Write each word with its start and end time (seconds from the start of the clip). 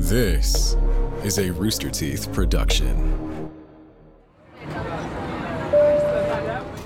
This 0.00 0.76
is 1.24 1.40
a 1.40 1.50
Rooster 1.50 1.90
Teeth 1.90 2.32
production. 2.32 3.50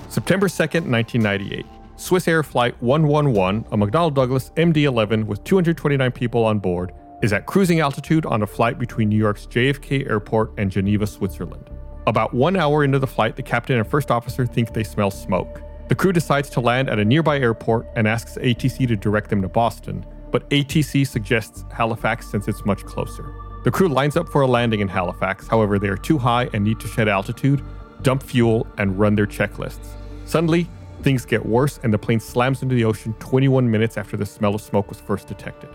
September 0.09 0.47
2nd, 0.47 0.89
1998. 0.89 1.63
Swissair 1.95 2.43
Flight 2.43 2.75
111, 2.81 3.65
a 3.71 3.77
McDonnell 3.77 4.15
Douglas 4.15 4.49
MD 4.57 4.85
11 4.85 5.27
with 5.27 5.43
229 5.43 6.11
people 6.11 6.43
on 6.43 6.57
board, 6.57 6.91
is 7.21 7.31
at 7.31 7.45
cruising 7.45 7.81
altitude 7.81 8.25
on 8.25 8.41
a 8.41 8.47
flight 8.47 8.79
between 8.79 9.09
New 9.09 9.19
York's 9.19 9.45
JFK 9.45 10.09
Airport 10.09 10.51
and 10.57 10.71
Geneva, 10.71 11.05
Switzerland. 11.05 11.69
About 12.07 12.33
one 12.33 12.55
hour 12.55 12.83
into 12.83 12.97
the 12.97 13.05
flight, 13.05 13.35
the 13.35 13.43
captain 13.43 13.77
and 13.77 13.87
first 13.87 14.09
officer 14.09 14.47
think 14.47 14.73
they 14.73 14.83
smell 14.83 15.11
smoke. 15.11 15.61
The 15.87 15.95
crew 15.95 16.13
decides 16.13 16.49
to 16.49 16.61
land 16.61 16.89
at 16.89 16.97
a 16.97 17.05
nearby 17.05 17.37
airport 17.37 17.85
and 17.95 18.07
asks 18.07 18.39
ATC 18.39 18.87
to 18.87 18.95
direct 18.95 19.29
them 19.29 19.43
to 19.43 19.47
Boston, 19.47 20.03
but 20.33 20.49
ATC 20.49 21.07
suggests 21.07 21.63
Halifax 21.71 22.27
since 22.27 22.47
it's 22.47 22.65
much 22.65 22.83
closer. 22.83 23.33
The 23.63 23.71
crew 23.71 23.87
lines 23.87 24.17
up 24.17 24.27
for 24.27 24.41
a 24.41 24.47
landing 24.47 24.79
in 24.79 24.87
Halifax, 24.87 25.47
however, 25.47 25.77
they 25.77 25.87
are 25.87 25.95
too 25.95 26.17
high 26.17 26.49
and 26.53 26.63
need 26.65 26.79
to 26.79 26.87
shed 26.87 27.07
altitude, 27.07 27.63
dump 28.01 28.23
fuel, 28.23 28.67
and 28.79 28.99
run 28.99 29.13
their 29.13 29.27
checklists. 29.27 29.89
Suddenly, 30.25 30.67
things 31.03 31.23
get 31.23 31.45
worse 31.45 31.79
and 31.83 31.93
the 31.93 31.99
plane 31.99 32.19
slams 32.19 32.63
into 32.63 32.73
the 32.73 32.83
ocean 32.83 33.13
21 33.19 33.69
minutes 33.69 33.95
after 33.95 34.17
the 34.17 34.25
smell 34.25 34.55
of 34.55 34.61
smoke 34.61 34.89
was 34.89 34.99
first 34.99 35.27
detected. 35.27 35.69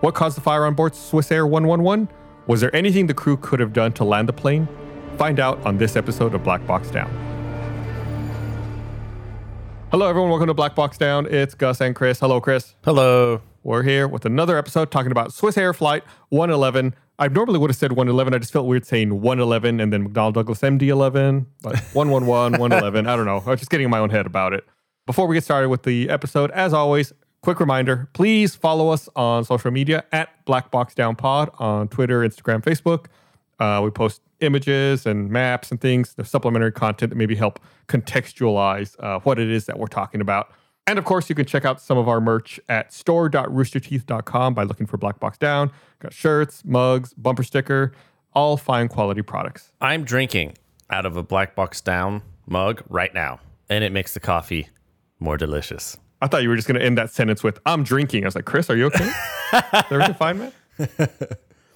What 0.00 0.14
caused 0.14 0.36
the 0.36 0.42
fire 0.42 0.66
on 0.66 0.74
board 0.74 0.92
Swissair 0.92 1.48
111? 1.48 2.08
Was 2.46 2.60
there 2.60 2.74
anything 2.76 3.06
the 3.06 3.14
crew 3.14 3.38
could 3.38 3.60
have 3.60 3.72
done 3.72 3.92
to 3.94 4.04
land 4.04 4.28
the 4.28 4.34
plane? 4.34 4.68
Find 5.16 5.40
out 5.40 5.64
on 5.64 5.78
this 5.78 5.96
episode 5.96 6.34
of 6.34 6.44
Black 6.44 6.66
Box 6.66 6.90
Down. 6.90 7.10
Hello, 9.90 10.06
everyone. 10.06 10.30
Welcome 10.30 10.48
to 10.48 10.54
Black 10.54 10.74
Box 10.74 10.98
Down. 10.98 11.26
It's 11.26 11.54
Gus 11.54 11.80
and 11.80 11.94
Chris. 11.94 12.20
Hello, 12.20 12.42
Chris. 12.42 12.74
Hello. 12.84 13.40
We're 13.64 13.84
here 13.84 14.08
with 14.08 14.24
another 14.24 14.58
episode 14.58 14.90
talking 14.90 15.12
about 15.12 15.30
Swissair 15.30 15.72
Flight 15.72 16.02
111. 16.30 16.96
I 17.20 17.28
normally 17.28 17.60
would 17.60 17.70
have 17.70 17.76
said 17.76 17.92
111. 17.92 18.34
I 18.34 18.38
just 18.38 18.52
felt 18.52 18.66
weird 18.66 18.84
saying 18.84 19.20
111 19.20 19.78
and 19.78 19.92
then 19.92 20.08
McDonnell 20.08 20.32
Douglas 20.32 20.58
MD 20.62 20.88
11, 20.88 21.46
but 21.62 21.78
111, 21.92 22.58
111. 22.58 23.06
I 23.06 23.14
don't 23.14 23.24
know. 23.24 23.40
I 23.46 23.50
was 23.50 23.60
just 23.60 23.70
getting 23.70 23.84
in 23.84 23.90
my 23.90 24.00
own 24.00 24.10
head 24.10 24.26
about 24.26 24.52
it. 24.52 24.64
Before 25.06 25.28
we 25.28 25.36
get 25.36 25.44
started 25.44 25.68
with 25.68 25.84
the 25.84 26.10
episode, 26.10 26.50
as 26.50 26.72
always, 26.72 27.12
quick 27.42 27.60
reminder 27.60 28.08
please 28.14 28.56
follow 28.56 28.88
us 28.88 29.08
on 29.14 29.44
social 29.44 29.70
media 29.70 30.04
at 30.10 30.44
Black 30.44 30.72
Box 30.72 30.92
Down 30.94 31.14
Pod 31.14 31.48
on 31.60 31.86
Twitter, 31.86 32.20
Instagram, 32.28 32.64
Facebook. 32.64 33.06
Uh, 33.60 33.80
we 33.80 33.90
post 33.90 34.22
images 34.40 35.06
and 35.06 35.30
maps 35.30 35.70
and 35.70 35.80
things, 35.80 36.14
the 36.14 36.24
supplementary 36.24 36.72
content 36.72 37.10
that 37.10 37.16
maybe 37.16 37.36
help 37.36 37.60
contextualize 37.86 38.96
uh, 38.98 39.20
what 39.20 39.38
it 39.38 39.48
is 39.48 39.66
that 39.66 39.78
we're 39.78 39.86
talking 39.86 40.20
about. 40.20 40.50
And 40.86 40.98
of 40.98 41.04
course, 41.04 41.28
you 41.28 41.34
can 41.34 41.46
check 41.46 41.64
out 41.64 41.80
some 41.80 41.96
of 41.96 42.08
our 42.08 42.20
merch 42.20 42.58
at 42.68 42.92
store.roosterteeth.com 42.92 44.54
by 44.54 44.64
looking 44.64 44.86
for 44.86 44.96
Black 44.96 45.20
Box 45.20 45.38
Down. 45.38 45.70
Got 46.00 46.12
shirts, 46.12 46.64
mugs, 46.64 47.14
bumper 47.14 47.44
sticker, 47.44 47.92
all 48.34 48.56
fine 48.56 48.88
quality 48.88 49.22
products. 49.22 49.72
I'm 49.80 50.04
drinking 50.04 50.56
out 50.90 51.06
of 51.06 51.16
a 51.16 51.22
black 51.22 51.54
box 51.54 51.80
down 51.80 52.22
mug 52.46 52.82
right 52.88 53.12
now, 53.14 53.40
and 53.68 53.82
it 53.84 53.92
makes 53.92 54.14
the 54.14 54.20
coffee 54.20 54.68
more 55.18 55.36
delicious. 55.36 55.96
I 56.20 56.28
thought 56.28 56.42
you 56.42 56.48
were 56.48 56.56
just 56.56 56.68
going 56.68 56.78
to 56.78 56.84
end 56.84 56.98
that 56.98 57.10
sentence 57.10 57.42
with 57.42 57.58
"I'm 57.66 57.82
drinking." 57.82 58.24
I 58.24 58.26
was 58.26 58.34
like, 58.34 58.44
"Chris, 58.44 58.70
are 58.70 58.76
you 58.76 58.86
okay? 58.86 59.10
Everything 59.90 60.14
fine, 60.14 60.38
man?" 60.38 60.52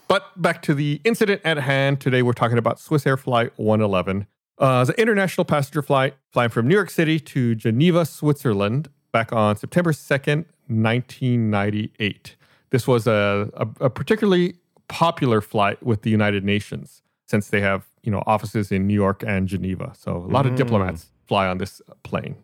but 0.08 0.40
back 0.40 0.62
to 0.62 0.74
the 0.74 1.00
incident 1.04 1.40
at 1.44 1.58
hand. 1.58 2.00
Today, 2.00 2.22
we're 2.22 2.32
talking 2.32 2.58
about 2.58 2.78
Swissair 2.78 3.18
Flight 3.18 3.52
111. 3.56 4.26
Uh, 4.58 4.84
it's 4.86 4.90
an 4.90 5.00
international 5.00 5.44
passenger 5.44 5.82
flight 5.82 6.14
flying 6.32 6.48
from 6.48 6.66
New 6.66 6.74
York 6.74 6.90
City 6.90 7.20
to 7.20 7.54
Geneva, 7.54 8.06
Switzerland, 8.06 8.88
back 9.16 9.32
on 9.32 9.56
September 9.56 9.92
2nd, 9.92 10.44
1998. 10.68 12.36
This 12.68 12.86
was 12.86 13.06
a, 13.06 13.48
a, 13.54 13.86
a 13.86 13.88
particularly 13.88 14.56
popular 14.88 15.40
flight 15.40 15.82
with 15.82 16.02
the 16.02 16.10
United 16.10 16.44
Nations 16.44 17.00
since 17.26 17.48
they 17.48 17.62
have 17.62 17.86
you 18.02 18.12
know 18.12 18.22
offices 18.26 18.70
in 18.70 18.86
New 18.86 18.94
York 18.94 19.24
and 19.26 19.48
Geneva. 19.48 19.94
So 19.96 20.16
a 20.16 20.30
lot 20.36 20.44
of 20.44 20.54
diplomats 20.54 21.06
fly 21.26 21.46
on 21.46 21.56
this 21.56 21.80
plane. 22.02 22.36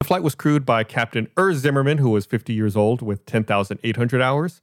The 0.00 0.06
flight 0.06 0.22
was 0.22 0.34
crewed 0.34 0.66
by 0.66 0.84
Captain 0.84 1.28
Urs 1.36 1.54
Zimmermann, 1.54 1.96
who 1.96 2.10
was 2.10 2.26
50 2.26 2.52
years 2.52 2.76
old 2.76 3.00
with 3.00 3.24
10,800 3.24 4.20
hours. 4.20 4.60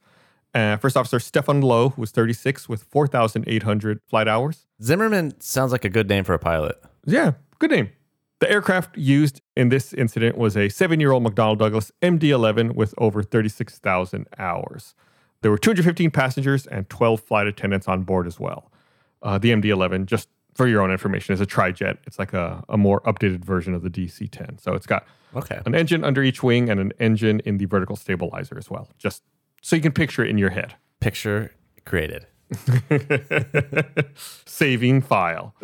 Uh, 0.54 0.78
First 0.78 0.96
Officer 0.96 1.20
Stefan 1.20 1.62
Lowe, 1.62 1.90
who 1.90 2.02
was 2.02 2.12
36 2.12 2.70
with 2.70 2.84
4,800 2.84 4.02
flight 4.08 4.28
hours. 4.28 4.68
Zimmermann 4.84 5.40
sounds 5.40 5.72
like 5.72 5.86
a 5.86 5.90
good 5.90 6.08
name 6.08 6.24
for 6.24 6.36
a 6.36 6.40
pilot. 6.40 6.78
Yeah, 7.06 7.34
good 7.58 7.72
name. 7.72 7.90
The 8.40 8.50
aircraft 8.50 8.98
used 8.98 9.42
in 9.58 9.70
this 9.70 9.94
incident 9.94 10.38
was 10.38 10.56
a 10.56 10.70
seven 10.70 11.00
year 11.00 11.12
old 11.12 11.24
McDonnell 11.26 11.58
Douglas 11.58 11.92
MD 12.02 12.24
11 12.30 12.74
with 12.74 12.94
over 12.98 13.22
36,000 13.22 14.28
hours. 14.38 14.96
There 15.42 15.52
were 15.52 15.58
215 15.58 16.12
passengers 16.12 16.66
and 16.68 16.90
12 16.90 17.20
flight 17.22 17.48
attendants 17.48 17.88
on 17.88 18.04
board 18.04 18.28
as 18.28 18.40
well. 18.40 18.72
Uh, 19.22 19.38
the 19.38 19.50
MD 19.52 19.66
11, 19.66 20.06
just 20.06 20.30
for 20.54 20.68
your 20.68 20.82
own 20.82 20.92
information, 20.92 21.34
is 21.34 21.42
a 21.42 21.46
trijet. 21.46 21.98
It's 22.08 22.18
like 22.20 22.34
a, 22.34 22.64
a 22.70 22.78
more 22.78 23.02
updated 23.02 23.44
version 23.44 23.74
of 23.74 23.82
the 23.84 23.90
DC 23.90 24.30
10. 24.32 24.58
So 24.60 24.74
it's 24.74 24.88
got 24.88 25.06
Okay. 25.36 25.60
an 25.66 25.76
engine 25.76 26.04
under 26.04 26.24
each 26.24 26.42
wing 26.42 26.70
and 26.70 26.80
an 26.80 26.92
engine 27.00 27.40
in 27.42 27.58
the 27.58 27.66
vertical 27.66 27.96
stabilizer 27.96 28.58
as 28.58 28.70
well, 28.70 28.90
just 28.98 29.22
so 29.62 29.76
you 29.76 29.82
can 29.82 29.92
picture 29.92 30.24
it 30.26 30.30
in 30.30 30.38
your 30.38 30.50
head. 30.50 30.76
Picture 31.02 31.52
created. 31.86 32.26
Saving 34.46 35.02
file. 35.02 35.54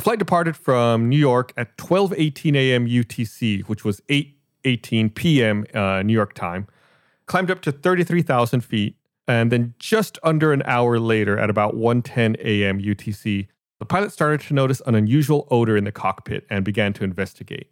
the 0.00 0.04
flight 0.04 0.18
departed 0.18 0.56
from 0.56 1.10
New 1.10 1.18
York 1.18 1.52
at 1.58 1.76
12:18 1.76 2.56
a.m. 2.56 2.86
UTC, 2.86 3.64
which 3.64 3.84
was 3.84 4.00
8:18 4.08 5.14
p.m. 5.14 5.66
Uh, 5.74 6.02
New 6.02 6.14
York 6.14 6.32
time. 6.32 6.66
Climbed 7.26 7.50
up 7.50 7.60
to 7.60 7.70
33,000 7.70 8.62
feet, 8.62 8.96
and 9.28 9.52
then 9.52 9.74
just 9.78 10.18
under 10.22 10.54
an 10.54 10.62
hour 10.64 10.98
later, 10.98 11.38
at 11.38 11.50
about 11.50 11.74
1:10 11.74 12.36
a.m. 12.42 12.80
UTC, 12.80 13.48
the 13.78 13.84
pilot 13.84 14.10
started 14.10 14.40
to 14.40 14.54
notice 14.54 14.80
an 14.86 14.94
unusual 14.94 15.46
odor 15.50 15.76
in 15.76 15.84
the 15.84 15.92
cockpit 15.92 16.46
and 16.48 16.64
began 16.64 16.94
to 16.94 17.04
investigate. 17.04 17.70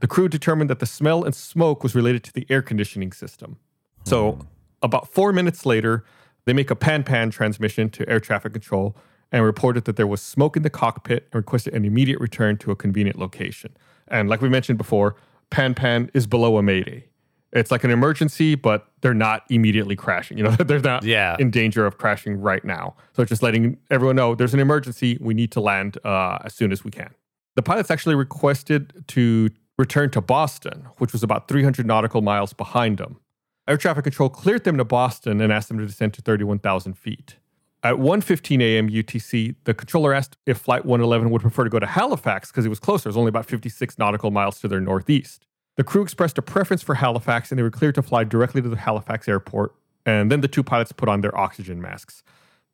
The 0.00 0.06
crew 0.06 0.26
determined 0.30 0.70
that 0.70 0.78
the 0.78 0.86
smell 0.86 1.22
and 1.22 1.34
smoke 1.34 1.82
was 1.82 1.94
related 1.94 2.24
to 2.24 2.32
the 2.32 2.46
air 2.48 2.62
conditioning 2.62 3.12
system. 3.12 3.58
So, 4.04 4.38
about 4.80 5.12
four 5.12 5.34
minutes 5.34 5.66
later, 5.66 6.06
they 6.46 6.54
make 6.54 6.70
a 6.70 6.76
pan 6.76 7.04
pan 7.04 7.28
transmission 7.28 7.90
to 7.90 8.08
air 8.08 8.20
traffic 8.20 8.54
control 8.54 8.96
and 9.32 9.44
reported 9.44 9.84
that 9.84 9.96
there 9.96 10.06
was 10.06 10.20
smoke 10.22 10.56
in 10.56 10.62
the 10.62 10.70
cockpit 10.70 11.24
and 11.32 11.38
requested 11.38 11.74
an 11.74 11.84
immediate 11.84 12.20
return 12.20 12.56
to 12.58 12.70
a 12.70 12.76
convenient 12.76 13.18
location. 13.18 13.76
And 14.08 14.28
like 14.28 14.40
we 14.40 14.48
mentioned 14.48 14.78
before, 14.78 15.16
pan 15.50 15.74
pan 15.74 16.10
is 16.14 16.26
below 16.26 16.56
a 16.56 16.62
mayday. 16.62 17.04
It's 17.52 17.70
like 17.70 17.82
an 17.84 17.90
emergency, 17.90 18.54
but 18.54 18.88
they're 19.00 19.14
not 19.14 19.42
immediately 19.48 19.96
crashing. 19.96 20.36
You 20.38 20.44
know, 20.44 20.50
they're 20.58 20.80
not 20.80 21.02
Yeah. 21.04 21.36
in 21.38 21.50
danger 21.50 21.86
of 21.86 21.98
crashing 21.98 22.40
right 22.40 22.64
now. 22.64 22.94
So 23.14 23.24
just 23.24 23.42
letting 23.42 23.78
everyone 23.90 24.16
know 24.16 24.34
there's 24.34 24.54
an 24.54 24.60
emergency. 24.60 25.18
We 25.20 25.34
need 25.34 25.50
to 25.52 25.60
land 25.60 25.98
uh, 26.04 26.38
as 26.44 26.54
soon 26.54 26.72
as 26.72 26.84
we 26.84 26.90
can. 26.90 27.14
The 27.56 27.62
pilots 27.62 27.90
actually 27.90 28.14
requested 28.14 29.04
to 29.08 29.50
return 29.78 30.10
to 30.10 30.20
Boston, 30.20 30.86
which 30.98 31.12
was 31.12 31.22
about 31.22 31.48
300 31.48 31.86
nautical 31.86 32.20
miles 32.20 32.52
behind 32.52 32.98
them. 32.98 33.18
Air 33.66 33.76
traffic 33.76 34.04
control 34.04 34.28
cleared 34.28 34.64
them 34.64 34.76
to 34.78 34.84
Boston 34.84 35.40
and 35.40 35.52
asked 35.52 35.68
them 35.68 35.78
to 35.78 35.86
descend 35.86 36.14
to 36.14 36.22
31,000 36.22 36.94
feet. 36.98 37.36
At 37.84 37.94
1:15 37.94 38.60
a.m. 38.60 38.88
UTC, 38.88 39.54
the 39.64 39.72
controller 39.72 40.12
asked 40.12 40.36
if 40.46 40.58
Flight 40.58 40.84
111 40.84 41.30
would 41.30 41.42
prefer 41.42 41.64
to 41.64 41.70
go 41.70 41.78
to 41.78 41.86
Halifax 41.86 42.50
because 42.50 42.66
it 42.66 42.70
was 42.70 42.80
closer. 42.80 43.08
It 43.08 43.10
was 43.10 43.16
only 43.16 43.28
about 43.28 43.46
56 43.46 43.98
nautical 43.98 44.30
miles 44.30 44.58
to 44.60 44.68
their 44.68 44.80
northeast. 44.80 45.46
The 45.76 45.84
crew 45.84 46.02
expressed 46.02 46.36
a 46.38 46.42
preference 46.42 46.82
for 46.82 46.96
Halifax 46.96 47.52
and 47.52 47.58
they 47.58 47.62
were 47.62 47.70
cleared 47.70 47.94
to 47.94 48.02
fly 48.02 48.24
directly 48.24 48.60
to 48.60 48.68
the 48.68 48.76
Halifax 48.76 49.28
airport. 49.28 49.74
And 50.04 50.32
then 50.32 50.40
the 50.40 50.48
two 50.48 50.64
pilots 50.64 50.90
put 50.90 51.08
on 51.08 51.20
their 51.20 51.36
oxygen 51.38 51.80
masks. 51.80 52.24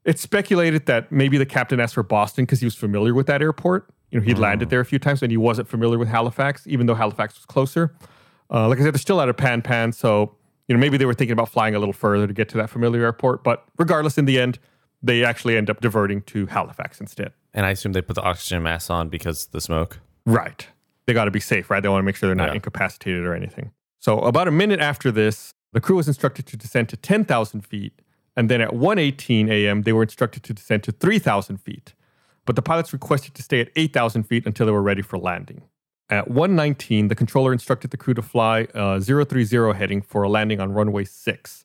It's 0.04 0.22
speculated 0.22 0.86
that 0.86 1.12
maybe 1.12 1.36
the 1.36 1.46
captain 1.46 1.80
asked 1.80 1.94
for 1.94 2.02
Boston 2.02 2.44
because 2.44 2.60
he 2.60 2.66
was 2.66 2.74
familiar 2.74 3.12
with 3.12 3.26
that 3.26 3.42
airport. 3.42 3.90
You 4.10 4.20
know, 4.20 4.24
he'd 4.24 4.38
landed 4.38 4.70
there 4.70 4.80
a 4.80 4.84
few 4.84 4.98
times 4.98 5.22
and 5.22 5.30
he 5.30 5.36
wasn't 5.36 5.68
familiar 5.68 5.98
with 5.98 6.08
Halifax, 6.08 6.66
even 6.66 6.86
though 6.86 6.94
Halifax 6.94 7.34
was 7.34 7.44
closer. 7.44 7.94
Uh, 8.50 8.68
like 8.68 8.78
I 8.78 8.82
said, 8.82 8.94
they're 8.94 8.98
still 8.98 9.20
out 9.20 9.28
of 9.28 9.36
Pan 9.36 9.60
Pan, 9.60 9.92
so 9.92 10.36
you 10.68 10.74
know 10.74 10.80
maybe 10.80 10.96
they 10.96 11.06
were 11.06 11.14
thinking 11.14 11.32
about 11.32 11.48
flying 11.48 11.74
a 11.74 11.78
little 11.78 11.94
further 11.94 12.26
to 12.26 12.32
get 12.32 12.48
to 12.50 12.56
that 12.58 12.70
familiar 12.70 13.02
airport. 13.02 13.42
But 13.42 13.64
regardless, 13.78 14.16
in 14.16 14.26
the 14.26 14.38
end, 14.38 14.58
they 15.04 15.24
actually 15.24 15.56
end 15.56 15.68
up 15.70 15.80
diverting 15.80 16.22
to 16.22 16.46
Halifax 16.46 17.00
instead. 17.00 17.32
And 17.52 17.66
I 17.66 17.70
assume 17.70 17.92
they 17.92 18.02
put 18.02 18.16
the 18.16 18.22
oxygen 18.22 18.62
mask 18.62 18.90
on 18.90 19.08
because 19.08 19.46
the 19.48 19.60
smoke. 19.60 20.00
Right. 20.26 20.66
They 21.06 21.12
got 21.12 21.26
to 21.26 21.30
be 21.30 21.40
safe, 21.40 21.70
right? 21.70 21.82
They 21.82 21.88
want 21.88 22.00
to 22.00 22.04
make 22.06 22.16
sure 22.16 22.28
they're 22.28 22.34
not 22.34 22.48
Yeah. 22.48 22.54
incapacitated 22.54 23.24
or 23.24 23.34
anything. 23.34 23.70
So 24.00 24.18
about 24.20 24.48
a 24.48 24.50
minute 24.50 24.80
after 24.80 25.10
this, 25.12 25.52
the 25.72 25.80
crew 25.80 25.96
was 25.96 26.08
instructed 26.08 26.46
to 26.46 26.56
descend 26.56 26.88
to 26.88 26.96
10,000 26.96 27.60
feet. 27.66 27.92
And 28.36 28.48
then 28.48 28.60
at 28.60 28.70
1.18 28.70 29.48
a.m., 29.50 29.82
they 29.82 29.92
were 29.92 30.02
instructed 30.02 30.42
to 30.44 30.54
descend 30.54 30.82
to 30.84 30.92
3,000 30.92 31.58
feet. 31.58 31.94
But 32.46 32.56
the 32.56 32.62
pilots 32.62 32.92
requested 32.92 33.34
to 33.34 33.42
stay 33.42 33.60
at 33.60 33.68
8,000 33.76 34.24
feet 34.24 34.46
until 34.46 34.66
they 34.66 34.72
were 34.72 34.82
ready 34.82 35.02
for 35.02 35.18
landing. 35.18 35.62
At 36.10 36.28
1.19, 36.28 37.08
the 37.08 37.14
controller 37.14 37.52
instructed 37.52 37.90
the 37.90 37.96
crew 37.96 38.14
to 38.14 38.22
fly 38.22 38.64
uh, 38.74 39.00
030 39.00 39.72
heading 39.74 40.02
for 40.02 40.22
a 40.22 40.28
landing 40.28 40.60
on 40.60 40.72
runway 40.72 41.04
6. 41.04 41.63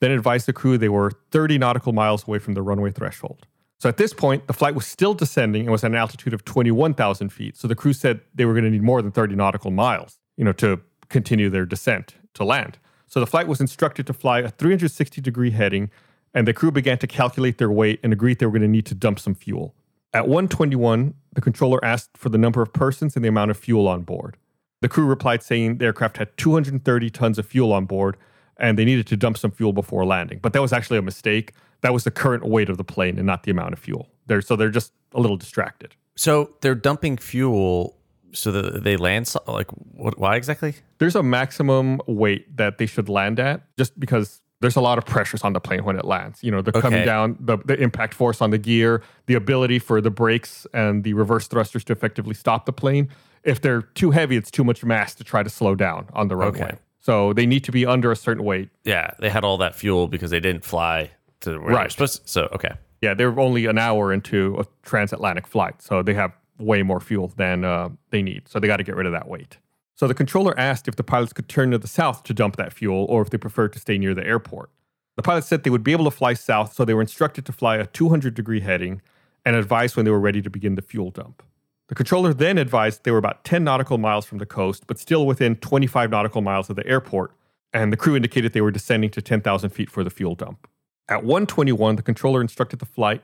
Then 0.00 0.10
advised 0.10 0.46
the 0.46 0.52
crew 0.52 0.76
they 0.78 0.88
were 0.88 1.12
30 1.30 1.58
nautical 1.58 1.92
miles 1.92 2.26
away 2.26 2.38
from 2.38 2.54
the 2.54 2.62
runway 2.62 2.90
threshold. 2.90 3.46
So 3.78 3.88
at 3.88 3.96
this 3.98 4.12
point, 4.12 4.46
the 4.46 4.52
flight 4.52 4.74
was 4.74 4.86
still 4.86 5.14
descending 5.14 5.62
and 5.62 5.70
was 5.70 5.84
at 5.84 5.90
an 5.90 5.96
altitude 5.96 6.32
of 6.32 6.44
21,000 6.44 7.30
feet. 7.30 7.56
So 7.56 7.68
the 7.68 7.74
crew 7.74 7.92
said 7.92 8.20
they 8.34 8.44
were 8.44 8.52
going 8.52 8.64
to 8.64 8.70
need 8.70 8.82
more 8.82 9.02
than 9.02 9.12
30 9.12 9.34
nautical 9.34 9.70
miles, 9.70 10.18
you 10.36 10.44
know, 10.44 10.52
to 10.52 10.80
continue 11.08 11.50
their 11.50 11.66
descent 11.66 12.14
to 12.34 12.44
land. 12.44 12.78
So 13.06 13.20
the 13.20 13.26
flight 13.26 13.46
was 13.46 13.60
instructed 13.60 14.06
to 14.06 14.12
fly 14.12 14.40
a 14.40 14.48
360 14.48 15.20
degree 15.20 15.50
heading 15.50 15.90
and 16.36 16.46
the 16.46 16.52
crew 16.52 16.70
began 16.70 16.98
to 16.98 17.06
calculate 17.06 17.56
their 17.56 17.70
weight 17.70 17.98
and 18.02 18.12
agreed 18.12 18.38
they 18.38 18.46
were 18.46 18.52
going 18.52 18.60
to 18.60 18.68
need 18.68 18.84
to 18.86 18.94
dump 18.94 19.18
some 19.18 19.34
fuel. 19.34 19.74
At 20.12 20.28
121, 20.28 21.14
the 21.32 21.40
controller 21.40 21.82
asked 21.82 22.16
for 22.16 22.28
the 22.28 22.38
number 22.38 22.60
of 22.60 22.74
persons 22.74 23.16
and 23.16 23.24
the 23.24 23.28
amount 23.28 23.50
of 23.50 23.56
fuel 23.56 23.88
on 23.88 24.02
board. 24.02 24.36
The 24.82 24.88
crew 24.88 25.06
replied 25.06 25.42
saying 25.42 25.78
the 25.78 25.86
aircraft 25.86 26.18
had 26.18 26.36
230 26.36 27.10
tons 27.10 27.38
of 27.38 27.46
fuel 27.46 27.72
on 27.72 27.86
board 27.86 28.18
and 28.58 28.78
they 28.78 28.84
needed 28.84 29.06
to 29.08 29.16
dump 29.16 29.38
some 29.38 29.50
fuel 29.50 29.72
before 29.72 30.04
landing. 30.04 30.38
But 30.42 30.52
that 30.52 30.62
was 30.62 30.72
actually 30.72 30.98
a 30.98 31.02
mistake. 31.02 31.52
That 31.82 31.92
was 31.92 32.04
the 32.04 32.10
current 32.10 32.44
weight 32.46 32.68
of 32.68 32.76
the 32.78 32.84
plane 32.84 33.18
and 33.18 33.26
not 33.26 33.42
the 33.42 33.50
amount 33.50 33.72
of 33.72 33.78
fuel. 33.78 34.08
They're, 34.26 34.42
so 34.42 34.56
they're 34.56 34.70
just 34.70 34.92
a 35.12 35.20
little 35.20 35.36
distracted. 35.36 35.94
So 36.16 36.54
they're 36.62 36.74
dumping 36.74 37.18
fuel 37.18 37.96
so 38.32 38.50
that 38.52 38.82
they 38.84 38.96
land. 38.96 39.28
So, 39.28 39.40
like, 39.46 39.70
what, 39.70 40.18
why 40.18 40.36
exactly? 40.36 40.74
There's 40.98 41.14
a 41.14 41.22
maximum 41.22 42.00
weight 42.06 42.56
that 42.56 42.78
they 42.78 42.86
should 42.86 43.08
land 43.08 43.38
at 43.38 43.62
just 43.76 43.98
because 44.00 44.40
there's 44.60 44.76
a 44.76 44.80
lot 44.80 44.96
of 44.96 45.04
pressures 45.04 45.42
on 45.44 45.52
the 45.52 45.60
plane 45.60 45.84
when 45.84 45.96
it 45.98 46.04
lands. 46.06 46.42
You 46.42 46.50
know, 46.50 46.62
the 46.62 46.72
coming 46.72 47.00
Okay. 47.00 47.04
down, 47.04 47.36
the, 47.38 47.58
the 47.58 47.74
impact 47.80 48.14
force 48.14 48.40
on 48.40 48.50
the 48.50 48.58
gear, 48.58 49.02
the 49.26 49.34
ability 49.34 49.78
for 49.78 50.00
the 50.00 50.10
brakes 50.10 50.66
and 50.72 51.04
the 51.04 51.12
reverse 51.12 51.46
thrusters 51.46 51.84
to 51.84 51.92
effectively 51.92 52.34
stop 52.34 52.64
the 52.64 52.72
plane. 52.72 53.10
If 53.44 53.60
they're 53.60 53.82
too 53.82 54.10
heavy, 54.12 54.36
it's 54.36 54.50
too 54.50 54.64
much 54.64 54.82
mass 54.82 55.14
to 55.16 55.24
try 55.24 55.42
to 55.42 55.50
slow 55.50 55.74
down 55.74 56.08
on 56.14 56.28
the 56.28 56.36
runway. 56.36 56.62
Okay. 56.62 56.78
So 57.06 57.32
they 57.32 57.46
need 57.46 57.62
to 57.62 57.70
be 57.70 57.86
under 57.86 58.10
a 58.10 58.16
certain 58.16 58.42
weight. 58.42 58.68
Yeah, 58.82 59.12
they 59.20 59.30
had 59.30 59.44
all 59.44 59.58
that 59.58 59.76
fuel 59.76 60.08
because 60.08 60.32
they 60.32 60.40
didn't 60.40 60.64
fly 60.64 61.12
to 61.42 61.60
where 61.60 61.72
Right. 61.72 61.92
supposed 61.92 62.22
to. 62.24 62.28
So, 62.28 62.48
okay. 62.52 62.72
Yeah, 63.00 63.14
they're 63.14 63.38
only 63.38 63.66
an 63.66 63.78
hour 63.78 64.12
into 64.12 64.58
a 64.58 64.64
transatlantic 64.82 65.46
flight, 65.46 65.80
so 65.80 66.02
they 66.02 66.14
have 66.14 66.32
way 66.58 66.82
more 66.82 66.98
fuel 66.98 67.28
than 67.36 67.64
uh, 67.64 67.90
they 68.10 68.22
need. 68.22 68.48
So 68.48 68.58
they 68.58 68.66
got 68.66 68.78
to 68.78 68.82
get 68.82 68.96
rid 68.96 69.06
of 69.06 69.12
that 69.12 69.28
weight. 69.28 69.58
So 69.94 70.08
the 70.08 70.14
controller 70.14 70.58
asked 70.58 70.88
if 70.88 70.96
the 70.96 71.04
pilots 71.04 71.32
could 71.32 71.48
turn 71.48 71.70
to 71.70 71.78
the 71.78 71.86
south 71.86 72.24
to 72.24 72.34
dump 72.34 72.56
that 72.56 72.72
fuel 72.72 73.06
or 73.08 73.22
if 73.22 73.30
they 73.30 73.38
preferred 73.38 73.72
to 73.74 73.78
stay 73.78 73.98
near 73.98 74.12
the 74.12 74.26
airport. 74.26 74.70
The 75.14 75.22
pilots 75.22 75.46
said 75.46 75.62
they 75.62 75.70
would 75.70 75.84
be 75.84 75.92
able 75.92 76.06
to 76.06 76.10
fly 76.10 76.34
south, 76.34 76.72
so 76.74 76.84
they 76.84 76.92
were 76.92 77.02
instructed 77.02 77.46
to 77.46 77.52
fly 77.52 77.76
a 77.76 77.86
200 77.86 78.34
degree 78.34 78.60
heading 78.60 79.00
and 79.44 79.54
advised 79.54 79.94
when 79.94 80.04
they 80.06 80.10
were 80.10 80.18
ready 80.18 80.42
to 80.42 80.50
begin 80.50 80.74
the 80.74 80.82
fuel 80.82 81.12
dump. 81.12 81.44
The 81.88 81.94
controller 81.94 82.34
then 82.34 82.58
advised 82.58 83.04
they 83.04 83.10
were 83.10 83.18
about 83.18 83.44
10 83.44 83.62
nautical 83.62 83.98
miles 83.98 84.26
from 84.26 84.38
the 84.38 84.46
coast, 84.46 84.86
but 84.86 84.98
still 84.98 85.26
within 85.26 85.56
25 85.56 86.10
nautical 86.10 86.42
miles 86.42 86.68
of 86.68 86.76
the 86.76 86.86
airport, 86.86 87.32
and 87.72 87.92
the 87.92 87.96
crew 87.96 88.16
indicated 88.16 88.52
they 88.52 88.60
were 88.60 88.72
descending 88.72 89.10
to 89.10 89.22
10,000 89.22 89.70
feet 89.70 89.90
for 89.90 90.02
the 90.02 90.10
fuel 90.10 90.34
dump. 90.34 90.66
At 91.08 91.22
121, 91.22 91.96
the 91.96 92.02
controller 92.02 92.40
instructed 92.40 92.80
the 92.80 92.86
flight 92.86 93.22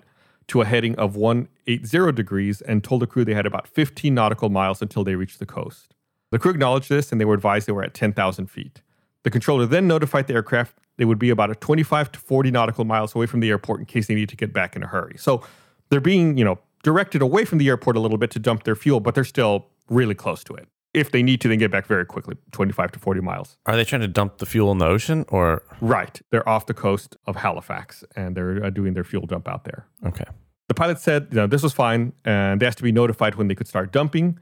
to 0.49 0.61
a 0.61 0.65
heading 0.65 0.95
of 0.97 1.17
180 1.17 2.13
degrees 2.13 2.61
and 2.61 2.85
told 2.85 3.03
the 3.03 3.07
crew 3.07 3.25
they 3.25 3.35
had 3.35 3.47
about 3.47 3.67
15 3.67 4.15
nautical 4.15 4.49
miles 4.49 4.81
until 4.83 5.03
they 5.03 5.17
reached 5.17 5.39
the 5.39 5.47
coast. 5.47 5.95
The 6.31 6.39
crew 6.39 6.53
acknowledged 6.53 6.89
this 6.89 7.11
and 7.11 7.21
they 7.21 7.25
were 7.25 7.35
advised 7.35 7.67
they 7.67 7.73
were 7.73 7.85
at 7.85 7.95
10,000 7.95 8.47
feet. 8.47 8.83
The 9.25 9.31
controller 9.31 9.67
then 9.67 9.87
notified 9.87 10.27
the 10.27 10.35
aircraft 10.35 10.77
they 10.97 11.05
would 11.05 11.19
be 11.19 11.31
about 11.31 11.51
a 11.51 11.55
25 11.55 12.13
to 12.13 12.19
40 12.19 12.51
nautical 12.51 12.85
miles 12.85 13.15
away 13.15 13.27
from 13.27 13.41
the 13.41 13.51
airport 13.51 13.81
in 13.81 13.87
case 13.87 14.07
they 14.07 14.15
need 14.15 14.29
to 14.29 14.37
get 14.37 14.53
back 14.53 14.77
in 14.77 14.83
a 14.83 14.87
hurry. 14.87 15.17
So 15.17 15.43
they're 15.89 16.01
being, 16.01 16.37
you 16.37 16.45
know, 16.45 16.59
directed 16.83 17.23
away 17.23 17.45
from 17.45 17.59
the 17.59 17.69
airport 17.69 17.97
a 17.97 18.01
little 18.01 18.19
bit 18.19 18.31
to 18.33 18.39
dump 18.39 18.65
their 18.65 18.77
fuel, 18.77 19.01
but 19.01 19.15
they're 19.15 19.25
still 19.25 19.67
really 19.89 20.15
close 20.15 20.45
to 20.45 20.55
it. 20.55 20.69
If 20.95 21.11
they 21.11 21.23
need 21.23 21.41
to, 21.41 21.49
then 21.49 21.59
get 21.59 21.71
back 21.71 21.87
very 21.87 22.05
quickly, 22.05 22.37
25 22.51 22.93
to 22.93 22.99
40 22.99 23.21
miles. 23.21 23.57
Are 23.65 23.77
they 23.77 23.85
trying 23.85 24.03
to 24.03 24.09
dump 24.09 24.39
the 24.39 24.47
fuel 24.47 24.71
in 24.73 24.79
the 24.79 24.87
ocean 24.87 25.25
or? 25.29 25.63
Right. 25.81 26.21
They're 26.31 26.47
off 26.47 26.67
the 26.67 26.75
coast 26.75 27.17
of 27.27 27.37
Halifax 27.37 28.05
and 28.15 28.37
they're 28.37 28.63
uh, 28.63 28.71
doing 28.71 28.93
their 28.93 29.05
fuel 29.05 29.27
dump 29.27 29.49
out 29.49 29.65
there. 29.65 29.87
Okay. 30.07 30.25
The 30.69 30.75
pilot 30.75 30.99
said, 30.99 31.29
you 31.31 31.37
know, 31.37 31.47
this 31.47 31.63
was 31.63 31.73
fine 31.73 32.13
and 32.25 32.61
they 32.61 32.67
asked 32.67 32.79
to 32.79 32.85
be 32.85 32.93
notified 32.93 33.37
when 33.37 33.49
they 33.49 33.55
could 33.55 33.69
start 33.69 33.91
dumping. 33.91 34.39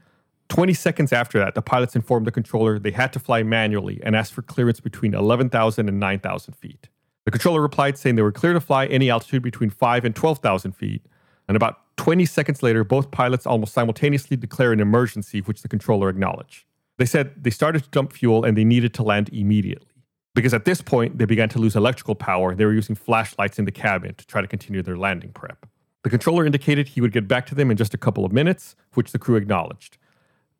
20 0.48 0.74
seconds 0.74 1.12
after 1.12 1.38
that, 1.38 1.54
the 1.54 1.62
pilots 1.62 1.94
informed 1.94 2.26
the 2.26 2.32
controller 2.32 2.80
they 2.80 2.90
had 2.90 3.12
to 3.12 3.20
fly 3.20 3.44
manually 3.44 4.00
and 4.02 4.16
asked 4.16 4.32
for 4.32 4.42
clearance 4.42 4.80
between 4.80 5.14
11,000 5.14 5.88
and 5.88 6.00
9,000 6.00 6.54
feet. 6.54 6.88
The 7.24 7.30
controller 7.30 7.62
replied 7.62 7.96
saying 7.96 8.16
they 8.16 8.22
were 8.22 8.32
clear 8.32 8.52
to 8.52 8.60
fly 8.60 8.86
any 8.86 9.08
altitude 9.08 9.42
between 9.42 9.70
5 9.70 10.04
and 10.04 10.16
12,000 10.16 10.72
feet. 10.72 11.06
And 11.50 11.56
about 11.56 11.80
20 11.96 12.26
seconds 12.26 12.62
later, 12.62 12.84
both 12.84 13.10
pilots 13.10 13.44
almost 13.44 13.74
simultaneously 13.74 14.36
declare 14.36 14.70
an 14.70 14.78
emergency, 14.78 15.40
which 15.40 15.62
the 15.62 15.68
controller 15.68 16.08
acknowledged. 16.08 16.64
They 16.96 17.06
said 17.06 17.42
they 17.42 17.50
started 17.50 17.82
to 17.82 17.90
dump 17.90 18.12
fuel 18.12 18.44
and 18.44 18.56
they 18.56 18.62
needed 18.62 18.94
to 18.94 19.02
land 19.02 19.30
immediately. 19.32 19.88
Because 20.32 20.54
at 20.54 20.64
this 20.64 20.80
point, 20.80 21.18
they 21.18 21.24
began 21.24 21.48
to 21.48 21.58
lose 21.58 21.74
electrical 21.74 22.14
power. 22.14 22.54
They 22.54 22.64
were 22.64 22.72
using 22.72 22.94
flashlights 22.94 23.58
in 23.58 23.64
the 23.64 23.72
cabin 23.72 24.14
to 24.14 24.26
try 24.28 24.40
to 24.40 24.46
continue 24.46 24.80
their 24.80 24.96
landing 24.96 25.32
prep. 25.32 25.66
The 26.04 26.10
controller 26.10 26.46
indicated 26.46 26.86
he 26.86 27.00
would 27.00 27.10
get 27.10 27.26
back 27.26 27.46
to 27.46 27.56
them 27.56 27.68
in 27.68 27.76
just 27.76 27.94
a 27.94 27.98
couple 27.98 28.24
of 28.24 28.30
minutes, 28.30 28.76
which 28.94 29.10
the 29.10 29.18
crew 29.18 29.34
acknowledged. 29.34 29.98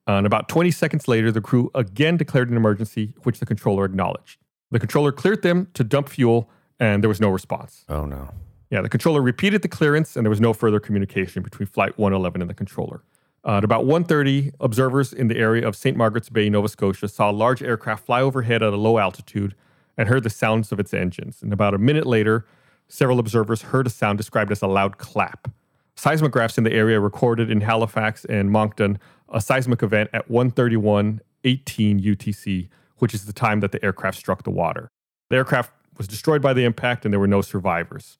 And 0.09 0.27
about 0.27 0.49
20 0.49 0.73
seconds 0.73 1.07
later, 1.07 1.31
the 1.31 1.41
crew 1.41 1.71
again 1.73 2.17
declared 2.17 2.51
an 2.51 2.57
emergency, 2.57 3.15
which 3.23 3.39
the 3.39 3.47
controller 3.47 3.85
acknowledged. 3.85 4.41
The 4.73 4.81
controller 4.81 5.13
cleared 5.13 5.43
them 5.43 5.69
to 5.75 5.85
dump 5.85 6.09
fuel, 6.09 6.51
and 6.81 7.01
there 7.01 7.09
was 7.09 7.21
no 7.21 7.29
response. 7.29 7.85
Oh 7.89 8.07
no. 8.07 8.31
Yeah, 8.71 8.83
the 8.83 8.89
controller 8.89 9.21
repeated 9.21 9.63
the 9.63 9.69
clearance, 9.69 10.17
and 10.17 10.25
there 10.25 10.31
was 10.31 10.41
no 10.41 10.53
further 10.53 10.79
communication 10.79 11.43
between 11.43 11.67
Flight 11.67 11.99
111 11.99 12.41
and 12.41 12.49
the 12.49 12.55
controller. 12.55 13.03
Uh, 13.45 13.57
at 13.57 13.65
about 13.65 13.85
1.30, 13.85 14.53
observers 14.61 15.13
in 15.13 15.29
the 15.29 15.37
area 15.37 15.67
of 15.67 15.75
St. 15.75 15.97
Margaret's 15.97 16.29
Bay, 16.29 16.49
Nova 16.49 16.69
Scotia, 16.69 17.09
saw 17.09 17.31
a 17.31 17.33
large 17.33 17.63
aircraft 17.63 18.07
fly 18.07 18.21
overhead 18.21 18.63
at 18.63 18.73
a 18.73 18.77
low 18.77 18.99
altitude 18.99 19.55
and 19.97 20.09
heard 20.09 20.23
the 20.23 20.31
sounds 20.31 20.71
of 20.73 20.79
its 20.79 20.95
engines. 20.95 21.43
And 21.43 21.53
about 21.53 21.75
a 21.75 21.79
minute 21.79 22.07
later, 22.07 22.47
several 22.87 23.19
observers 23.19 23.63
heard 23.63 23.87
a 23.87 23.91
sound 23.91 24.19
described 24.19 24.53
as 24.53 24.63
a 24.63 24.67
loud 24.67 24.99
clap. 24.99 25.51
Seismographs 25.97 26.59
in 26.59 26.65
the 26.65 26.73
area 26.73 27.01
recorded 27.01 27.51
in 27.51 27.63
Halifax 27.63 28.25
and 28.25 28.51
Moncton 28.51 28.99
a 29.29 29.41
seismic 29.41 29.83
event 29.83 30.11
at 30.13 30.29
1:31:18 30.29 31.99
UTC, 31.99 32.69
which 32.99 33.15
is 33.15 33.27
the 33.27 33.33
time 33.33 33.61
that 33.61 33.73
the 33.73 33.85
aircraft 33.85 34.19
struck 34.19 34.43
the 34.43 34.51
water. 34.51 34.89
The 35.29 35.37
aircraft 35.37 35.73
was 35.97 36.09
destroyed 36.09 36.43
by 36.43 36.53
the 36.53 36.65
impact, 36.65 37.05
and 37.05 37.13
there 37.13 37.21
were 37.21 37.29
no 37.29 37.43
survivors. 37.43 38.19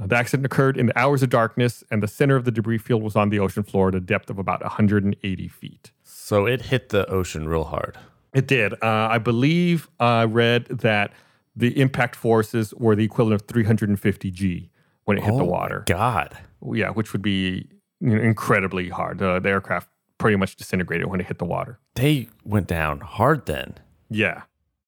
Uh, 0.00 0.06
the 0.06 0.16
accident 0.16 0.46
occurred 0.46 0.76
in 0.76 0.86
the 0.86 0.98
hours 0.98 1.22
of 1.22 1.30
darkness, 1.30 1.82
and 1.90 2.02
the 2.02 2.08
center 2.08 2.36
of 2.36 2.44
the 2.44 2.50
debris 2.50 2.78
field 2.78 3.02
was 3.02 3.16
on 3.16 3.30
the 3.30 3.38
ocean 3.38 3.62
floor 3.62 3.88
at 3.88 3.94
a 3.94 4.00
depth 4.00 4.30
of 4.30 4.38
about 4.38 4.62
180 4.62 5.48
feet. 5.48 5.90
So 6.04 6.46
it 6.46 6.62
hit 6.62 6.90
the 6.90 7.06
ocean 7.10 7.48
real 7.48 7.64
hard. 7.64 7.98
It 8.34 8.46
did. 8.46 8.74
Uh, 8.74 9.08
I 9.10 9.18
believe 9.18 9.88
I 9.98 10.24
read 10.24 10.66
that 10.66 11.12
the 11.56 11.80
impact 11.80 12.14
forces 12.14 12.72
were 12.74 12.94
the 12.94 13.04
equivalent 13.04 13.40
of 13.42 13.48
350 13.48 14.30
G 14.30 14.70
when 15.04 15.18
it 15.18 15.24
hit 15.24 15.34
the 15.36 15.42
Oh, 15.42 15.46
water. 15.46 15.84
God. 15.86 16.36
Yeah, 16.72 16.90
which 16.90 17.12
would 17.12 17.22
be 17.22 17.68
you 18.00 18.14
know, 18.14 18.20
incredibly 18.22 18.90
hard. 18.90 19.20
Uh, 19.22 19.40
the 19.40 19.48
aircraft 19.48 19.88
pretty 20.18 20.36
much 20.36 20.54
disintegrated 20.56 21.06
when 21.06 21.20
it 21.20 21.26
hit 21.26 21.38
the 21.38 21.44
water. 21.44 21.78
They 21.94 22.28
went 22.44 22.66
down 22.68 23.00
hard 23.00 23.46
then. 23.46 23.74
Yeah. 24.10 24.42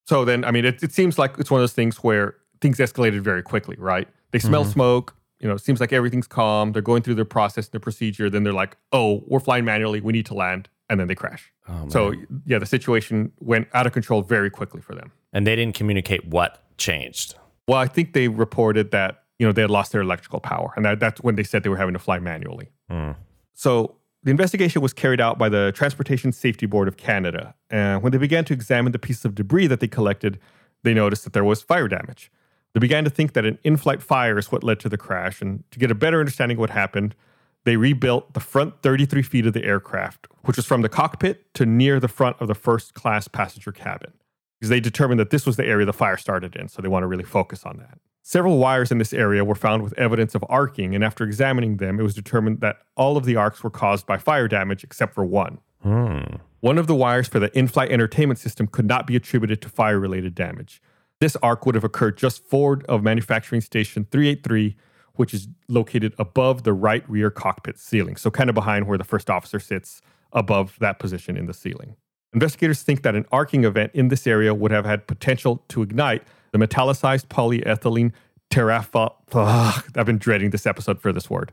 So 0.05 0.23
then, 0.25 0.45
I 0.45 0.51
mean, 0.51 0.65
it, 0.65 0.81
it 0.83 0.93
seems 0.93 1.17
like 1.17 1.35
it's 1.39 1.49
one 1.49 1.59
of 1.59 1.63
those 1.63 1.73
things 1.73 1.97
where 1.97 2.35
things 2.61 2.77
escalated 2.77 3.21
very 3.21 3.41
quickly, 3.41 3.75
right? 3.79 4.07
They 4.31 4.39
smell 4.39 4.65
smoke. 4.65 5.15
You 5.39 5.47
know, 5.47 5.55
it 5.55 5.61
seems 5.61 5.79
like 5.79 5.91
everything's 5.91 6.27
calm. 6.27 6.71
They're 6.71 6.81
going 6.81 7.01
through 7.01 7.15
their 7.15 7.25
process, 7.25 7.67
their 7.69 7.79
procedure. 7.79 8.29
Then 8.29 8.43
they're 8.43 8.53
like, 8.53 8.77
oh, 8.91 9.23
we're 9.27 9.39
flying 9.39 9.65
manually. 9.65 9.99
We 9.99 10.13
need 10.13 10.25
to 10.27 10.33
land. 10.35 10.69
And 10.89 10.99
then 10.99 11.07
they 11.07 11.15
crash. 11.15 11.51
Oh. 11.67 11.87
So, 11.89 12.13
yeah, 12.45 12.59
the 12.59 12.65
situation 12.65 13.31
went 13.39 13.67
out 13.73 13.87
of 13.87 13.93
control 13.93 14.21
very 14.21 14.49
quickly 14.49 14.81
for 14.81 14.93
them. 14.93 15.11
and 15.33 15.47
they 15.47 15.55
didn't 15.55 15.75
communicate 15.75 16.25
what 16.25 16.63
changed. 16.77 17.35
Well, 17.67 17.79
I 17.79 17.87
think 17.87 18.13
they 18.13 18.27
reported 18.27 18.91
that, 18.91 19.23
you 19.39 19.47
know, 19.47 19.53
they 19.53 19.61
had 19.61 19.71
lost 19.71 19.93
their 19.93 20.01
electrical 20.01 20.39
power. 20.39 20.73
And 20.75 20.83
that, 20.85 20.99
that's 20.99 21.21
when 21.21 21.35
they 21.35 21.43
said 21.43 21.63
they 21.63 21.69
were 21.69 21.77
having 21.77 21.93
to 21.93 21.99
fly 21.99 22.19
manually. 22.19 22.69
Hmm. 22.89 23.11
So 23.53 23.95
the 24.23 24.31
investigation 24.31 24.81
was 24.81 24.93
carried 24.93 25.21
out 25.21 25.37
by 25.39 25.49
the 25.49 25.71
Transportation 25.73 26.31
Safety 26.31 26.65
Board 26.65 26.87
of 26.87 26.97
Canada. 26.97 27.55
And 27.69 28.03
when 28.03 28.11
they 28.11 28.17
began 28.17 28.43
to 28.45 28.53
examine 28.53 28.91
the 28.91 28.99
pieces 28.99 29.25
of 29.25 29.33
debris 29.33 29.67
that 29.67 29.79
they 29.79 29.87
collected, 29.87 30.39
they 30.83 30.93
noticed 30.93 31.23
that 31.23 31.33
there 31.33 31.43
was 31.43 31.61
fire 31.61 31.87
damage. 31.87 32.31
They 32.73 32.79
began 32.79 33.03
to 33.03 33.09
think 33.09 33.33
that 33.33 33.45
an 33.45 33.57
in 33.63 33.77
flight 33.77 34.01
fire 34.01 34.37
is 34.37 34.51
what 34.51 34.63
led 34.63 34.79
to 34.81 34.89
the 34.89 34.97
crash. 34.97 35.41
And 35.41 35.63
to 35.71 35.79
get 35.79 35.91
a 35.91 35.95
better 35.95 36.19
understanding 36.19 36.57
of 36.57 36.61
what 36.61 36.69
happened, 36.69 37.15
they 37.63 37.77
rebuilt 37.77 38.33
the 38.33 38.39
front 38.39 38.81
33 38.81 39.21
feet 39.21 39.45
of 39.45 39.53
the 39.53 39.63
aircraft, 39.63 40.27
which 40.43 40.57
was 40.57 40.65
from 40.65 40.81
the 40.81 40.89
cockpit 40.89 41.53
to 41.55 41.65
near 41.65 41.99
the 41.99 42.07
front 42.07 42.37
of 42.39 42.47
the 42.47 42.55
first 42.55 42.93
class 42.93 43.27
passenger 43.27 43.71
cabin. 43.71 44.13
Because 44.59 44.69
they 44.69 44.79
determined 44.79 45.19
that 45.19 45.31
this 45.31 45.45
was 45.45 45.57
the 45.57 45.65
area 45.65 45.85
the 45.85 45.93
fire 45.93 46.17
started 46.17 46.55
in, 46.55 46.67
so 46.67 46.81
they 46.81 46.87
want 46.87 47.03
to 47.03 47.07
really 47.07 47.23
focus 47.23 47.65
on 47.65 47.77
that. 47.77 47.97
Several 48.23 48.59
wires 48.59 48.91
in 48.91 48.99
this 48.99 49.13
area 49.13 49.43
were 49.43 49.55
found 49.55 49.81
with 49.81 49.97
evidence 49.97 50.35
of 50.35 50.45
arcing, 50.47 50.93
and 50.93 51.03
after 51.03 51.23
examining 51.23 51.77
them, 51.77 51.99
it 51.99 52.03
was 52.03 52.13
determined 52.13 52.61
that 52.61 52.77
all 52.95 53.17
of 53.17 53.25
the 53.25 53.35
arcs 53.35 53.63
were 53.63 53.71
caused 53.71 54.05
by 54.05 54.17
fire 54.17 54.47
damage 54.47 54.83
except 54.83 55.15
for 55.15 55.25
one. 55.25 55.57
Hmm. 55.81 56.35
One 56.59 56.77
of 56.77 56.85
the 56.85 56.93
wires 56.93 57.27
for 57.27 57.39
the 57.39 57.55
in 57.57 57.67
flight 57.67 57.91
entertainment 57.91 58.39
system 58.39 58.67
could 58.67 58.85
not 58.85 59.07
be 59.07 59.15
attributed 59.15 59.61
to 59.63 59.69
fire 59.69 59.99
related 59.99 60.35
damage. 60.35 60.79
This 61.21 61.37
arc 61.43 61.67
would 61.67 61.75
have 61.75 61.83
occurred 61.83 62.17
just 62.17 62.43
forward 62.47 62.83
of 62.89 63.03
manufacturing 63.03 63.61
station 63.61 64.07
383, 64.09 64.75
which 65.13 65.35
is 65.35 65.47
located 65.67 66.15
above 66.17 66.63
the 66.63 66.73
right 66.73 67.07
rear 67.07 67.29
cockpit 67.29 67.77
ceiling, 67.77 68.15
so 68.15 68.31
kind 68.31 68.49
of 68.49 68.55
behind 68.55 68.87
where 68.87 68.97
the 68.97 69.03
first 69.03 69.29
officer 69.29 69.59
sits, 69.59 70.01
above 70.33 70.77
that 70.79 70.97
position 70.97 71.37
in 71.37 71.45
the 71.45 71.53
ceiling. 71.53 71.95
Investigators 72.33 72.81
think 72.81 73.03
that 73.03 73.15
an 73.15 73.27
arcing 73.31 73.65
event 73.65 73.91
in 73.93 74.07
this 74.07 74.25
area 74.25 74.51
would 74.51 74.71
have 74.71 74.85
had 74.85 75.05
potential 75.05 75.63
to 75.67 75.83
ignite 75.83 76.23
the 76.53 76.57
metallicized 76.57 77.27
polyethylene 77.27 78.13
terapha. 78.49 79.13
Ugh, 79.33 79.83
I've 79.95 80.05
been 80.07 80.17
dreading 80.17 80.49
this 80.49 80.65
episode 80.65 80.99
for 80.99 81.13
this 81.13 81.29
word. 81.29 81.51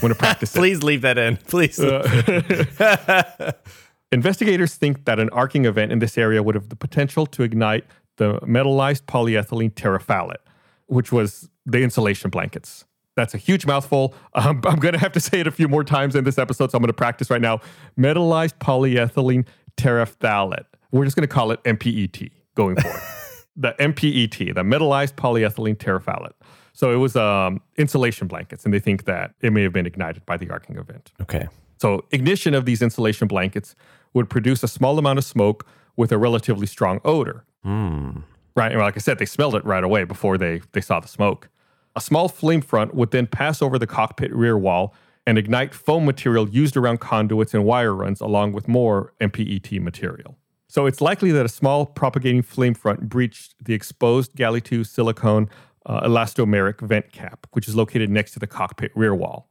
When 0.00 0.10
to 0.10 0.14
practice 0.14 0.54
it. 0.54 0.58
Please 0.58 0.84
leave 0.84 1.02
that 1.02 1.18
in. 1.18 1.36
Please. 1.48 1.80
Uh, 1.80 3.52
investigators 4.12 4.76
think 4.76 5.04
that 5.06 5.18
an 5.18 5.30
arcing 5.30 5.64
event 5.64 5.90
in 5.90 5.98
this 5.98 6.16
area 6.16 6.44
would 6.44 6.54
have 6.54 6.68
the 6.68 6.76
potential 6.76 7.26
to 7.26 7.42
ignite 7.42 7.84
the 8.20 8.38
metallized 8.40 9.04
polyethylene 9.06 9.72
terephthalate, 9.72 10.44
which 10.86 11.10
was 11.10 11.48
the 11.64 11.78
insulation 11.82 12.28
blankets. 12.28 12.84
That's 13.16 13.32
a 13.32 13.38
huge 13.38 13.64
mouthful. 13.64 14.14
Um, 14.34 14.60
I'm 14.66 14.78
going 14.78 14.92
to 14.92 15.00
have 15.00 15.12
to 15.12 15.20
say 15.20 15.40
it 15.40 15.46
a 15.46 15.50
few 15.50 15.68
more 15.68 15.82
times 15.82 16.14
in 16.14 16.24
this 16.24 16.36
episode, 16.36 16.70
so 16.70 16.76
I'm 16.76 16.82
going 16.82 16.88
to 16.88 16.92
practice 16.92 17.30
right 17.30 17.40
now. 17.40 17.60
Metallized 17.98 18.58
polyethylene 18.58 19.46
terephthalate. 19.78 20.66
We're 20.92 21.04
just 21.04 21.16
going 21.16 21.26
to 21.26 21.34
call 21.34 21.50
it 21.50 21.64
MPET 21.64 22.30
going 22.54 22.76
forward. 22.76 23.00
the 23.56 23.74
MPET, 23.80 24.54
the 24.54 24.62
metallized 24.62 25.14
polyethylene 25.14 25.76
terephthalate. 25.76 26.34
So 26.74 26.92
it 26.92 26.96
was 26.96 27.16
um, 27.16 27.62
insulation 27.78 28.28
blankets, 28.28 28.66
and 28.66 28.74
they 28.74 28.80
think 28.80 29.06
that 29.06 29.32
it 29.40 29.50
may 29.54 29.62
have 29.62 29.72
been 29.72 29.86
ignited 29.86 30.26
by 30.26 30.36
the 30.36 30.50
arcing 30.50 30.76
event. 30.76 31.10
Okay. 31.22 31.48
So 31.78 32.04
ignition 32.10 32.52
of 32.52 32.66
these 32.66 32.82
insulation 32.82 33.28
blankets 33.28 33.74
would 34.12 34.28
produce 34.28 34.62
a 34.62 34.68
small 34.68 34.98
amount 34.98 35.18
of 35.18 35.24
smoke 35.24 35.66
with 35.96 36.12
a 36.12 36.18
relatively 36.18 36.66
strong 36.66 37.00
odor. 37.02 37.46
Hmm. 37.62 38.20
Right. 38.56 38.72
And 38.72 38.80
like 38.80 38.96
I 38.96 39.00
said, 39.00 39.18
they 39.18 39.26
smelled 39.26 39.54
it 39.54 39.64
right 39.64 39.84
away 39.84 40.04
before 40.04 40.36
they, 40.36 40.60
they 40.72 40.80
saw 40.80 41.00
the 41.00 41.08
smoke. 41.08 41.48
A 41.96 42.00
small 42.00 42.28
flame 42.28 42.60
front 42.60 42.94
would 42.94 43.10
then 43.10 43.26
pass 43.26 43.62
over 43.62 43.78
the 43.78 43.86
cockpit 43.86 44.32
rear 44.34 44.56
wall 44.58 44.94
and 45.26 45.38
ignite 45.38 45.74
foam 45.74 46.04
material 46.04 46.48
used 46.48 46.76
around 46.76 47.00
conduits 47.00 47.54
and 47.54 47.64
wire 47.64 47.94
runs, 47.94 48.20
along 48.20 48.52
with 48.52 48.68
more 48.68 49.12
MPET 49.20 49.80
material. 49.80 50.36
So 50.68 50.86
it's 50.86 51.00
likely 51.00 51.32
that 51.32 51.44
a 51.44 51.48
small 51.48 51.84
propagating 51.84 52.42
flame 52.42 52.74
front 52.74 53.08
breached 53.08 53.54
the 53.62 53.74
exposed 53.74 54.34
Galley 54.34 54.60
2 54.60 54.84
silicone 54.84 55.48
uh, 55.86 56.06
elastomeric 56.06 56.80
vent 56.80 57.12
cap, 57.12 57.46
which 57.52 57.66
is 57.66 57.74
located 57.74 58.08
next 58.08 58.32
to 58.32 58.38
the 58.38 58.46
cockpit 58.46 58.92
rear 58.94 59.14
wall. 59.14 59.48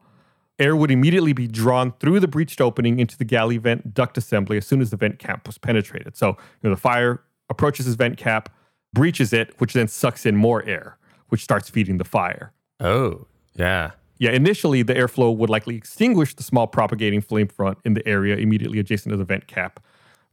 Air 0.59 0.75
would 0.75 0.91
immediately 0.91 1.33
be 1.33 1.47
drawn 1.47 1.93
through 1.99 2.19
the 2.19 2.27
breached 2.27 2.61
opening 2.61 2.99
into 2.99 3.17
the 3.17 3.25
galley 3.25 3.57
vent 3.57 3.93
duct 3.93 4.17
assembly 4.17 4.57
as 4.57 4.67
soon 4.67 4.81
as 4.81 4.89
the 4.89 4.97
vent 4.97 5.19
cap 5.19 5.47
was 5.47 5.57
penetrated. 5.57 6.17
So 6.17 6.29
you 6.29 6.35
know, 6.63 6.71
the 6.71 6.81
fire 6.81 7.21
approaches 7.49 7.85
his 7.85 7.95
vent 7.95 8.17
cap, 8.17 8.49
breaches 8.93 9.33
it, 9.33 9.53
which 9.59 9.73
then 9.73 9.87
sucks 9.87 10.25
in 10.25 10.35
more 10.35 10.63
air, 10.65 10.97
which 11.29 11.43
starts 11.43 11.69
feeding 11.69 11.97
the 11.97 12.03
fire. 12.05 12.53
Oh, 12.79 13.27
yeah. 13.55 13.91
Yeah, 14.17 14.31
initially 14.31 14.83
the 14.83 14.93
airflow 14.93 15.35
would 15.35 15.49
likely 15.49 15.75
extinguish 15.75 16.35
the 16.35 16.43
small 16.43 16.67
propagating 16.67 17.21
flame 17.21 17.47
front 17.47 17.77
in 17.85 17.93
the 17.93 18.05
area 18.07 18.35
immediately 18.35 18.79
adjacent 18.79 19.11
to 19.11 19.17
the 19.17 19.23
vent 19.23 19.47
cap. 19.47 19.79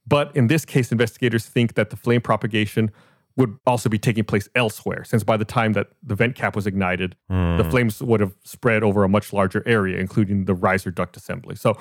But 0.06 0.34
in 0.36 0.48
this 0.48 0.64
case, 0.64 0.90
investigators 0.92 1.46
think 1.46 1.74
that 1.74 1.90
the 1.90 1.96
flame 1.96 2.20
propagation 2.20 2.90
would 3.36 3.58
also 3.66 3.88
be 3.88 3.98
taking 3.98 4.24
place 4.24 4.48
elsewhere, 4.54 5.04
since 5.04 5.22
by 5.22 5.36
the 5.36 5.44
time 5.44 5.74
that 5.74 5.88
the 6.02 6.14
vent 6.14 6.34
cap 6.34 6.56
was 6.56 6.66
ignited, 6.66 7.16
the 7.28 7.62
hmm. 7.62 7.70
flames 7.70 8.02
would 8.02 8.20
have 8.20 8.34
spread 8.44 8.82
over 8.82 9.04
a 9.04 9.08
much 9.08 9.32
larger 9.32 9.62
area, 9.66 9.98
including 9.98 10.46
the 10.46 10.54
riser 10.54 10.90
duct 10.90 11.16
assembly. 11.16 11.54
So 11.54 11.76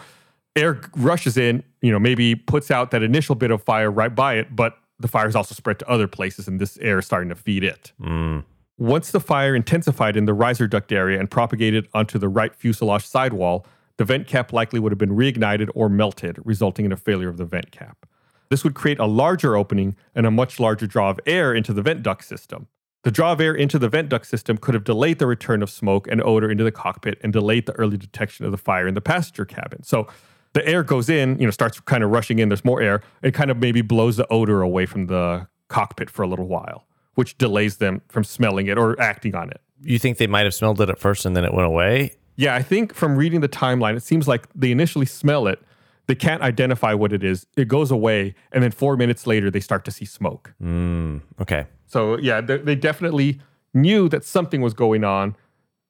air 0.55 0.81
rushes 0.97 1.37
in, 1.37 1.63
you 1.81 1.91
know, 1.91 1.99
maybe 1.99 2.35
puts 2.35 2.71
out 2.71 2.91
that 2.91 3.03
initial 3.03 3.35
bit 3.35 3.51
of 3.51 3.63
fire 3.63 3.89
right 3.89 4.13
by 4.13 4.35
it, 4.35 4.55
but 4.55 4.77
the 4.99 5.07
fire 5.07 5.27
is 5.27 5.35
also 5.35 5.53
spread 5.53 5.79
to 5.79 5.89
other 5.89 6.07
places, 6.07 6.47
and 6.47 6.59
this 6.59 6.77
air 6.77 6.99
is 6.99 7.05
starting 7.05 7.29
to 7.29 7.35
feed 7.35 7.63
it. 7.63 7.91
Mm. 8.01 8.43
Once 8.77 9.11
the 9.11 9.19
fire 9.19 9.55
intensified 9.55 10.17
in 10.17 10.25
the 10.25 10.33
riser 10.33 10.67
duct 10.67 10.91
area 10.91 11.19
and 11.19 11.31
propagated 11.31 11.87
onto 11.93 12.19
the 12.19 12.27
right 12.27 12.53
fuselage 12.53 13.05
sidewall, 13.05 13.65
the 13.97 14.05
vent 14.05 14.27
cap 14.27 14.51
likely 14.51 14.79
would 14.79 14.91
have 14.91 14.99
been 14.99 15.15
reignited 15.15 15.69
or 15.73 15.87
melted, 15.87 16.37
resulting 16.43 16.85
in 16.85 16.91
a 16.91 16.97
failure 16.97 17.29
of 17.29 17.37
the 17.37 17.45
vent 17.45 17.71
cap. 17.71 18.05
This 18.49 18.63
would 18.63 18.75
create 18.75 18.99
a 18.99 19.05
larger 19.05 19.55
opening 19.55 19.95
and 20.13 20.25
a 20.25 20.31
much 20.31 20.59
larger 20.59 20.87
draw 20.87 21.09
of 21.09 21.19
air 21.25 21.53
into 21.53 21.73
the 21.73 21.81
vent 21.81 22.03
duct 22.03 22.23
system. 22.23 22.67
The 23.03 23.11
draw 23.11 23.31
of 23.31 23.39
air 23.39 23.53
into 23.53 23.79
the 23.79 23.87
vent 23.87 24.09
duct 24.09 24.25
system 24.25 24.57
could 24.57 24.73
have 24.73 24.83
delayed 24.83 25.19
the 25.19 25.27
return 25.27 25.61
of 25.61 25.69
smoke 25.69 26.07
and 26.07 26.21
odor 26.23 26.49
into 26.49 26.63
the 26.63 26.71
cockpit 26.71 27.19
and 27.21 27.31
delayed 27.31 27.67
the 27.67 27.73
early 27.73 27.97
detection 27.97 28.45
of 28.45 28.51
the 28.51 28.57
fire 28.57 28.87
in 28.87 28.93
the 28.93 29.01
passenger 29.01 29.45
cabin. 29.45 29.83
So 29.83 30.07
the 30.55 30.65
air 30.65 30.83
goes 30.83 31.09
in, 31.09 31.37
you 31.37 31.45
know, 31.45 31.51
starts 31.51 31.81
kind 31.81 32.01
of 32.01 32.11
rushing 32.11 32.39
in, 32.39 32.47
there's 32.47 32.63
more 32.63 32.81
air, 32.81 33.01
it 33.21 33.33
kind 33.33 33.51
of 33.51 33.57
maybe 33.57 33.81
blows 33.81 34.15
the 34.15 34.25
odor 34.29 34.61
away 34.61 34.85
from 34.85 35.07
the 35.07 35.45
cockpit 35.67 36.09
for 36.09 36.23
a 36.23 36.27
little 36.27 36.47
while, 36.47 36.87
which 37.15 37.37
delays 37.37 37.77
them 37.77 38.01
from 38.07 38.23
smelling 38.23 38.67
it 38.67 38.77
or 38.77 38.99
acting 38.99 39.35
on 39.35 39.49
it. 39.49 39.59
You 39.81 39.99
think 39.99 40.17
they 40.17 40.27
might 40.27 40.45
have 40.45 40.53
smelled 40.53 40.79
it 40.79 40.89
at 40.89 40.97
first 40.97 41.25
and 41.25 41.35
then 41.35 41.43
it 41.43 41.53
went 41.53 41.67
away? 41.67 42.15
Yeah, 42.37 42.55
I 42.55 42.61
think 42.61 42.93
from 42.93 43.17
reading 43.17 43.41
the 43.41 43.49
timeline, 43.49 43.97
it 43.97 44.03
seems 44.03 44.29
like 44.29 44.47
they 44.55 44.71
initially 44.71 45.05
smell 45.05 45.45
it. 45.47 45.61
They 46.07 46.15
can't 46.15 46.41
identify 46.41 46.93
what 46.93 47.11
it 47.11 47.21
is. 47.21 47.45
It 47.57 47.67
goes 47.67 47.91
away, 47.91 48.33
and 48.53 48.63
then 48.63 48.71
four 48.71 48.95
minutes 48.95 49.27
later, 49.27 49.51
they 49.51 49.59
start 49.59 49.83
to 49.85 49.91
see 49.91 50.05
smoke. 50.05 50.53
Mm, 50.63 51.21
okay. 51.41 51.65
So 51.87 52.17
yeah, 52.17 52.39
they, 52.39 52.57
they 52.57 52.75
definitely 52.75 53.41
knew 53.73 54.07
that 54.09 54.23
something 54.23 54.61
was 54.61 54.73
going 54.73 55.03
on, 55.03 55.35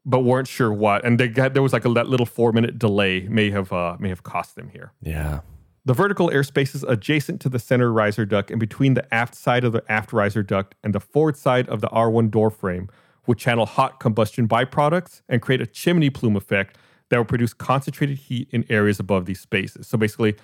but 0.06 0.20
weren't 0.20 0.48
sure 0.48 0.72
what. 0.72 1.04
And 1.04 1.20
they 1.20 1.28
got, 1.28 1.54
there 1.54 1.64
was 1.64 1.74
like 1.74 1.86
a 1.86 1.90
that 1.90 2.08
little 2.08 2.26
four 2.26 2.52
minute 2.52 2.78
delay 2.78 3.28
may 3.30 3.50
have 3.52 3.74
uh, 3.74 3.98
may 4.00 4.10
have 4.10 4.24
cost 4.24 4.56
them 4.56 4.70
here. 4.70 4.92
Yeah. 5.02 5.42
The 5.86 5.94
vertical 5.94 6.30
airspaces 6.30 6.88
adjacent 6.88 7.42
to 7.42 7.50
the 7.50 7.60
center 7.60 7.92
riser 7.92 8.26
duct 8.26 8.50
and 8.50 8.60
between 8.60 8.96
the 8.96 9.14
aft 9.14 9.36
side 9.36 9.64
of 9.64 9.72
the 9.72 9.84
aft 9.88 10.14
riser 10.14 10.42
duct 10.42 10.74
and 10.84 10.96
the 10.96 11.00
forward 11.00 11.38
side 11.38 11.70
of 11.70 11.82
the 11.82 11.88
R1 11.90 12.32
door 12.32 12.50
frame 12.50 12.90
would 13.28 13.38
channel 13.38 13.66
hot 13.66 14.00
combustion 14.00 14.48
byproducts 14.48 15.22
and 15.30 15.42
create 15.42 15.62
a 15.62 15.68
chimney 15.68 16.10
plume 16.10 16.36
effect 16.36 16.78
that 17.10 17.18
would 17.20 17.28
produce 17.28 17.54
concentrated 17.54 18.18
heat 18.18 18.48
in 18.52 18.66
areas 18.70 19.00
above 19.00 19.26
these 19.26 19.40
spaces. 19.40 19.88
So 19.88 19.98
basically, 19.98 20.36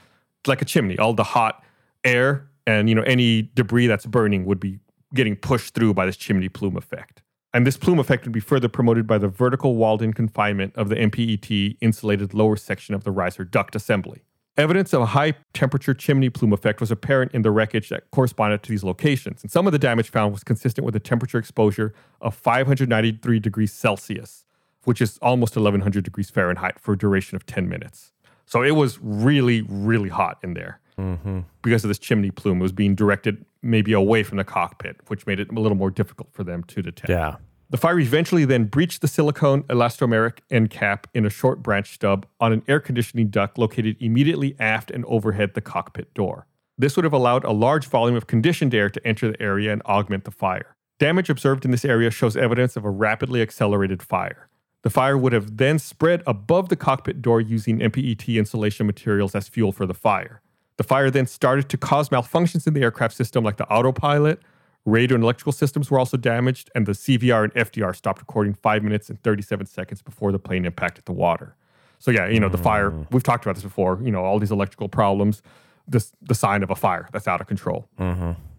like 0.48 0.62
a 0.62 0.66
chimney. 0.66 0.98
All 0.98 1.14
the 1.14 1.24
hot 1.24 1.64
air 2.04 2.50
and 2.66 2.90
you 2.90 2.96
know 2.96 3.04
any 3.04 3.50
debris 3.56 3.88
that's 3.88 4.06
burning 4.06 4.46
would 4.46 4.60
be 4.60 4.80
getting 5.14 5.36
pushed 5.36 5.74
through 5.74 5.94
by 5.94 6.06
this 6.06 6.18
chimney 6.18 6.50
plume 6.50 6.78
effect. 6.78 7.22
And 7.54 7.68
this 7.68 7.78
plume 7.78 8.00
effect 8.00 8.24
would 8.24 8.32
be 8.32 8.40
further 8.40 8.70
promoted 8.70 9.06
by 9.06 9.18
the 9.18 9.28
vertical 9.28 9.76
walled 9.76 10.02
in 10.02 10.14
confinement 10.14 10.74
of 10.76 10.88
the 10.88 10.96
MPET 10.96 11.78
insulated 11.82 12.34
lower 12.34 12.56
section 12.56 12.96
of 12.96 13.04
the 13.04 13.12
riser 13.12 13.44
duct 13.44 13.76
assembly. 13.76 14.22
Evidence 14.58 14.94
of 14.94 15.02
a 15.02 15.08
high 15.08 15.34
temperature 15.54 15.94
chimney 15.94 16.30
plume 16.30 16.54
effect 16.54 16.82
was 16.82 16.92
apparent 16.92 17.34
in 17.34 17.42
the 17.42 17.52
wreckage 17.52 17.90
that 17.90 18.10
corresponded 18.12 18.62
to 18.64 18.70
these 18.70 18.84
locations, 18.84 19.44
and 19.44 19.52
some 19.52 19.66
of 19.66 19.72
the 19.72 19.80
damage 19.80 20.10
found 20.10 20.34
was 20.34 20.44
consistent 20.44 20.86
with 20.86 20.96
a 20.96 21.00
temperature 21.00 21.38
exposure 21.38 21.94
of 22.20 22.36
593 22.36 23.40
degrees 23.40 23.72
Celsius, 23.72 24.46
which 24.84 25.02
is 25.02 25.18
almost 25.22 25.56
1100 25.56 26.04
degrees 26.04 26.30
Fahrenheit 26.30 26.80
for 26.80 26.94
a 26.94 26.98
duration 26.98 27.38
of 27.38 27.46
10 27.46 27.70
minutes. 27.70 28.12
So 28.46 28.62
it 28.62 28.72
was 28.72 29.00
really, 29.02 29.62
really 29.70 30.10
hot 30.10 30.38
in 30.44 30.54
there 30.54 30.81
Mm-hmm. 30.98 31.40
because 31.62 31.84
of 31.84 31.88
this 31.88 32.00
chimney 32.00 32.32
plume. 32.32 32.60
It 32.60 32.64
was 32.64 32.72
being 32.72 32.96
directed 32.96 33.46
maybe 33.62 33.94
away 33.94 34.24
from 34.24 34.38
the 34.38 34.44
cockpit, 34.44 34.98
which 35.08 35.26
made 35.26 35.40
it 35.40 35.50
a 35.52 35.60
little 35.60 35.78
more 35.78 35.92
difficult 35.92 36.30
for 36.34 36.44
them 36.44 36.64
to 36.66 36.82
detect. 36.82 37.10
Yeah. 37.10 37.36
The 37.70 37.78
fire 37.78 38.00
eventually 38.00 38.44
then 38.44 38.66
breached 38.66 39.00
the 39.02 39.08
silicone 39.08 39.64
elastomeric 39.64 40.40
end 40.50 40.70
cap 40.70 41.08
in 41.14 41.26
a 41.26 41.30
short 41.30 41.64
branch 41.64 41.94
stub 41.94 42.26
on 42.40 42.52
an 42.52 42.64
air 42.68 42.82
conditioning 42.82 43.30
duct 43.30 43.58
located 43.58 43.96
immediately 44.02 44.56
aft 44.60 44.92
and 44.92 45.06
overhead 45.06 45.54
the 45.54 45.62
cockpit 45.62 46.14
door. 46.14 46.48
This 46.78 46.96
would 46.96 47.06
have 47.06 47.14
allowed 47.14 47.46
a 47.46 47.52
large 47.52 47.88
volume 47.88 48.18
of 48.18 48.28
conditioned 48.28 48.74
air 48.74 48.90
to 48.90 49.08
enter 49.08 49.32
the 49.32 49.42
area 49.42 49.72
and 49.72 49.82
augment 49.84 50.26
the 50.26 50.32
fire. 50.32 50.76
Damage 51.00 51.30
observed 51.30 51.64
in 51.64 51.72
this 51.72 51.86
area 51.86 52.12
shows 52.12 52.36
evidence 52.36 52.76
of 52.76 52.84
a 52.84 52.90
rapidly 52.90 53.42
accelerated 53.42 54.04
fire. 54.04 54.50
The 54.84 54.90
fire 54.90 55.18
would 55.18 55.32
have 55.32 55.58
then 55.58 55.80
spread 55.80 56.24
above 56.28 56.70
the 56.70 56.76
cockpit 56.76 57.22
door 57.22 57.40
using 57.40 57.80
MPET 57.80 58.36
insulation 58.36 58.86
materials 58.86 59.34
as 59.34 59.48
fuel 59.48 59.72
for 59.72 59.86
the 59.86 59.94
fire. 59.94 60.42
The 60.82 60.88
fire 60.88 61.12
then 61.12 61.28
started 61.28 61.70
to 61.70 61.78
cause 61.78 62.10
malfunctions 62.10 62.66
in 62.66 62.74
the 62.74 62.82
aircraft 62.82 63.16
system, 63.16 63.44
like 63.44 63.58
the 63.58 63.68
autopilot, 63.70 64.42
radio 64.84 65.14
and 65.14 65.24
electrical 65.24 65.52
systems 65.52 65.92
were 65.92 66.00
also 66.00 66.18
damaged, 66.18 66.72
and 66.74 66.88
the 66.88 66.94
CVR 66.94 67.44
and 67.44 67.54
FDR 67.54 67.96
stopped 67.96 68.18
recording 68.18 68.56
five 68.56 68.82
minutes 68.82 69.08
and 69.08 69.22
37 69.22 69.68
seconds 69.68 70.02
before 70.02 70.32
the 70.32 70.40
plane 70.40 70.66
impacted 70.66 71.06
the 71.06 71.12
water. 71.12 71.56
So, 72.00 72.10
yeah, 72.10 72.28
you 72.28 72.40
know, 72.40 72.50
the 72.50 72.58
fire, 72.58 72.92
we've 73.12 73.22
talked 73.22 73.46
about 73.46 73.54
this 73.54 73.64
before, 73.64 74.00
you 74.02 74.10
know, 74.10 74.26
all 74.26 74.40
these 74.40 74.50
electrical 74.50 74.90
problems, 74.90 75.44
this 75.88 76.14
the 76.20 76.34
sign 76.34 76.64
of 76.64 76.72
a 76.72 76.76
fire 76.76 77.08
that's 77.12 77.28
out 77.28 77.42
of 77.42 77.46
control. 77.46 77.88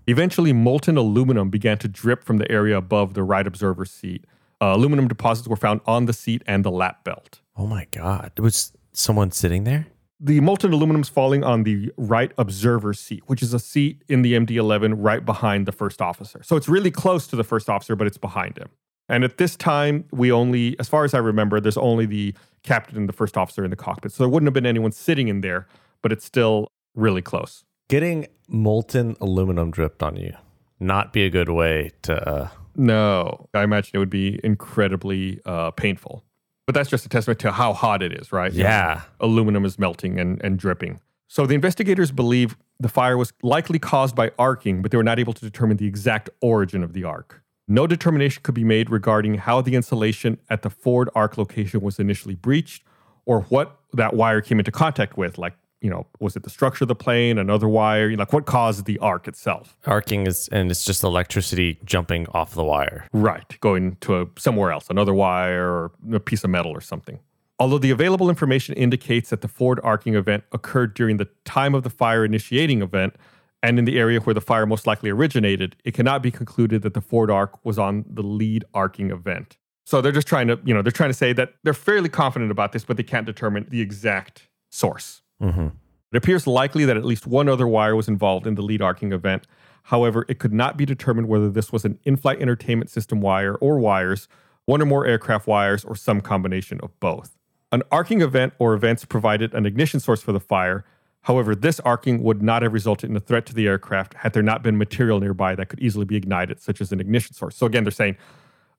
Eventually, 0.06 0.52
molten 0.52 0.96
aluminum 0.96 1.50
began 1.50 1.76
to 1.78 1.88
drip 1.88 2.22
from 2.22 2.38
the 2.38 2.48
area 2.52 2.76
above 2.76 3.14
the 3.14 3.24
right 3.24 3.48
observer 3.48 3.84
seat. 3.84 4.26
Uh, 4.60 4.74
aluminum 4.76 5.08
deposits 5.08 5.48
were 5.48 5.56
found 5.56 5.80
on 5.86 6.06
the 6.06 6.12
seat 6.12 6.42
and 6.46 6.64
the 6.64 6.70
lap 6.70 7.02
belt. 7.02 7.40
Oh 7.56 7.66
my 7.66 7.88
God. 7.90 8.30
There 8.36 8.44
was 8.44 8.72
someone 8.92 9.32
sitting 9.32 9.64
there? 9.64 9.88
The 10.24 10.40
molten 10.40 10.72
aluminum 10.72 11.02
is 11.02 11.08
falling 11.08 11.42
on 11.42 11.64
the 11.64 11.90
right 11.96 12.30
observer 12.38 12.94
seat, 12.94 13.24
which 13.26 13.42
is 13.42 13.52
a 13.52 13.58
seat 13.58 14.04
in 14.08 14.22
the 14.22 14.34
MD 14.34 14.52
11 14.52 15.02
right 15.02 15.24
behind 15.24 15.66
the 15.66 15.72
first 15.72 16.00
officer. 16.00 16.42
So 16.44 16.54
it's 16.54 16.68
really 16.68 16.92
close 16.92 17.26
to 17.26 17.34
the 17.34 17.42
first 17.42 17.68
officer, 17.68 17.96
but 17.96 18.06
it's 18.06 18.18
behind 18.18 18.56
him. 18.56 18.68
And 19.08 19.24
at 19.24 19.38
this 19.38 19.56
time, 19.56 20.04
we 20.12 20.30
only, 20.30 20.78
as 20.78 20.88
far 20.88 21.02
as 21.02 21.12
I 21.12 21.18
remember, 21.18 21.58
there's 21.58 21.76
only 21.76 22.06
the 22.06 22.34
captain 22.62 22.96
and 22.96 23.08
the 23.08 23.12
first 23.12 23.36
officer 23.36 23.64
in 23.64 23.70
the 23.70 23.76
cockpit. 23.76 24.12
So 24.12 24.22
there 24.22 24.28
wouldn't 24.28 24.46
have 24.46 24.54
been 24.54 24.64
anyone 24.64 24.92
sitting 24.92 25.26
in 25.26 25.40
there, 25.40 25.66
but 26.02 26.12
it's 26.12 26.24
still 26.24 26.68
really 26.94 27.20
close. 27.20 27.64
Getting 27.88 28.28
molten 28.46 29.16
aluminum 29.20 29.72
dripped 29.72 30.04
on 30.04 30.14
you, 30.14 30.34
not 30.78 31.12
be 31.12 31.24
a 31.24 31.30
good 31.30 31.48
way 31.48 31.90
to. 32.02 32.28
Uh, 32.28 32.48
No, 32.76 33.48
I 33.54 33.64
imagine 33.64 33.90
it 33.94 33.98
would 33.98 34.08
be 34.08 34.38
incredibly 34.44 35.40
uh, 35.44 35.72
painful. 35.72 36.22
But 36.66 36.74
that's 36.74 36.88
just 36.88 37.04
a 37.04 37.08
testament 37.08 37.40
to 37.40 37.52
how 37.52 37.72
hot 37.72 38.02
it 38.02 38.12
is, 38.12 38.32
right? 38.32 38.52
yeah. 38.52 39.02
aluminum 39.20 39.64
is 39.64 39.78
melting 39.78 40.20
and, 40.20 40.40
and 40.44 40.58
dripping. 40.58 41.00
So 41.28 41.46
the 41.46 41.54
investigators 41.54 42.10
believe 42.10 42.56
the 42.78 42.88
fire 42.88 43.16
was 43.16 43.32
likely 43.42 43.78
caused 43.78 44.14
by 44.14 44.32
arcing, 44.38 44.82
but 44.82 44.90
they 44.90 44.96
were 44.96 45.02
not 45.02 45.18
able 45.18 45.32
to 45.32 45.40
determine 45.40 45.78
the 45.78 45.86
exact 45.86 46.30
origin 46.40 46.82
of 46.82 46.92
the 46.92 47.04
arc. 47.04 47.42
No 47.66 47.86
determination 47.86 48.42
could 48.42 48.54
be 48.54 48.64
made 48.64 48.90
regarding 48.90 49.36
how 49.36 49.60
the 49.62 49.74
insulation 49.74 50.38
at 50.50 50.62
the 50.62 50.70
forward 50.70 51.08
arc 51.14 51.38
location 51.38 51.80
was 51.80 51.98
initially 51.98 52.34
breached 52.34 52.84
or 53.24 53.42
what 53.42 53.78
that 53.92 54.14
wire 54.14 54.40
came 54.40 54.58
into 54.58 54.72
contact 54.72 55.16
with, 55.16 55.38
like 55.38 55.54
you 55.82 55.90
know, 55.90 56.06
was 56.20 56.36
it 56.36 56.44
the 56.44 56.50
structure 56.50 56.84
of 56.84 56.88
the 56.88 56.94
plane, 56.94 57.38
another 57.38 57.68
wire? 57.68 58.08
You 58.08 58.16
know, 58.16 58.22
like 58.22 58.32
what 58.32 58.46
caused 58.46 58.86
the 58.86 58.98
arc 58.98 59.26
itself? 59.28 59.76
Arcing 59.84 60.26
is, 60.26 60.48
and 60.52 60.70
it's 60.70 60.84
just 60.84 61.02
electricity 61.02 61.78
jumping 61.84 62.26
off 62.32 62.54
the 62.54 62.64
wire. 62.64 63.06
Right, 63.12 63.58
going 63.60 63.96
to 64.02 64.22
a, 64.22 64.26
somewhere 64.38 64.70
else, 64.70 64.86
another 64.88 65.12
wire 65.12 65.68
or 65.68 65.92
a 66.12 66.20
piece 66.20 66.44
of 66.44 66.50
metal 66.50 66.70
or 66.70 66.80
something. 66.80 67.18
Although 67.58 67.78
the 67.78 67.90
available 67.90 68.28
information 68.28 68.74
indicates 68.76 69.30
that 69.30 69.40
the 69.40 69.48
forward 69.48 69.80
arcing 69.82 70.14
event 70.14 70.44
occurred 70.52 70.94
during 70.94 71.16
the 71.18 71.28
time 71.44 71.74
of 71.74 71.82
the 71.82 71.90
fire 71.90 72.24
initiating 72.24 72.80
event 72.80 73.14
and 73.62 73.78
in 73.78 73.84
the 73.84 73.98
area 73.98 74.20
where 74.20 74.34
the 74.34 74.40
fire 74.40 74.66
most 74.66 74.86
likely 74.86 75.10
originated, 75.10 75.76
it 75.84 75.94
cannot 75.94 76.22
be 76.22 76.30
concluded 76.30 76.82
that 76.82 76.94
the 76.94 77.00
forward 77.00 77.30
arc 77.30 77.64
was 77.64 77.78
on 77.78 78.04
the 78.08 78.22
lead 78.22 78.64
arcing 78.74 79.10
event. 79.10 79.58
So 79.84 80.00
they're 80.00 80.12
just 80.12 80.26
trying 80.26 80.48
to, 80.48 80.58
you 80.64 80.74
know, 80.74 80.82
they're 80.82 80.92
trying 80.92 81.10
to 81.10 81.14
say 81.14 81.32
that 81.34 81.54
they're 81.62 81.74
fairly 81.74 82.08
confident 82.08 82.50
about 82.50 82.72
this, 82.72 82.84
but 82.84 82.96
they 82.96 83.02
can't 83.02 83.26
determine 83.26 83.66
the 83.68 83.80
exact 83.80 84.48
source. 84.70 85.21
Mm-hmm. 85.42 85.68
It 86.12 86.16
appears 86.16 86.46
likely 86.46 86.84
that 86.84 86.96
at 86.96 87.04
least 87.04 87.26
one 87.26 87.48
other 87.48 87.66
wire 87.66 87.96
was 87.96 88.08
involved 88.08 88.46
in 88.46 88.54
the 88.54 88.62
lead 88.62 88.82
arcing 88.82 89.12
event. 89.12 89.46
However, 89.84 90.24
it 90.28 90.38
could 90.38 90.52
not 90.52 90.76
be 90.76 90.84
determined 90.84 91.28
whether 91.28 91.50
this 91.50 91.72
was 91.72 91.84
an 91.84 91.98
in 92.04 92.16
flight 92.16 92.40
entertainment 92.40 92.90
system 92.90 93.20
wire 93.20 93.54
or 93.56 93.78
wires, 93.78 94.28
one 94.66 94.80
or 94.80 94.86
more 94.86 95.06
aircraft 95.06 95.46
wires, 95.46 95.84
or 95.84 95.96
some 95.96 96.20
combination 96.20 96.78
of 96.82 96.98
both. 97.00 97.36
An 97.72 97.82
arcing 97.90 98.20
event 98.20 98.52
or 98.58 98.74
events 98.74 99.04
provided 99.04 99.54
an 99.54 99.66
ignition 99.66 99.98
source 99.98 100.22
for 100.22 100.32
the 100.32 100.40
fire. 100.40 100.84
However, 101.22 101.54
this 101.54 101.80
arcing 101.80 102.22
would 102.22 102.42
not 102.42 102.62
have 102.62 102.72
resulted 102.72 103.08
in 103.08 103.16
a 103.16 103.20
threat 103.20 103.46
to 103.46 103.54
the 103.54 103.66
aircraft 103.66 104.14
had 104.14 104.34
there 104.34 104.42
not 104.42 104.62
been 104.62 104.76
material 104.76 105.18
nearby 105.18 105.54
that 105.54 105.68
could 105.68 105.80
easily 105.80 106.04
be 106.04 106.16
ignited, 106.16 106.60
such 106.60 106.80
as 106.80 106.92
an 106.92 107.00
ignition 107.00 107.34
source. 107.34 107.56
So, 107.56 107.66
again, 107.66 107.84
they're 107.84 107.90
saying 107.90 108.16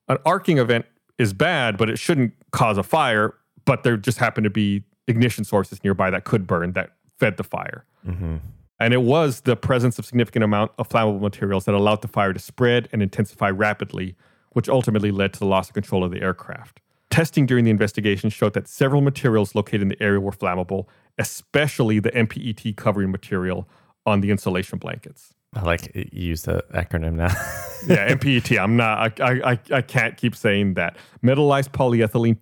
an 0.08 0.18
arcing 0.24 0.58
event 0.58 0.86
is 1.18 1.32
bad, 1.32 1.76
but 1.76 1.90
it 1.90 1.98
shouldn't 1.98 2.32
cause 2.52 2.78
a 2.78 2.82
fire, 2.82 3.34
but 3.64 3.82
there 3.82 3.96
just 3.96 4.18
happened 4.18 4.44
to 4.44 4.50
be 4.50 4.84
ignition 5.06 5.44
sources 5.44 5.82
nearby 5.84 6.10
that 6.10 6.24
could 6.24 6.46
burn 6.46 6.72
that 6.72 6.92
fed 7.18 7.36
the 7.36 7.44
fire. 7.44 7.84
Mm-hmm. 8.06 8.36
And 8.80 8.92
it 8.92 9.02
was 9.02 9.42
the 9.42 9.56
presence 9.56 9.98
of 9.98 10.04
significant 10.04 10.44
amount 10.44 10.72
of 10.78 10.88
flammable 10.88 11.20
materials 11.20 11.64
that 11.64 11.74
allowed 11.74 12.02
the 12.02 12.08
fire 12.08 12.32
to 12.32 12.40
spread 12.40 12.88
and 12.92 13.02
intensify 13.02 13.50
rapidly, 13.50 14.16
which 14.50 14.68
ultimately 14.68 15.10
led 15.10 15.32
to 15.34 15.38
the 15.38 15.46
loss 15.46 15.68
of 15.68 15.74
control 15.74 16.02
of 16.02 16.10
the 16.10 16.20
aircraft. 16.20 16.80
Testing 17.10 17.46
during 17.46 17.64
the 17.64 17.70
investigation 17.70 18.30
showed 18.30 18.54
that 18.54 18.66
several 18.66 19.00
materials 19.00 19.54
located 19.54 19.82
in 19.82 19.88
the 19.88 20.02
area 20.02 20.20
were 20.20 20.32
flammable, 20.32 20.86
especially 21.18 22.00
the 22.00 22.10
MPET 22.10 22.76
covering 22.76 23.12
material 23.12 23.68
on 24.04 24.20
the 24.20 24.30
insulation 24.30 24.78
blankets. 24.78 25.34
I 25.54 25.62
like 25.62 25.94
you 25.94 26.08
use 26.10 26.42
the 26.42 26.64
acronym 26.74 27.14
now. 27.14 27.26
yeah, 27.86 28.12
MPET. 28.12 28.60
I'm 28.60 28.76
not. 28.76 29.20
I, 29.20 29.52
I 29.52 29.58
I 29.70 29.82
can't 29.82 30.16
keep 30.16 30.34
saying 30.34 30.74
that. 30.74 30.96
Metallized 31.22 31.68
polyethylene 31.68 32.38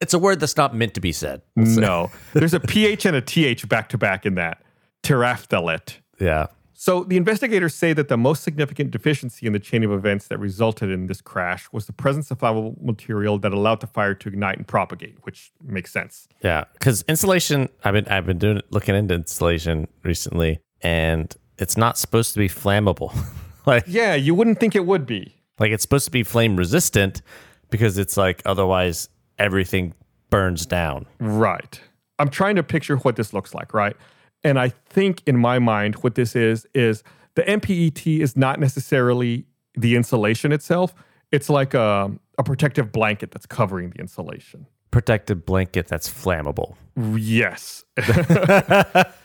It's 0.00 0.14
a 0.14 0.18
word 0.18 0.40
that's 0.40 0.56
not 0.56 0.74
meant 0.74 0.94
to 0.94 1.00
be 1.00 1.12
said. 1.12 1.42
No, 1.56 2.10
there's 2.32 2.54
a 2.54 2.60
ph 2.60 3.04
and 3.04 3.16
a 3.16 3.20
th 3.20 3.68
back 3.68 3.88
to 3.90 3.98
back 3.98 4.24
in 4.26 4.34
that 4.36 4.62
terephthalate. 5.02 5.98
Yeah. 6.18 6.46
So 6.74 7.04
the 7.04 7.16
investigators 7.16 7.76
say 7.76 7.92
that 7.92 8.08
the 8.08 8.16
most 8.16 8.42
significant 8.42 8.90
deficiency 8.90 9.46
in 9.46 9.52
the 9.52 9.60
chain 9.60 9.84
of 9.84 9.92
events 9.92 10.26
that 10.26 10.38
resulted 10.38 10.90
in 10.90 11.06
this 11.06 11.20
crash 11.20 11.68
was 11.70 11.86
the 11.86 11.92
presence 11.92 12.28
of 12.32 12.38
flammable 12.38 12.74
material 12.82 13.38
that 13.38 13.52
allowed 13.52 13.80
the 13.80 13.86
fire 13.86 14.14
to 14.14 14.28
ignite 14.28 14.56
and 14.58 14.66
propagate, 14.66 15.16
which 15.22 15.52
makes 15.62 15.92
sense. 15.92 16.26
Yeah, 16.42 16.64
because 16.72 17.02
insulation. 17.08 17.68
I've 17.84 17.94
been 17.94 18.08
I've 18.08 18.26
been 18.26 18.38
doing 18.38 18.62
looking 18.70 18.96
into 18.96 19.14
insulation 19.14 19.86
recently, 20.02 20.60
and 20.80 21.32
it's 21.58 21.76
not 21.76 21.98
supposed 21.98 22.32
to 22.34 22.40
be 22.40 22.48
flammable. 22.48 23.14
like 23.66 23.84
Yeah, 23.86 24.14
you 24.16 24.34
wouldn't 24.34 24.58
think 24.58 24.74
it 24.74 24.84
would 24.84 25.06
be. 25.06 25.36
like 25.60 25.70
it's 25.70 25.82
supposed 25.82 26.06
to 26.06 26.10
be 26.10 26.24
flame 26.24 26.56
resistant 26.56 27.22
because 27.70 27.96
it's 27.96 28.16
like 28.16 28.42
otherwise 28.44 29.08
everything 29.42 29.92
burns 30.30 30.64
down. 30.66 31.06
Right. 31.20 31.80
I'm 32.18 32.28
trying 32.28 32.56
to 32.56 32.62
picture 32.62 32.96
what 32.96 33.16
this 33.16 33.32
looks 33.32 33.54
like, 33.54 33.74
right? 33.74 33.96
And 34.44 34.58
I 34.58 34.68
think 34.70 35.22
in 35.26 35.36
my 35.36 35.58
mind, 35.58 35.96
what 35.96 36.14
this 36.14 36.34
is, 36.36 36.66
is 36.74 37.02
the 37.34 37.42
MPET 37.42 38.20
is 38.20 38.36
not 38.36 38.60
necessarily 38.60 39.44
the 39.74 39.96
insulation 39.96 40.52
itself. 40.52 40.94
It's 41.32 41.48
like 41.48 41.74
a, 41.74 42.10
a 42.38 42.42
protective 42.44 42.92
blanket 42.92 43.30
that's 43.30 43.46
covering 43.46 43.90
the 43.90 43.98
insulation. 44.00 44.66
Protective 44.90 45.44
blanket 45.46 45.88
that's 45.88 46.08
flammable. 46.08 46.74
Yes. 46.96 47.84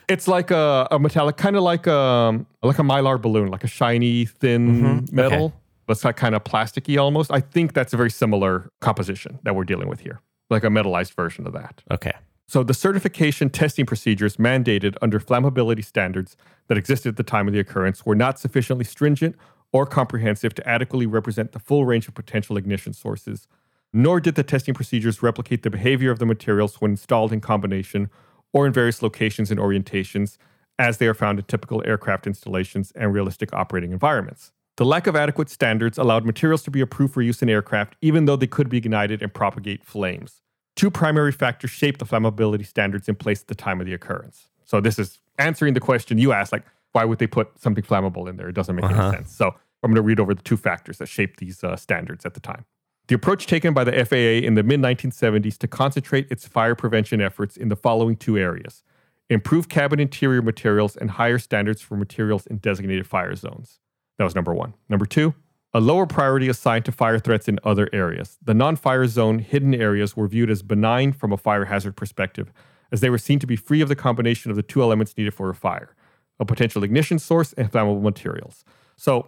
it's 0.08 0.28
like 0.28 0.52
a, 0.52 0.88
a 0.92 1.00
metallic, 1.00 1.38
kind 1.38 1.56
of 1.58 1.64
like 1.64 1.88
a, 1.88 2.46
like 2.64 2.80
a 2.80 2.84
mylar 2.84 3.22
balloon, 3.22 3.50
like 3.50 3.64
a 3.64 3.68
shiny, 3.68 4.26
thin 4.26 4.82
Mhm. 4.82 5.12
metal. 5.12 5.46
Okay. 5.46 5.56
But 5.88 5.94
it's 5.94 6.18
kind 6.18 6.36
of 6.36 6.44
plasticky 6.44 7.00
almost. 7.00 7.32
I 7.32 7.40
think 7.40 7.74
that's 7.74 7.94
a 7.94 7.98
very 7.98 8.12
similar 8.12 8.70
composition 8.82 9.40
that 9.44 9.56
we're 9.56 9.64
dealing 9.64 9.88
with 9.88 10.02
here, 10.02 10.22
like 10.50 10.64
a 10.64 10.68
metallized 10.68 11.14
version 11.16 11.48
of 11.48 11.54
that. 11.54 11.82
Okay. 11.90 12.14
So 12.50 12.64
the 12.64 12.74
certification 12.74 13.50
testing 13.50 13.86
procedures 13.86 14.38
mandated 14.38 14.96
under 15.02 15.20
flammability 15.20 15.84
standards 15.84 16.38
that 16.68 16.78
existed 16.78 17.10
at 17.10 17.18
the 17.18 17.24
time 17.24 17.48
of 17.48 17.54
the 17.54 17.60
occurrence 17.60 18.06
were 18.06 18.16
not 18.16 18.40
sufficiently 18.40 18.86
stringent 18.86 19.36
or 19.74 19.86
comprehensive 19.86 20.54
to 20.56 20.70
adequately 20.70 21.06
represent 21.06 21.52
the 21.52 21.60
full 21.60 21.86
range 21.86 22.08
of 22.08 22.14
potential 22.14 22.56
ignition 22.56 22.94
sources, 22.94 23.48
nor 23.92 24.22
did 24.22 24.36
the 24.36 24.44
testing 24.44 24.74
procedures 24.74 25.22
replicate 25.22 25.64
the 25.64 25.70
behavior 25.70 26.12
of 26.12 26.20
the 26.20 26.26
materials 26.26 26.80
when 26.80 26.92
installed 26.92 27.34
in 27.34 27.42
combination 27.42 28.10
or 28.54 28.66
in 28.66 28.72
various 28.72 29.02
locations 29.02 29.52
and 29.52 29.60
orientations 29.60 30.38
as 30.80 30.98
they 30.98 31.08
are 31.08 31.14
found 31.14 31.40
in 31.40 31.46
typical 31.46 31.84
aircraft 31.86 32.28
installations 32.28 32.92
and 32.92 33.14
realistic 33.14 33.52
operating 33.54 33.92
environments. 33.92 34.52
The 34.78 34.86
lack 34.86 35.08
of 35.08 35.16
adequate 35.16 35.50
standards 35.50 35.98
allowed 35.98 36.24
materials 36.24 36.62
to 36.64 36.72
be 36.72 36.82
approved 36.82 37.14
for 37.14 37.22
use 37.24 37.42
in 37.42 37.50
aircraft 37.50 37.96
even 38.02 38.26
though 38.26 38.36
they 38.36 38.48
could 38.48 38.70
be 38.70 38.78
ignited 38.78 39.22
and 39.24 39.34
propagate 39.34 39.84
flames. 39.84 40.42
Two 40.76 40.92
primary 40.92 41.32
factors 41.32 41.72
shaped 41.72 42.00
the 42.00 42.06
flammability 42.06 42.66
standards 42.66 43.10
in 43.10 43.16
place 43.16 43.42
at 43.42 43.48
the 43.48 43.56
time 43.56 43.80
of 43.82 43.88
the 43.88 43.94
occurrence. 43.96 44.50
So 44.66 44.80
this 44.80 45.00
is 45.00 45.20
answering 45.40 45.74
the 45.74 45.80
question 45.80 46.20
you 46.20 46.32
asked, 46.32 46.52
like, 46.52 46.64
why 46.92 47.06
would 47.06 47.18
they 47.18 47.26
put 47.26 47.60
something 47.60 47.84
flammable 47.84 48.30
in 48.30 48.38
there? 48.38 48.50
It 48.50 48.54
doesn't 48.56 48.76
make 48.76 48.86
Uh-huh. 48.86 49.08
any 49.08 49.18
sense. 49.18 49.36
So 49.36 49.48
I'm 49.82 49.90
going 49.92 49.96
to 49.96 50.02
read 50.04 50.20
over 50.20 50.36
the 50.36 50.44
two 50.44 50.58
factors 50.58 51.00
that 51.00 51.08
shaped 51.08 51.40
these 51.40 51.64
uh, 51.64 51.76
standards 51.76 52.26
at 52.26 52.36
the 52.36 52.40
time. 52.40 52.66
The 53.08 53.16
approach 53.16 53.48
taken 53.48 53.74
by 53.74 53.84
the 53.84 54.06
FAA 54.06 54.46
in 54.46 54.54
the 54.54 54.62
mid 54.64 54.80
1970s 54.82 55.58
to 55.60 55.68
concentrate 55.68 56.28
its 56.30 56.48
fire 56.48 56.76
prevention 56.76 57.20
efforts 57.22 57.58
in 57.58 57.70
the 57.70 57.76
following 57.76 58.16
two 58.16 58.38
areas 58.38 58.84
improve 59.30 59.68
cabin 59.70 60.00
interior 60.00 60.42
materials 60.42 60.96
and 60.96 61.12
higher 61.12 61.38
standards 61.40 61.82
for 61.82 61.98
materials 61.98 62.46
in 62.48 62.58
designated 62.60 63.06
fire 63.08 63.36
zones. 63.36 63.80
That 64.18 64.24
was 64.24 64.36
number 64.36 64.54
one. 64.54 64.74
Number 64.90 65.06
two, 65.06 65.34
a 65.74 65.80
lower 65.80 66.06
priority 66.06 66.50
assigned 66.50 66.86
to 66.86 66.92
fire 66.92 67.20
threats 67.20 67.48
in 67.48 67.60
other 67.64 67.90
areas. 67.94 68.38
The 68.44 68.54
non 68.54 68.76
fire 68.76 69.08
zone 69.08 69.40
hidden 69.40 69.76
areas 69.76 70.16
were 70.16 70.28
viewed 70.28 70.50
as 70.50 70.62
benign 70.62 71.14
from 71.14 71.32
a 71.32 71.38
fire 71.38 71.66
hazard 71.66 71.96
perspective, 71.96 72.52
as 72.92 73.02
they 73.02 73.10
were 73.10 73.18
seen 73.18 73.40
to 73.40 73.48
be 73.48 73.56
free 73.56 73.82
of 73.82 73.90
the 73.90 73.96
combination 73.96 74.50
of 74.50 74.58
the 74.58 74.64
two 74.64 74.82
elements 74.82 75.16
needed 75.18 75.34
for 75.34 75.50
a 75.50 75.56
fire 75.56 75.94
a 76.40 76.46
potential 76.46 76.84
ignition 76.84 77.20
source 77.20 77.54
and 77.54 77.72
flammable 77.72 78.02
materials. 78.02 78.64
So 78.96 79.28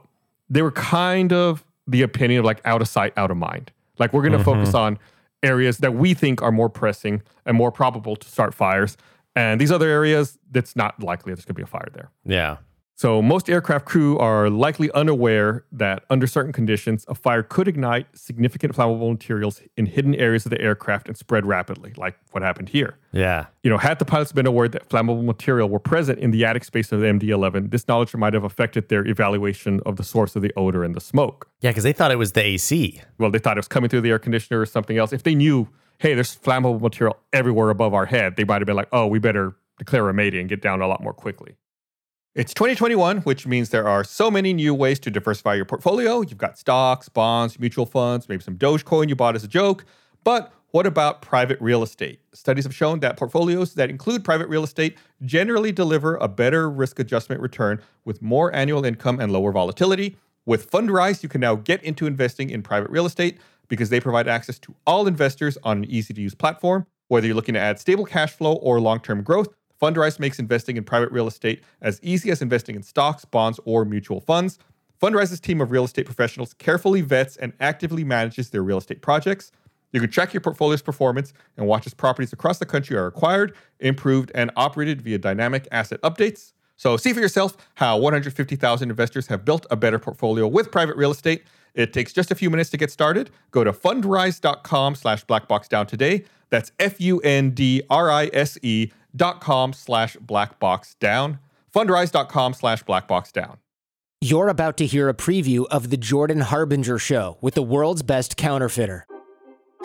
they 0.49 0.61
were 0.61 0.71
kind 0.71 1.33
of 1.33 1.63
the 1.87 2.01
opinion 2.01 2.39
of 2.39 2.45
like 2.45 2.61
out 2.65 2.81
of 2.81 2.87
sight, 2.87 3.13
out 3.17 3.31
of 3.31 3.37
mind. 3.37 3.71
Like 3.97 4.13
we're 4.13 4.21
going 4.21 4.33
to 4.33 4.37
mm-hmm. 4.37 4.45
focus 4.45 4.73
on 4.73 4.99
areas 5.41 5.79
that 5.79 5.93
we 5.93 6.13
think 6.13 6.41
are 6.41 6.51
more 6.51 6.69
pressing 6.69 7.21
and 7.45 7.55
more 7.55 7.71
probable 7.71 8.15
to 8.15 8.27
start 8.27 8.53
fires. 8.53 8.97
And 9.35 9.59
these 9.59 9.71
other 9.71 9.89
areas, 9.89 10.37
that's 10.51 10.75
not 10.75 11.01
likely 11.01 11.33
there's 11.33 11.45
going 11.45 11.55
to 11.55 11.59
be 11.59 11.63
a 11.63 11.67
fire 11.67 11.87
there. 11.93 12.11
Yeah. 12.25 12.57
So, 12.99 13.21
most 13.21 13.49
aircraft 13.49 13.85
crew 13.85 14.17
are 14.17 14.49
likely 14.49 14.91
unaware 14.91 15.63
that 15.71 16.03
under 16.09 16.27
certain 16.27 16.51
conditions, 16.51 17.05
a 17.07 17.15
fire 17.15 17.43
could 17.43 17.65
ignite 17.65 18.07
significant 18.13 18.75
flammable 18.75 19.09
materials 19.09 19.61
in 19.77 19.85
hidden 19.85 20.13
areas 20.15 20.45
of 20.45 20.49
the 20.49 20.59
aircraft 20.59 21.07
and 21.07 21.15
spread 21.15 21.45
rapidly, 21.45 21.93
like 21.95 22.19
what 22.31 22.43
happened 22.43 22.67
here. 22.67 22.97
Yeah. 23.13 23.45
You 23.63 23.69
know, 23.69 23.77
had 23.77 23.99
the 23.99 24.03
pilots 24.03 24.33
been 24.33 24.45
aware 24.45 24.67
that 24.67 24.89
flammable 24.89 25.23
material 25.23 25.69
were 25.69 25.79
present 25.79 26.19
in 26.19 26.31
the 26.31 26.43
attic 26.43 26.65
space 26.65 26.91
of 26.91 26.99
the 26.99 27.05
MD 27.05 27.29
11, 27.29 27.69
this 27.69 27.87
knowledge 27.87 28.13
might 28.17 28.33
have 28.33 28.43
affected 28.43 28.89
their 28.89 29.07
evaluation 29.07 29.79
of 29.85 29.95
the 29.95 30.03
source 30.03 30.35
of 30.35 30.41
the 30.41 30.51
odor 30.57 30.83
and 30.83 30.93
the 30.93 30.99
smoke. 30.99 31.49
Yeah, 31.61 31.69
because 31.69 31.85
they 31.85 31.93
thought 31.93 32.11
it 32.11 32.17
was 32.17 32.33
the 32.33 32.43
AC. 32.43 33.01
Well, 33.17 33.31
they 33.31 33.39
thought 33.39 33.55
it 33.55 33.59
was 33.59 33.69
coming 33.69 33.89
through 33.89 34.01
the 34.01 34.09
air 34.09 34.19
conditioner 34.19 34.59
or 34.59 34.65
something 34.65 34.97
else. 34.97 35.13
If 35.13 35.23
they 35.23 35.35
knew, 35.35 35.69
hey, 35.99 36.15
there's 36.15 36.35
flammable 36.35 36.81
material 36.81 37.15
everywhere 37.31 37.69
above 37.69 37.93
our 37.93 38.07
head, 38.07 38.35
they 38.35 38.43
might 38.43 38.59
have 38.59 38.65
been 38.65 38.75
like, 38.75 38.89
oh, 38.91 39.07
we 39.07 39.19
better 39.19 39.55
declare 39.77 40.09
a 40.09 40.13
mayday 40.13 40.41
and 40.41 40.49
get 40.49 40.61
down 40.61 40.81
a 40.81 40.87
lot 40.87 41.01
more 41.01 41.13
quickly. 41.13 41.55
It's 42.39 42.53
2021, 42.53 43.17
which 43.23 43.45
means 43.45 43.71
there 43.71 43.85
are 43.85 44.01
so 44.01 44.31
many 44.31 44.53
new 44.53 44.73
ways 44.73 44.97
to 45.01 45.11
diversify 45.11 45.55
your 45.55 45.65
portfolio. 45.65 46.21
You've 46.21 46.37
got 46.37 46.57
stocks, 46.57 47.09
bonds, 47.09 47.59
mutual 47.59 47.85
funds, 47.85 48.29
maybe 48.29 48.41
some 48.41 48.55
Dogecoin 48.55 49.09
you 49.09 49.15
bought 49.17 49.35
as 49.35 49.43
a 49.43 49.47
joke. 49.49 49.83
But 50.23 50.53
what 50.71 50.85
about 50.85 51.21
private 51.21 51.59
real 51.59 51.83
estate? 51.83 52.21
Studies 52.33 52.63
have 52.63 52.73
shown 52.73 53.01
that 53.01 53.17
portfolios 53.17 53.73
that 53.73 53.89
include 53.89 54.23
private 54.23 54.47
real 54.47 54.63
estate 54.63 54.97
generally 55.25 55.73
deliver 55.73 56.15
a 56.15 56.29
better 56.29 56.69
risk 56.69 56.97
adjustment 56.99 57.41
return 57.41 57.81
with 58.05 58.21
more 58.21 58.55
annual 58.55 58.85
income 58.85 59.19
and 59.19 59.33
lower 59.33 59.51
volatility. 59.51 60.15
With 60.45 60.71
Fundrise, 60.71 61.21
you 61.21 61.27
can 61.27 61.41
now 61.41 61.55
get 61.55 61.83
into 61.83 62.07
investing 62.07 62.51
in 62.51 62.63
private 62.63 62.89
real 62.89 63.05
estate 63.05 63.37
because 63.67 63.89
they 63.89 63.99
provide 63.99 64.29
access 64.29 64.57
to 64.59 64.73
all 64.87 65.07
investors 65.07 65.57
on 65.63 65.79
an 65.79 65.91
easy 65.91 66.13
to 66.13 66.21
use 66.21 66.35
platform. 66.35 66.87
Whether 67.09 67.27
you're 67.27 67.35
looking 67.35 67.55
to 67.55 67.59
add 67.59 67.81
stable 67.81 68.05
cash 68.05 68.31
flow 68.31 68.53
or 68.53 68.79
long 68.79 69.01
term 69.01 69.23
growth, 69.23 69.49
Fundrise 69.81 70.19
makes 70.19 70.39
investing 70.39 70.77
in 70.77 70.83
private 70.83 71.11
real 71.11 71.27
estate 71.27 71.63
as 71.81 71.99
easy 72.03 72.31
as 72.31 72.41
investing 72.41 72.75
in 72.75 72.83
stocks, 72.83 73.25
bonds, 73.25 73.59
or 73.65 73.85
mutual 73.85 74.19
funds. 74.19 74.59
Fundrise's 75.01 75.39
team 75.39 75.61
of 75.61 75.71
real 75.71 75.85
estate 75.85 76.05
professionals 76.05 76.53
carefully 76.55 77.01
vets 77.01 77.37
and 77.37 77.53
actively 77.61 78.03
manages 78.03 78.49
their 78.49 78.61
real 78.61 78.77
estate 78.77 79.01
projects. 79.01 79.51
You 79.91 80.01
can 80.01 80.09
track 80.09 80.33
your 80.33 80.41
portfolio's 80.41 80.81
performance 80.81 81.33
and 81.57 81.65
watch 81.65 81.87
as 81.87 81.93
properties 81.93 82.33
across 82.33 82.59
the 82.59 82.65
country 82.65 82.97
are 82.97 83.07
acquired, 83.07 83.55
improved, 83.79 84.31
and 84.35 84.51
operated 84.55 85.01
via 85.01 85.17
dynamic 85.17 85.67
asset 85.71 86.01
updates. 86.01 86.51
So 86.75 86.95
see 86.97 87.13
for 87.13 87.21
yourself 87.21 87.57
how 87.75 87.97
150,000 87.97 88.89
investors 88.89 89.27
have 89.27 89.45
built 89.45 89.65
a 89.71 89.75
better 89.75 89.99
portfolio 89.99 90.47
with 90.47 90.71
private 90.71 90.95
real 90.95 91.11
estate. 91.11 91.43
It 91.73 91.93
takes 91.93 92.13
just 92.13 92.31
a 92.31 92.35
few 92.35 92.49
minutes 92.49 92.69
to 92.71 92.77
get 92.77 92.91
started. 92.91 93.29
Go 93.51 93.63
to 93.63 93.71
fundrise.com 93.73 94.95
slash 94.95 95.25
blackboxdown 95.25 95.87
today. 95.87 96.25
That's 96.49 96.71
F-U-N-D-R-I-S-E 96.79 97.21
dot 99.15 99.41
com 99.41 99.73
slash 99.73 100.15
blackboxdown. 100.17 101.39
Fundrise.com 101.73 102.53
slash 102.53 102.83
blackboxdown. 102.83 103.57
You're 104.21 104.49
about 104.49 104.75
to 104.77 104.85
hear 104.85 105.07
a 105.07 105.13
preview 105.13 105.65
of 105.71 105.91
the 105.91 105.97
Jordan 105.97 106.41
Harbinger 106.41 106.97
Show 106.97 107.37
with 107.41 107.53
the 107.53 107.63
world's 107.63 108.03
best 108.03 108.35
counterfeiter. 108.37 109.05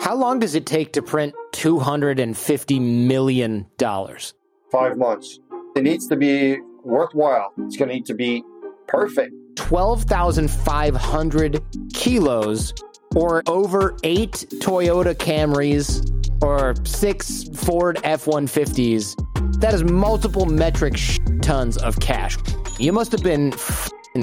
How 0.01 0.13
long 0.15 0.39
does 0.39 0.55
it 0.55 0.65
take 0.65 0.91
to 0.93 1.01
print 1.01 1.33
$250 1.53 2.81
million? 3.07 3.65
Five 3.79 4.97
months. 4.97 5.39
It 5.77 5.83
needs 5.83 6.07
to 6.07 6.17
be 6.17 6.57
worthwhile. 6.83 7.53
It's 7.59 7.77
going 7.77 7.87
to 7.89 7.95
need 7.95 8.05
to 8.07 8.13
be 8.13 8.43
perfect. 8.87 9.33
12,500 9.55 11.63
kilos 11.93 12.73
or 13.15 13.41
over 13.47 13.95
eight 14.03 14.45
Toyota 14.55 15.15
Camrys 15.15 16.11
or 16.41 16.75
six 16.85 17.45
Ford 17.53 17.99
F 18.03 18.25
150s. 18.25 19.59
That 19.59 19.73
is 19.73 19.83
multiple 19.83 20.45
metric 20.45 20.97
sh- 20.97 21.19
tons 21.41 21.77
of 21.77 21.99
cash. 21.99 22.37
You 22.79 22.91
must 22.91 23.11
have 23.11 23.23
been 23.23 23.53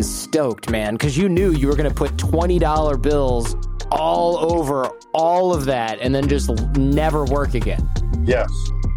stoked, 0.00 0.70
man, 0.70 0.94
because 0.94 1.16
you 1.18 1.28
knew 1.28 1.52
you 1.52 1.68
were 1.68 1.76
going 1.76 1.88
to 1.88 1.94
put 1.94 2.16
$20 2.16 3.02
bills 3.02 3.56
all 3.90 4.38
over 4.52 4.90
all 5.12 5.52
of 5.52 5.66
that 5.66 5.98
and 6.00 6.14
then 6.14 6.28
just 6.28 6.50
never 6.76 7.24
work 7.24 7.54
again. 7.54 7.88
Yes. 8.24 8.50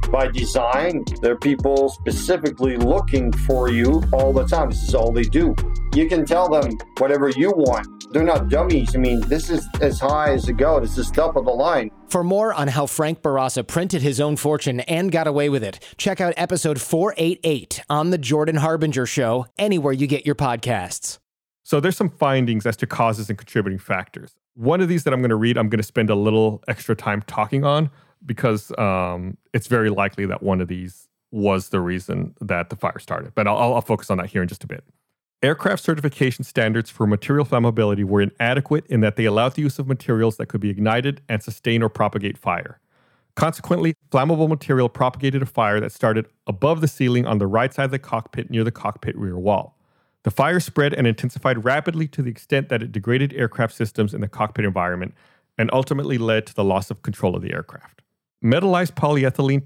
By 0.10 0.28
design, 0.28 1.04
there 1.22 1.34
are 1.34 1.38
people 1.38 1.90
specifically 1.90 2.78
looking 2.78 3.32
for 3.32 3.70
you 3.70 4.04
all 4.14 4.32
the 4.32 4.46
time. 4.46 4.70
This 4.70 4.84
is 4.84 4.96
all 4.96 5.12
they 5.12 5.24
do. 5.24 5.56
You 5.94 6.08
can 6.08 6.26
tell 6.26 6.48
them 6.48 6.78
whatever 7.00 7.30
you 7.30 7.52
want. 7.52 8.05
They're 8.16 8.24
not 8.24 8.48
dummies. 8.48 8.96
I 8.96 9.00
mean, 9.00 9.20
this 9.28 9.50
is 9.50 9.68
as 9.82 10.00
high 10.00 10.32
as 10.32 10.48
it 10.48 10.56
goes. 10.56 10.96
This 10.96 11.08
is 11.08 11.12
top 11.12 11.36
of 11.36 11.44
the 11.44 11.52
line. 11.52 11.92
For 12.08 12.24
more 12.24 12.54
on 12.54 12.70
how 12.70 12.86
Frank 12.86 13.22
Bourassa 13.22 13.68
printed 13.68 14.02
his 14.02 14.22
own 14.22 14.38
fortune 14.38 14.80
and 14.80 15.12
got 15.12 15.28
away 15.28 15.50
with 15.50 15.66
it, 15.66 15.84
check 15.98 16.22
out 16.22 16.34
episode 16.38 16.80
488 16.80 17.84
on 17.90 18.12
The 18.12 18.18
Jordan 18.18 18.56
Harbinger 18.56 19.06
Show, 19.06 19.48
anywhere 19.58 19.92
you 19.92 20.08
get 20.08 20.26
your 20.26 20.34
podcasts. 20.34 21.20
So 21.64 21.82
there's 21.82 21.98
some 21.98 22.10
findings 22.10 22.66
as 22.66 22.78
to 22.78 22.88
causes 22.88 23.28
and 23.28 23.38
contributing 23.38 23.80
factors. 23.80 24.34
One 24.54 24.80
of 24.80 24.88
these 24.88 25.04
that 25.04 25.14
I'm 25.14 25.20
going 25.20 25.28
to 25.28 25.36
read, 25.36 25.58
I'm 25.58 25.68
going 25.68 25.80
to 25.80 25.84
spend 25.84 26.10
a 26.10 26.16
little 26.16 26.64
extra 26.70 26.96
time 26.96 27.22
talking 27.24 27.66
on 27.66 27.90
because 28.26 28.72
um, 28.78 29.36
it's 29.54 29.68
very 29.68 29.90
likely 29.90 30.26
that 30.28 30.42
one 30.42 30.62
of 30.62 30.70
these 30.70 31.10
was 31.32 31.68
the 31.68 31.82
reason 31.82 32.34
that 32.40 32.70
the 32.70 32.78
fire 32.78 32.98
started. 32.98 33.36
But 33.36 33.46
I'll, 33.46 33.74
I'll 33.74 33.82
focus 33.82 34.10
on 34.10 34.20
that 34.20 34.28
here 34.28 34.42
in 34.42 34.48
just 34.48 34.64
a 34.64 34.68
bit. 34.68 34.86
Aircraft 35.46 35.84
certification 35.84 36.44
standards 36.44 36.90
for 36.90 37.06
material 37.06 37.46
flammability 37.46 38.04
were 38.04 38.20
inadequate 38.20 38.84
in 38.88 39.02
that 39.02 39.16
they 39.16 39.26
allowed 39.26 39.54
the 39.54 39.62
use 39.62 39.78
of 39.78 39.88
materials 39.88 40.38
that 40.38 40.48
could 40.48 40.60
be 40.60 40.72
ignited 40.72 41.22
and 41.30 41.44
sustain 41.44 41.84
or 41.84 41.90
propagate 41.90 42.36
fire. 42.36 42.80
Consequently, 43.36 43.94
flammable 44.10 44.50
material 44.50 44.90
propagated 44.90 45.44
a 45.44 45.46
fire 45.46 45.80
that 45.80 45.92
started 45.92 46.26
above 46.48 46.82
the 46.82 46.88
ceiling 46.88 47.28
on 47.28 47.38
the 47.38 47.46
right 47.46 47.72
side 47.72 47.86
of 47.86 47.92
the 47.92 48.00
cockpit 48.00 48.50
near 48.50 48.64
the 48.64 48.72
cockpit 48.72 49.16
rear 49.16 49.38
wall. 49.38 49.78
The 50.24 50.32
fire 50.32 50.60
spread 50.60 50.96
and 50.96 51.06
intensified 51.06 51.64
rapidly 51.64 52.08
to 52.08 52.24
the 52.24 52.32
extent 52.32 52.70
that 52.70 52.82
it 52.82 52.92
degraded 52.92 53.32
aircraft 53.34 53.76
systems 53.76 54.16
in 54.16 54.22
the 54.22 54.28
cockpit 54.28 54.66
environment 54.66 55.14
and 55.60 55.70
ultimately 55.72 56.18
led 56.18 56.48
to 56.48 56.56
the 56.56 56.64
loss 56.64 56.90
of 56.90 57.04
control 57.04 57.36
of 57.36 57.44
the 57.44 57.54
aircraft. 57.54 58.02
Metallized 58.44 58.94
polyethylene. 58.94 59.62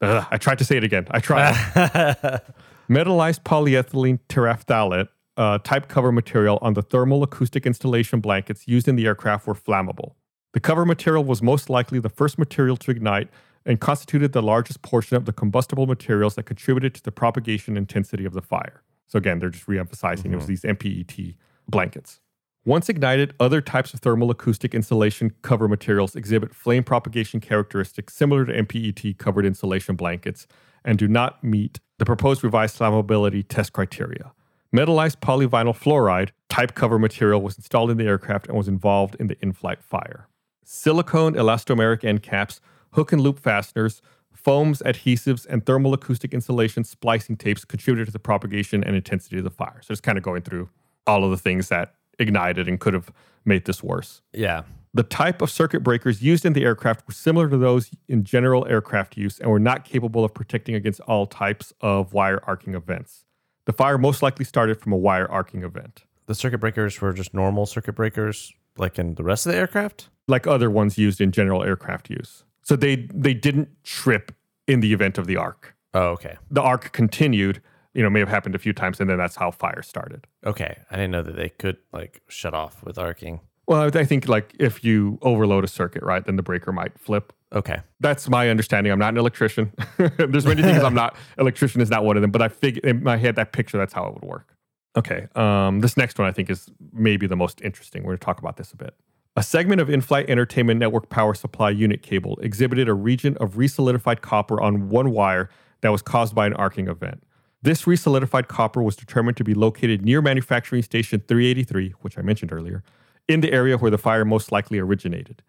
Ugh, 0.00 0.26
I 0.30 0.38
tried 0.38 0.56
to 0.56 0.64
say 0.64 0.78
it 0.78 0.84
again. 0.84 1.06
I 1.10 1.20
tried. 1.20 2.40
Metallized 2.88 3.42
polyethylene 3.42 4.20
terephthalate 4.28 5.08
uh, 5.36 5.58
type 5.58 5.88
cover 5.88 6.12
material 6.12 6.58
on 6.62 6.74
the 6.74 6.82
thermal 6.82 7.22
acoustic 7.22 7.66
installation 7.66 8.20
blankets 8.20 8.68
used 8.68 8.88
in 8.88 8.96
the 8.96 9.06
aircraft 9.06 9.46
were 9.46 9.54
flammable. 9.54 10.12
The 10.52 10.60
cover 10.60 10.86
material 10.86 11.24
was 11.24 11.42
most 11.42 11.68
likely 11.68 11.98
the 11.98 12.08
first 12.08 12.38
material 12.38 12.76
to 12.78 12.90
ignite 12.90 13.28
and 13.66 13.80
constituted 13.80 14.32
the 14.32 14.42
largest 14.42 14.82
portion 14.82 15.16
of 15.16 15.24
the 15.24 15.32
combustible 15.32 15.86
materials 15.86 16.36
that 16.36 16.44
contributed 16.44 16.94
to 16.94 17.02
the 17.02 17.12
propagation 17.12 17.76
intensity 17.76 18.24
of 18.24 18.32
the 18.32 18.40
fire. 18.40 18.82
So 19.08 19.18
again, 19.18 19.40
they're 19.40 19.50
just 19.50 19.68
re-emphasizing 19.68 20.32
it 20.32 20.36
was 20.36 20.46
these 20.46 20.62
MPET 20.62 21.34
blankets. 21.68 22.20
Once 22.64 22.88
ignited, 22.88 23.32
other 23.38 23.60
types 23.60 23.94
of 23.94 24.00
thermal 24.00 24.30
acoustic 24.30 24.74
insulation 24.74 25.32
cover 25.42 25.68
materials 25.68 26.16
exhibit 26.16 26.54
flame 26.54 26.82
propagation 26.82 27.40
characteristics 27.40 28.14
similar 28.14 28.44
to 28.44 28.52
MPET 28.52 29.18
covered 29.18 29.44
insulation 29.44 29.94
blankets 29.94 30.46
and 30.86 30.98
do 30.98 31.06
not 31.06 31.44
meet 31.44 31.80
the 31.98 32.06
proposed 32.06 32.42
revised 32.42 32.78
flammability 32.78 33.44
test 33.46 33.74
criteria. 33.74 34.32
Metallized 34.74 35.16
polyvinyl 35.16 35.76
fluoride 35.76 36.30
type 36.48 36.74
cover 36.74 36.98
material 36.98 37.42
was 37.42 37.56
installed 37.56 37.90
in 37.90 37.98
the 37.98 38.04
aircraft 38.04 38.46
and 38.46 38.56
was 38.56 38.68
involved 38.68 39.16
in 39.16 39.26
the 39.26 39.36
in 39.42 39.52
flight 39.52 39.82
fire. 39.82 40.28
Silicone 40.64 41.34
elastomeric 41.34 42.04
end 42.04 42.22
caps, 42.22 42.60
hook 42.92 43.12
and 43.12 43.20
loop 43.20 43.38
fasteners, 43.38 44.00
foams, 44.32 44.80
adhesives, 44.82 45.46
and 45.46 45.64
thermal 45.64 45.92
acoustic 45.92 46.32
insulation 46.32 46.84
splicing 46.84 47.36
tapes 47.36 47.64
contributed 47.64 48.06
to 48.06 48.12
the 48.12 48.18
propagation 48.18 48.84
and 48.84 48.94
intensity 48.94 49.38
of 49.38 49.44
the 49.44 49.50
fire. 49.50 49.80
So 49.82 49.88
just 49.88 50.02
kind 50.02 50.18
of 50.18 50.24
going 50.24 50.42
through 50.42 50.68
all 51.06 51.24
of 51.24 51.30
the 51.30 51.36
things 51.36 51.68
that 51.68 51.94
ignited 52.18 52.68
and 52.68 52.78
could 52.78 52.94
have 52.94 53.10
made 53.44 53.64
this 53.64 53.82
worse. 53.82 54.22
Yeah. 54.32 54.62
The 54.96 55.02
type 55.02 55.42
of 55.42 55.50
circuit 55.50 55.80
breakers 55.80 56.22
used 56.22 56.46
in 56.46 56.54
the 56.54 56.64
aircraft 56.64 57.06
were 57.06 57.12
similar 57.12 57.50
to 57.50 57.58
those 57.58 57.90
in 58.08 58.24
general 58.24 58.66
aircraft 58.66 59.14
use 59.18 59.38
and 59.38 59.50
were 59.50 59.58
not 59.58 59.84
capable 59.84 60.24
of 60.24 60.32
protecting 60.32 60.74
against 60.74 61.00
all 61.00 61.26
types 61.26 61.74
of 61.82 62.14
wire 62.14 62.40
arcing 62.44 62.74
events. 62.74 63.26
The 63.66 63.74
fire 63.74 63.98
most 63.98 64.22
likely 64.22 64.46
started 64.46 64.80
from 64.80 64.92
a 64.92 64.96
wire 64.96 65.30
arcing 65.30 65.62
event, 65.64 66.04
The 66.24 66.34
circuit 66.34 66.58
breakers 66.58 66.98
were 66.98 67.12
just 67.12 67.34
normal 67.34 67.66
circuit 67.66 67.92
breakers, 67.92 68.54
like 68.78 68.98
in 68.98 69.16
the 69.16 69.22
rest 69.22 69.44
of 69.44 69.52
the 69.52 69.58
aircraft? 69.58 70.08
like 70.28 70.46
other 70.46 70.70
ones 70.70 70.96
used 70.98 71.20
in 71.20 71.30
general 71.30 71.62
aircraft 71.62 72.08
use. 72.10 72.44
So 72.62 72.74
they 72.74 73.06
they 73.12 73.34
didn't 73.34 73.68
trip 73.84 74.32
in 74.66 74.80
the 74.80 74.92
event 74.94 75.18
of 75.18 75.26
the 75.26 75.36
arc. 75.36 75.76
Oh, 75.92 76.08
okay. 76.12 76.36
The 76.50 76.62
arc 76.62 76.92
continued, 76.92 77.60
you 77.94 78.02
know, 78.02 78.10
may 78.10 78.20
have 78.20 78.28
happened 78.28 78.54
a 78.54 78.58
few 78.58 78.72
times, 78.72 78.98
and 79.00 79.08
then 79.08 79.18
that's 79.18 79.36
how 79.36 79.50
fire 79.50 79.82
started. 79.82 80.26
Okay. 80.44 80.78
I 80.90 80.96
didn't 80.96 81.10
know 81.10 81.22
that 81.22 81.36
they 81.36 81.50
could 81.50 81.76
like 81.92 82.22
shut 82.28 82.54
off 82.54 82.82
with 82.82 82.98
arcing. 82.98 83.40
Well, 83.66 83.90
I 83.94 84.04
think 84.04 84.28
like 84.28 84.54
if 84.58 84.84
you 84.84 85.18
overload 85.22 85.64
a 85.64 85.68
circuit, 85.68 86.02
right, 86.02 86.24
then 86.24 86.36
the 86.36 86.42
breaker 86.42 86.72
might 86.72 86.98
flip. 86.98 87.32
Okay. 87.52 87.80
That's 88.00 88.28
my 88.28 88.48
understanding. 88.48 88.92
I'm 88.92 88.98
not 88.98 89.14
an 89.14 89.18
electrician. 89.18 89.72
There's 89.96 90.46
many 90.46 90.62
things 90.62 90.82
I'm 90.82 90.94
not. 90.94 91.16
Electrician 91.38 91.80
is 91.80 91.90
not 91.90 92.04
one 92.04 92.16
of 92.16 92.22
them, 92.22 92.30
but 92.30 92.42
I 92.42 92.48
figure 92.48 92.82
in 92.84 93.02
my 93.02 93.16
head 93.16 93.36
that 93.36 93.52
picture 93.52 93.76
that's 93.78 93.92
how 93.92 94.06
it 94.06 94.14
would 94.14 94.24
work. 94.24 94.54
Okay. 94.96 95.28
Um, 95.34 95.80
this 95.80 95.96
next 95.96 96.18
one 96.18 96.28
I 96.28 96.32
think 96.32 96.48
is 96.48 96.70
maybe 96.92 97.26
the 97.26 97.36
most 97.36 97.60
interesting. 97.60 98.02
We're 98.02 98.10
going 98.10 98.18
to 98.18 98.24
talk 98.24 98.38
about 98.38 98.56
this 98.56 98.72
a 98.72 98.76
bit. 98.76 98.94
A 99.38 99.42
segment 99.42 99.80
of 99.82 99.90
in-flight 99.90 100.30
entertainment 100.30 100.80
network 100.80 101.10
power 101.10 101.34
supply 101.34 101.70
unit 101.70 102.02
cable 102.02 102.38
exhibited 102.40 102.88
a 102.88 102.94
region 102.94 103.36
of 103.36 103.54
resolidified 103.54 104.22
copper 104.22 104.60
on 104.60 104.88
one 104.88 105.10
wire 105.10 105.50
that 105.82 105.90
was 105.90 106.00
caused 106.00 106.34
by 106.34 106.46
an 106.46 106.54
arcing 106.54 106.88
event. 106.88 107.22
This 107.60 107.82
resolidified 107.82 108.48
copper 108.48 108.82
was 108.82 108.96
determined 108.96 109.36
to 109.36 109.44
be 109.44 109.52
located 109.52 110.02
near 110.02 110.22
manufacturing 110.22 110.82
station 110.82 111.20
383, 111.26 111.94
which 112.00 112.16
I 112.16 112.22
mentioned 112.22 112.52
earlier, 112.52 112.82
in 113.28 113.40
the 113.40 113.52
area 113.52 113.76
where 113.76 113.90
the 113.90 113.98
fire 113.98 114.24
most 114.24 114.52
likely 114.52 114.78
originated. 114.78 115.42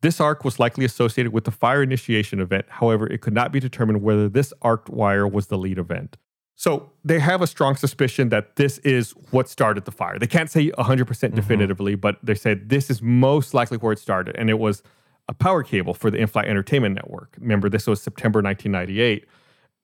This 0.00 0.20
arc 0.20 0.44
was 0.44 0.60
likely 0.60 0.84
associated 0.84 1.32
with 1.32 1.44
the 1.44 1.50
fire 1.50 1.82
initiation 1.82 2.40
event. 2.40 2.66
However, 2.68 3.06
it 3.06 3.20
could 3.20 3.34
not 3.34 3.50
be 3.50 3.58
determined 3.58 4.02
whether 4.02 4.28
this 4.28 4.52
arced 4.62 4.88
wire 4.88 5.26
was 5.26 5.48
the 5.48 5.58
lead 5.58 5.78
event. 5.78 6.16
So 6.54 6.90
they 7.04 7.20
have 7.20 7.40
a 7.40 7.46
strong 7.46 7.76
suspicion 7.76 8.30
that 8.30 8.56
this 8.56 8.78
is 8.78 9.12
what 9.30 9.48
started 9.48 9.84
the 9.84 9.92
fire. 9.92 10.18
They 10.18 10.26
can't 10.26 10.50
say 10.50 10.70
100% 10.70 11.04
mm-hmm. 11.04 11.34
definitively, 11.34 11.94
but 11.94 12.18
they 12.22 12.34
said 12.34 12.68
this 12.68 12.90
is 12.90 13.00
most 13.00 13.54
likely 13.54 13.78
where 13.78 13.92
it 13.92 13.98
started. 13.98 14.36
And 14.36 14.50
it 14.50 14.58
was 14.58 14.82
a 15.28 15.34
power 15.34 15.62
cable 15.62 15.94
for 15.94 16.10
the 16.10 16.18
in 16.18 16.26
flight 16.26 16.48
entertainment 16.48 16.94
network. 16.94 17.36
Remember, 17.38 17.68
this 17.68 17.86
was 17.86 18.00
September 18.00 18.40
1998. 18.40 19.26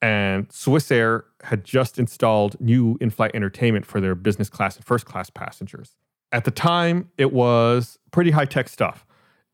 And 0.02 0.48
Swissair 0.48 1.22
had 1.44 1.64
just 1.64 1.98
installed 1.98 2.60
new 2.60 2.98
in 3.00 3.10
flight 3.10 3.30
entertainment 3.34 3.86
for 3.86 4.00
their 4.00 4.14
business 4.14 4.48
class 4.48 4.76
and 4.76 4.84
first 4.84 5.06
class 5.06 5.30
passengers. 5.30 5.94
At 6.34 6.44
the 6.44 6.50
time, 6.50 7.08
it 7.16 7.32
was 7.32 7.98
pretty 8.10 8.32
high 8.32 8.44
tech 8.44 8.68
stuff. 8.68 9.06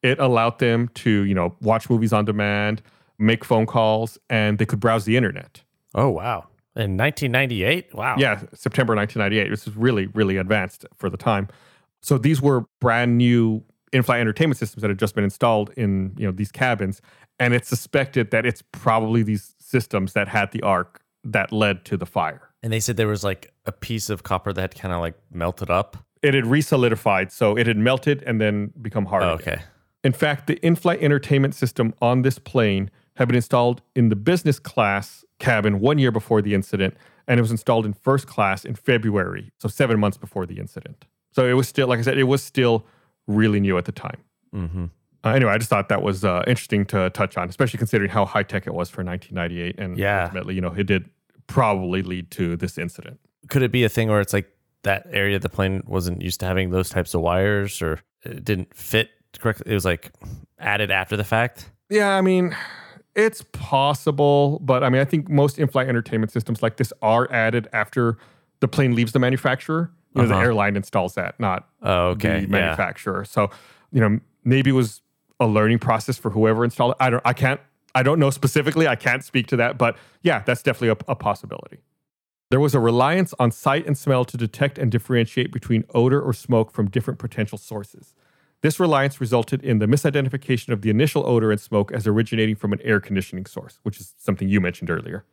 It 0.03 0.19
allowed 0.19 0.61
them 0.61 0.89
to, 0.95 1.11
you 1.11 1.35
know, 1.35 1.55
watch 1.61 1.91
movies 1.91 2.11
on 2.11 2.25
demand, 2.25 2.81
make 3.19 3.45
phone 3.45 3.67
calls, 3.67 4.17
and 4.31 4.57
they 4.57 4.65
could 4.65 4.81
browse 4.81 5.05
the 5.05 5.15
internet. 5.19 5.63
Oh, 5.95 6.09
wow. 6.09 6.47
In 6.75 6.97
1998? 6.97 7.95
Wow. 7.95 8.17
Yeah, 8.19 8.41
September 8.55 8.95
1998. 8.97 9.51
This 9.51 9.67
is 9.67 9.77
really, 9.77 10.07
really 10.07 10.39
advanced 10.39 10.87
for 10.97 11.11
the 11.11 11.19
time. 11.19 11.49
So 12.01 12.17
these 12.17 12.41
were 12.41 12.65
brand 12.81 13.19
new 13.19 13.63
in-flight 13.93 14.21
entertainment 14.21 14.57
systems 14.57 14.81
that 14.81 14.89
had 14.89 14.99
just 14.99 15.15
been 15.15 15.25
installed 15.25 15.71
in 15.77 16.15
you 16.17 16.25
know 16.25 16.33
these 16.33 16.51
cabins, 16.51 17.03
and 17.39 17.53
it's 17.53 17.69
suspected 17.69 18.31
that 18.31 18.47
it's 18.47 18.63
probably 18.73 19.23
these 19.23 19.55
systems 19.59 20.15
that 20.15 20.29
had 20.29 20.53
the 20.53 20.63
arc 20.63 21.03
that 21.25 21.53
led 21.53 21.85
to 21.85 21.99
the 21.99 22.07
fire. 22.07 22.49
And 22.63 22.73
they 22.73 22.81
said 22.81 22.97
there 22.97 23.09
was 23.09 23.23
like 23.23 23.53
a 23.67 23.73
piece 23.73 24.09
of 24.09 24.23
copper 24.23 24.55
that 24.55 24.75
kind 24.75 24.95
of 24.95 25.01
like 25.01 25.17
melted 25.31 25.69
up. 25.71 25.99
It 26.23 26.35
had 26.35 26.45
resolidified, 26.45 27.31
so 27.31 27.57
it 27.57 27.67
had 27.67 27.77
melted 27.77 28.23
and 28.27 28.41
then 28.41 28.73
become 28.81 29.07
hard. 29.07 29.23
Oh, 29.23 29.31
okay. 29.31 29.63
In 30.05 30.13
fact, 30.13 30.47
the 30.47 30.57
in 30.65 30.77
flight 30.77 31.03
entertainment 31.03 31.55
system 31.55 31.95
on 32.01 32.23
this 32.23 32.39
plane 32.39 32.91
had 33.17 33.29
been 33.29 33.37
installed 33.37 33.83
in 33.95 34.09
the 34.09 34.17
business 34.17 34.59
class 34.59 35.25
cabin 35.39 35.81
one 35.81 35.99
year 35.99 36.11
before 36.11 36.41
the 36.43 36.55
incident, 36.55 36.95
and 37.27 37.39
it 37.39 37.43
was 37.43 37.51
installed 37.51 37.85
in 37.87 37.93
first 37.93 38.27
class 38.27 38.65
in 38.65 38.75
February, 38.75 39.51
so 39.59 39.69
seven 39.69 39.99
months 40.01 40.17
before 40.17 40.47
the 40.47 40.59
incident. 40.59 41.05
So 41.33 41.47
it 41.47 41.53
was 41.55 41.69
still, 41.69 41.87
like 41.89 41.99
I 41.99 42.03
said, 42.03 42.19
it 42.19 42.25
was 42.25 42.43
still 42.43 42.87
really 43.27 43.61
new 43.61 43.79
at 43.79 43.85
the 43.85 43.93
time. 43.93 44.19
Mm-hmm. 44.55 44.87
Uh, 45.23 45.29
anyway, 45.29 45.53
I 45.53 45.59
just 45.59 45.69
thought 45.71 45.89
that 45.91 46.03
was 46.03 46.25
uh, 46.25 46.43
interesting 46.47 46.87
to 46.87 47.11
touch 47.11 47.37
on, 47.37 47.49
especially 47.49 47.79
considering 47.79 48.11
how 48.11 48.25
high 48.25 48.43
tech 48.43 48.67
it 48.67 48.73
was 48.75 48.89
for 48.89 49.05
1998, 49.05 49.79
and 49.79 49.99
Yeah. 49.99 50.25
ultimately, 50.25 50.55
you 50.55 50.61
know, 50.63 50.73
it 50.77 50.85
did 50.87 51.11
probably 51.47 52.03
lead 52.03 52.31
to 52.33 52.57
this 52.57 52.79
incident. 52.79 53.21
Could 53.49 53.63
it 53.63 53.71
be 53.73 53.85
a 53.85 53.89
thing 53.89 54.09
where 54.09 54.21
it's 54.21 54.33
like 54.33 54.51
that 54.83 55.07
area 55.13 55.37
of 55.37 55.43
the 55.43 55.49
plane 55.49 55.83
wasn't 55.87 56.23
used 56.23 56.41
to 56.41 56.47
having 56.47 56.71
those 56.71 56.89
types 56.89 57.15
of 57.15 57.21
wires 57.21 57.83
or 57.83 58.01
it 58.25 58.45
didn't 58.45 58.75
fit 58.75 59.11
correctly? 59.39 59.71
It 59.71 59.75
was 59.75 59.85
like 59.85 60.11
added 60.59 60.91
after 60.91 61.17
the 61.17 61.25
fact? 61.25 61.71
Yeah, 61.89 62.11
I 62.17 62.21
mean, 62.21 62.57
it's 63.15 63.45
possible, 63.53 64.59
but 64.63 64.83
I 64.85 64.89
mean, 64.89 65.01
I 65.01 65.05
think 65.05 65.29
most 65.29 65.59
in-flight 65.59 65.89
entertainment 65.89 66.33
systems 66.33 66.63
like 66.63 66.77
this 66.77 66.93
are 67.03 67.31
added 67.33 67.69
after 67.73 68.17
the 68.61 68.69
plane 68.69 68.95
leaves 68.95 69.13
the 69.13 69.19
manufacturer. 69.19 69.91
You 70.15 70.23
know, 70.23 70.29
the 70.29 70.35
Uh-huh. 70.35 70.43
airline 70.45 70.77
installs 70.77 71.15
that, 71.15 71.39
not 71.39 71.69
Oh, 71.83 72.09
okay. 72.09 72.41
the 72.41 72.41
Yeah. 72.43 72.47
manufacturer. 72.49 73.25
So, 73.25 73.51
you 73.93 74.01
know, 74.01 74.19
maybe 74.45 74.71
it 74.71 74.75
was 74.75 75.03
a 75.39 75.47
learning 75.47 75.79
process 75.79 76.19
for 76.19 76.31
whoever 76.31 76.65
installed 76.65 76.93
it. 76.93 76.97
I 77.01 77.11
don't. 77.11 77.23
I 77.25 77.33
can't. 77.33 77.61
I 77.95 78.03
don't 78.03 78.19
know 78.19 78.31
specifically. 78.31 78.87
I 78.89 78.95
can't 78.97 79.25
speak 79.25 79.47
to 79.49 79.57
that, 79.57 79.79
but 79.79 79.97
yeah, 80.23 80.43
that's 80.45 80.63
definitely 80.63 80.89
a, 80.91 81.13
a 81.13 81.17
possibility. 81.17 81.79
There 82.51 82.59
was 82.59 82.75
a 82.75 82.81
reliance 82.81 83.33
on 83.39 83.53
sight 83.53 83.87
and 83.87 83.97
smell 83.97 84.25
to 84.25 84.37
detect 84.37 84.77
and 84.77 84.91
differentiate 84.91 85.53
between 85.53 85.85
odor 85.95 86.21
or 86.21 86.33
smoke 86.33 86.73
from 86.73 86.91
different 86.91 87.21
potential 87.21 87.57
sources. 87.57 88.13
This 88.61 88.81
reliance 88.81 89.21
resulted 89.21 89.63
in 89.63 89.79
the 89.79 89.87
misidentification 89.87 90.71
of 90.71 90.83
the 90.83 90.91
initial 90.91 91.25
odor 91.25 91.53
and 91.53 91.61
smoke 91.61 91.93
as 91.93 92.09
originating 92.09 92.57
from 92.57 92.73
an 92.73 92.81
air 92.83 92.99
conditioning 92.99 93.47
source, 93.47 93.79
which 93.85 94.01
is 94.01 94.15
something 94.19 94.49
you 94.49 94.61
mentioned 94.61 94.91
earlier. 94.91 95.25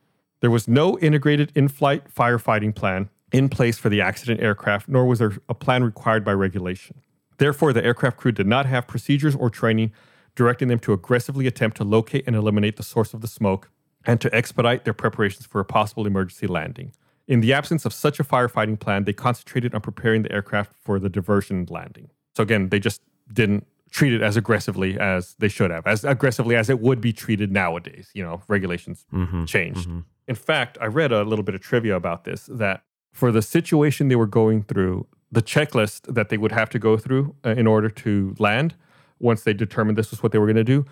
There 0.41 0.51
was 0.51 0.67
no 0.67 0.99
integrated 0.99 1.51
in 1.56 1.69
flight 1.69 2.03
firefighting 2.13 2.75
plan 2.75 3.10
in 3.32 3.49
place 3.49 3.80
for 3.80 3.89
the 3.89 3.99
accident 3.99 4.39
aircraft, 4.39 4.88
nor 4.88 5.06
was 5.08 5.17
there 5.17 5.38
a 5.49 5.56
plan 5.56 5.84
required 5.84 6.23
by 6.23 6.34
regulation. 6.34 7.01
Therefore, 7.39 7.73
the 7.73 7.84
aircraft 7.84 8.17
crew 8.17 8.32
did 8.32 8.45
not 8.45 8.67
have 8.67 8.86
procedures 8.86 9.36
or 9.36 9.49
training 9.49 9.91
directing 10.36 10.67
them 10.67 10.80
to 10.80 10.93
aggressively 10.93 11.47
attempt 11.47 11.77
to 11.77 11.84
locate 11.84 12.25
and 12.27 12.36
eliminate 12.36 12.77
the 12.77 12.84
source 12.84 13.15
of 13.15 13.21
the 13.21 13.27
smoke 13.27 13.71
and 14.06 14.21
to 14.21 14.34
expedite 14.36 14.86
their 14.86 14.93
preparations 14.93 15.47
for 15.47 15.60
a 15.60 15.65
possible 15.65 16.06
emergency 16.06 16.45
landing. 16.45 16.93
In 17.27 17.41
the 17.41 17.51
absence 17.53 17.85
of 17.85 17.93
such 17.93 18.19
a 18.19 18.23
firefighting 18.23 18.79
plan, 18.79 19.03
they 19.03 19.13
concentrated 19.13 19.75
on 19.75 19.81
preparing 19.81 20.21
the 20.23 20.31
aircraft 20.31 20.71
for 20.81 20.97
the 20.99 21.09
diversion 21.09 21.65
landing. 21.69 22.09
So, 22.35 22.43
again, 22.43 22.69
they 22.69 22.79
just 22.79 23.01
didn't 23.33 23.67
treat 23.91 24.13
it 24.13 24.21
as 24.21 24.37
aggressively 24.37 24.97
as 24.99 25.35
they 25.39 25.47
should 25.47 25.71
have, 25.71 25.85
as 25.87 26.03
aggressively 26.05 26.55
as 26.55 26.69
it 26.69 26.79
would 26.79 27.01
be 27.01 27.11
treated 27.13 27.51
nowadays. 27.51 28.09
You 28.13 28.23
know, 28.23 28.41
regulations 28.47 29.05
Mm-hmm. 29.13 29.45
changed. 29.45 29.89
In 30.27 30.35
fact, 30.35 30.77
I 30.81 30.85
read 30.85 31.11
a 31.11 31.23
little 31.23 31.43
bit 31.43 31.55
of 31.55 31.61
trivia 31.61 31.95
about 31.95 32.23
this 32.25 32.49
that 32.51 32.83
for 33.13 33.31
the 33.31 33.41
situation 33.41 34.07
they 34.09 34.15
were 34.15 34.27
going 34.27 34.63
through, 34.63 35.07
the 35.31 35.41
checklist 35.41 36.13
that 36.13 36.29
they 36.29 36.37
would 36.37 36.51
have 36.51 36.69
to 36.69 36.79
go 36.79 36.97
through 36.97 37.35
uh, 37.45 37.49
in 37.51 37.65
order 37.67 37.89
to 37.89 38.35
land, 38.39 38.75
once 39.19 39.43
they 39.43 39.53
determined 39.53 39.97
this 39.97 40.11
was 40.11 40.21
what 40.21 40.31
they 40.31 40.37
were 40.39 40.45
going 40.45 40.55
to 40.57 40.63
do, 40.63 40.85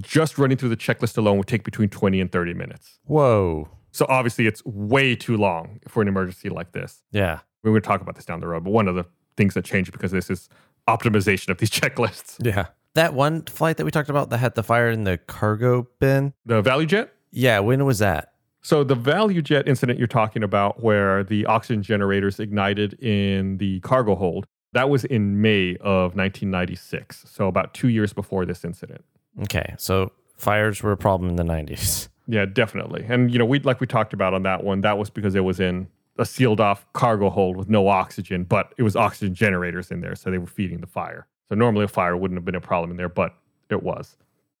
just 0.00 0.36
running 0.38 0.56
through 0.58 0.68
the 0.70 0.76
checklist 0.76 1.16
alone 1.16 1.38
would 1.38 1.46
take 1.46 1.64
between 1.64 1.88
20 1.88 2.20
and 2.20 2.30
30 2.32 2.54
minutes. 2.54 2.98
Whoa. 3.04 3.68
So 3.98 4.06
obviously, 4.08 4.46
it's 4.46 4.64
way 4.64 5.16
too 5.16 5.36
long 5.36 5.80
for 5.88 6.00
an 6.00 6.06
emergency 6.06 6.50
like 6.50 6.70
this. 6.70 7.02
Yeah. 7.10 7.40
We're 7.64 7.72
going 7.72 7.82
to 7.82 7.88
talk 7.88 8.00
about 8.00 8.14
this 8.14 8.24
down 8.24 8.38
the 8.38 8.46
road, 8.46 8.62
but 8.62 8.70
one 8.70 8.86
of 8.86 8.94
the 8.94 9.04
things 9.36 9.54
that 9.54 9.64
changed 9.64 9.90
because 9.90 10.12
this 10.12 10.30
is 10.30 10.48
optimization 10.86 11.48
of 11.48 11.58
these 11.58 11.70
checklists. 11.80 12.36
Yeah. 12.40 12.66
That 12.94 13.12
one 13.12 13.42
flight 13.42 13.76
that 13.76 13.84
we 13.84 13.90
talked 13.90 14.08
about 14.08 14.30
that 14.30 14.38
had 14.38 14.54
the 14.54 14.62
fire 14.62 14.88
in 14.88 15.02
the 15.02 15.18
cargo 15.18 15.88
bin. 15.98 16.32
The 16.46 16.62
ValuJet. 16.62 17.08
Yeah. 17.32 17.58
When 17.58 17.84
was 17.84 17.98
that? 17.98 18.34
So 18.62 18.84
the 18.84 18.94
ValuJet 18.94 19.66
incident 19.66 19.98
you're 19.98 20.06
talking 20.06 20.44
about, 20.44 20.80
where 20.80 21.24
the 21.24 21.44
oxygen 21.46 21.82
generators 21.82 22.38
ignited 22.38 22.92
in 23.02 23.56
the 23.56 23.80
cargo 23.80 24.14
hold, 24.14 24.46
that 24.74 24.88
was 24.88 25.06
in 25.06 25.42
May 25.42 25.74
of 25.80 26.14
1996. 26.14 27.24
So 27.28 27.48
about 27.48 27.74
two 27.74 27.88
years 27.88 28.12
before 28.12 28.46
this 28.46 28.64
incident. 28.64 29.04
Okay. 29.42 29.74
So 29.76 30.12
fires 30.36 30.84
were 30.84 30.92
a 30.92 30.96
problem 30.96 31.30
in 31.30 31.34
the 31.34 31.42
90s. 31.42 32.08
Yeah, 32.28 32.44
definitely. 32.44 33.06
And 33.08 33.32
you 33.32 33.38
know, 33.38 33.46
we 33.46 33.58
like 33.60 33.80
we 33.80 33.86
talked 33.86 34.12
about 34.12 34.34
on 34.34 34.42
that 34.42 34.62
one, 34.62 34.82
that 34.82 34.98
was 34.98 35.08
because 35.10 35.34
it 35.34 35.40
was 35.40 35.58
in 35.58 35.88
a 36.18 36.26
sealed 36.26 36.60
off 36.60 36.84
cargo 36.92 37.30
hold 37.30 37.56
with 37.56 37.68
no 37.68 37.88
oxygen, 37.88 38.44
but 38.44 38.74
it 38.76 38.82
was 38.82 38.94
oxygen 38.94 39.34
generators 39.34 39.90
in 39.90 40.02
there, 40.02 40.14
so 40.14 40.30
they 40.30 40.38
were 40.38 40.46
feeding 40.46 40.80
the 40.80 40.86
fire. 40.86 41.26
So 41.48 41.54
normally 41.54 41.84
a 41.84 41.88
fire 41.88 42.16
wouldn't 42.16 42.36
have 42.36 42.44
been 42.44 42.54
a 42.54 42.60
problem 42.60 42.90
in 42.90 42.96
there, 42.98 43.08
but 43.08 43.34
it 43.70 43.82
was. 43.82 44.16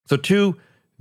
So 0.06 0.16
two 0.16 0.56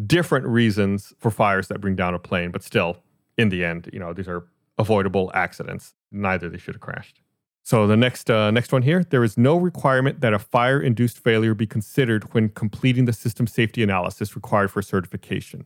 different 0.05 0.45
reasons 0.45 1.13
for 1.19 1.31
fires 1.31 1.69
that 1.69 1.79
bring 1.79 1.95
down 1.95 2.13
a 2.13 2.19
plane, 2.19 2.51
but 2.51 2.63
still, 2.63 2.97
in 3.37 3.49
the 3.49 3.63
end, 3.63 3.89
you 3.93 3.99
know, 3.99 4.13
these 4.13 4.27
are 4.27 4.45
avoidable 4.77 5.31
accidents. 5.33 5.93
Neither 6.11 6.49
they 6.49 6.57
should 6.57 6.75
have 6.75 6.81
crashed. 6.81 7.21
So 7.63 7.85
the 7.87 7.97
next 7.97 8.29
uh, 8.29 8.51
next 8.51 8.71
one 8.71 8.81
here, 8.81 9.03
there 9.03 9.23
is 9.23 9.37
no 9.37 9.57
requirement 9.57 10.21
that 10.21 10.33
a 10.33 10.39
fire-induced 10.39 11.19
failure 11.19 11.53
be 11.53 11.67
considered 11.67 12.33
when 12.33 12.49
completing 12.49 13.05
the 13.05 13.13
system 13.13 13.47
safety 13.47 13.83
analysis 13.83 14.35
required 14.35 14.71
for 14.71 14.81
certification. 14.81 15.65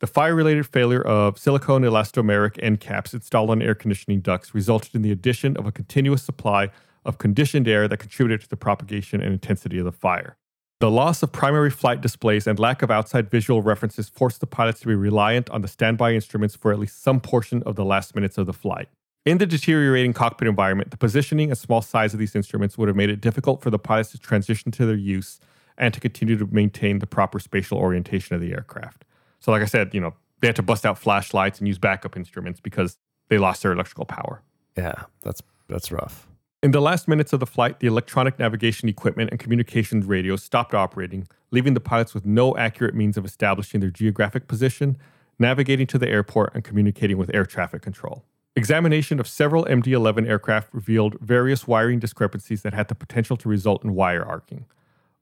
The 0.00 0.06
fire-related 0.08 0.66
failure 0.66 1.02
of 1.02 1.38
silicone 1.38 1.82
elastomeric 1.82 2.58
end 2.62 2.80
caps 2.80 3.14
installed 3.14 3.50
on 3.50 3.62
air 3.62 3.74
conditioning 3.74 4.20
ducts 4.20 4.54
resulted 4.54 4.94
in 4.94 5.02
the 5.02 5.12
addition 5.12 5.56
of 5.56 5.66
a 5.66 5.72
continuous 5.72 6.22
supply 6.22 6.70
of 7.04 7.18
conditioned 7.18 7.68
air 7.68 7.86
that 7.86 7.98
contributed 7.98 8.42
to 8.42 8.48
the 8.48 8.56
propagation 8.56 9.20
and 9.20 9.32
intensity 9.32 9.78
of 9.78 9.84
the 9.84 9.92
fire. 9.92 10.36
The 10.80 10.90
loss 10.90 11.22
of 11.22 11.32
primary 11.32 11.70
flight 11.70 12.00
displays 12.00 12.46
and 12.46 12.58
lack 12.58 12.82
of 12.82 12.90
outside 12.90 13.30
visual 13.30 13.62
references 13.62 14.08
forced 14.08 14.40
the 14.40 14.46
pilots 14.46 14.80
to 14.80 14.88
be 14.88 14.94
reliant 14.94 15.48
on 15.50 15.62
the 15.62 15.68
standby 15.68 16.12
instruments 16.12 16.56
for 16.56 16.72
at 16.72 16.78
least 16.78 17.02
some 17.02 17.20
portion 17.20 17.62
of 17.62 17.76
the 17.76 17.84
last 17.84 18.14
minutes 18.14 18.36
of 18.36 18.46
the 18.46 18.52
flight. 18.52 18.88
In 19.24 19.38
the 19.38 19.46
deteriorating 19.46 20.12
cockpit 20.12 20.48
environment, 20.48 20.90
the 20.90 20.98
positioning 20.98 21.50
and 21.50 21.56
small 21.56 21.80
size 21.80 22.12
of 22.12 22.18
these 22.18 22.34
instruments 22.34 22.76
would 22.76 22.88
have 22.88 22.96
made 22.96 23.08
it 23.08 23.20
difficult 23.20 23.62
for 23.62 23.70
the 23.70 23.78
pilots 23.78 24.10
to 24.10 24.18
transition 24.18 24.72
to 24.72 24.84
their 24.84 24.96
use 24.96 25.40
and 25.78 25.94
to 25.94 26.00
continue 26.00 26.36
to 26.36 26.46
maintain 26.46 26.98
the 26.98 27.06
proper 27.06 27.38
spatial 27.38 27.78
orientation 27.78 28.34
of 28.34 28.42
the 28.42 28.52
aircraft. 28.52 29.04
So, 29.44 29.52
like 29.52 29.60
I 29.60 29.66
said, 29.66 29.92
you 29.92 30.00
know, 30.00 30.14
they 30.40 30.48
had 30.48 30.56
to 30.56 30.62
bust 30.62 30.86
out 30.86 30.96
flashlights 30.96 31.58
and 31.58 31.68
use 31.68 31.76
backup 31.76 32.16
instruments 32.16 32.60
because 32.60 32.96
they 33.28 33.36
lost 33.36 33.62
their 33.62 33.72
electrical 33.72 34.06
power. 34.06 34.40
Yeah. 34.74 35.02
That's 35.20 35.42
that's 35.68 35.92
rough. 35.92 36.26
In 36.62 36.70
the 36.70 36.80
last 36.80 37.06
minutes 37.08 37.34
of 37.34 37.40
the 37.40 37.46
flight, 37.46 37.80
the 37.80 37.86
electronic 37.86 38.38
navigation 38.38 38.88
equipment 38.88 39.28
and 39.30 39.38
communications 39.38 40.06
radios 40.06 40.42
stopped 40.42 40.72
operating, 40.72 41.28
leaving 41.50 41.74
the 41.74 41.80
pilots 41.80 42.14
with 42.14 42.24
no 42.24 42.56
accurate 42.56 42.94
means 42.94 43.18
of 43.18 43.26
establishing 43.26 43.82
their 43.82 43.90
geographic 43.90 44.48
position, 44.48 44.96
navigating 45.38 45.86
to 45.88 45.98
the 45.98 46.08
airport, 46.08 46.54
and 46.54 46.64
communicating 46.64 47.18
with 47.18 47.30
air 47.34 47.44
traffic 47.44 47.82
control. 47.82 48.24
Examination 48.56 49.20
of 49.20 49.28
several 49.28 49.66
MD 49.66 49.88
11 49.88 50.26
aircraft 50.26 50.72
revealed 50.72 51.18
various 51.20 51.68
wiring 51.68 51.98
discrepancies 51.98 52.62
that 52.62 52.72
had 52.72 52.88
the 52.88 52.94
potential 52.94 53.36
to 53.36 53.50
result 53.50 53.84
in 53.84 53.94
wire 53.94 54.24
arcing. 54.24 54.64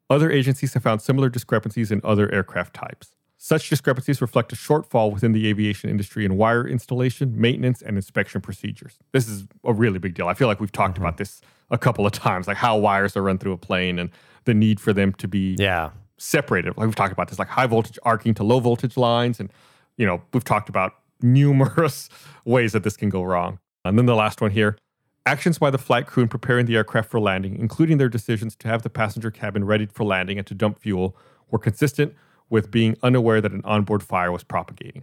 Other 0.08 0.30
agencies 0.30 0.74
have 0.74 0.85
found 0.85 1.02
similar 1.02 1.28
discrepancies 1.28 1.90
in 1.90 2.00
other 2.04 2.32
aircraft 2.32 2.74
types. 2.74 3.16
Such 3.44 3.68
discrepancies 3.68 4.20
reflect 4.20 4.52
a 4.52 4.55
shortfall 4.55 5.12
within 5.12 5.33
the 5.33 5.48
aviation 5.48 5.90
industry 5.90 6.24
in 6.24 6.37
wire 6.37 6.64
installation, 6.64 7.33
maintenance, 7.40 7.83
and 7.83 7.96
inspection 7.96 8.40
procedures. 8.40 9.00
This 9.11 9.26
is 9.26 9.48
a 9.64 9.72
really 9.72 9.98
big 9.98 10.14
deal. 10.14 10.28
I 10.28 10.35
feel 10.35 10.46
like 10.46 10.61
we've 10.61 10.70
talked 10.70 10.94
mm-hmm. 10.94 11.02
about 11.02 11.16
this 11.16 11.40
a 11.68 11.76
couple 11.76 12.07
of 12.07 12.12
times, 12.12 12.46
like 12.46 12.57
how 12.57 12.78
wires 12.78 13.16
are 13.16 13.22
run 13.22 13.38
through 13.38 13.50
a 13.50 13.57
plane 13.57 13.98
and 13.98 14.11
the 14.44 14.55
need 14.55 14.78
for 14.78 14.92
them 14.92 15.12
to 15.14 15.26
be 15.26 15.57
Yeah. 15.59 15.90
separated. 16.18 16.76
Like 16.76 16.87
we've 16.87 16.94
talked 16.94 17.12
about 17.12 17.31
this, 17.31 17.40
like 17.40 17.48
high 17.48 17.66
voltage 17.66 17.98
arcing 18.05 18.33
to 18.35 18.44
low 18.44 18.61
voltage 18.61 18.96
lines, 18.96 19.40
and 19.40 19.50
you 19.96 20.07
know 20.07 20.22
we've 20.33 20.44
talked 20.44 20.68
about 20.68 20.92
numerous 21.20 22.09
ways 22.44 22.70
that 22.74 22.85
this 22.85 22.96
can 22.96 23.09
go 23.09 23.24
wrong. 23.24 23.59
And 23.85 23.98
then 23.98 24.07
the 24.07 24.14
last 24.14 24.40
one 24.40 24.52
here: 24.52 24.78
actions 25.26 25.59
by 25.59 25.70
the 25.70 25.78
flight 25.78 26.07
crew 26.07 26.22
in 26.22 26.28
preparing 26.28 26.66
the 26.66 26.76
aircraft 26.76 27.11
for 27.11 27.18
landing, 27.18 27.57
including 27.59 27.98
their 27.98 28.09
decisions 28.09 28.55
to 28.55 28.68
have 28.68 28.83
the 28.83 28.90
passenger 28.90 29.33
cabin 29.33 29.64
ready 29.64 29.87
for 29.87 30.05
landing 30.05 30.38
and 30.38 30.46
to 30.46 30.55
dump 30.55 30.78
fuel, 30.78 31.16
were 31.50 31.59
consistent 31.59 32.14
with 32.52 32.70
being 32.70 32.94
unaware 33.02 33.40
that 33.40 33.50
an 33.50 33.62
onboard 33.64 34.02
fire 34.02 34.30
was 34.30 34.44
propagating. 34.44 35.02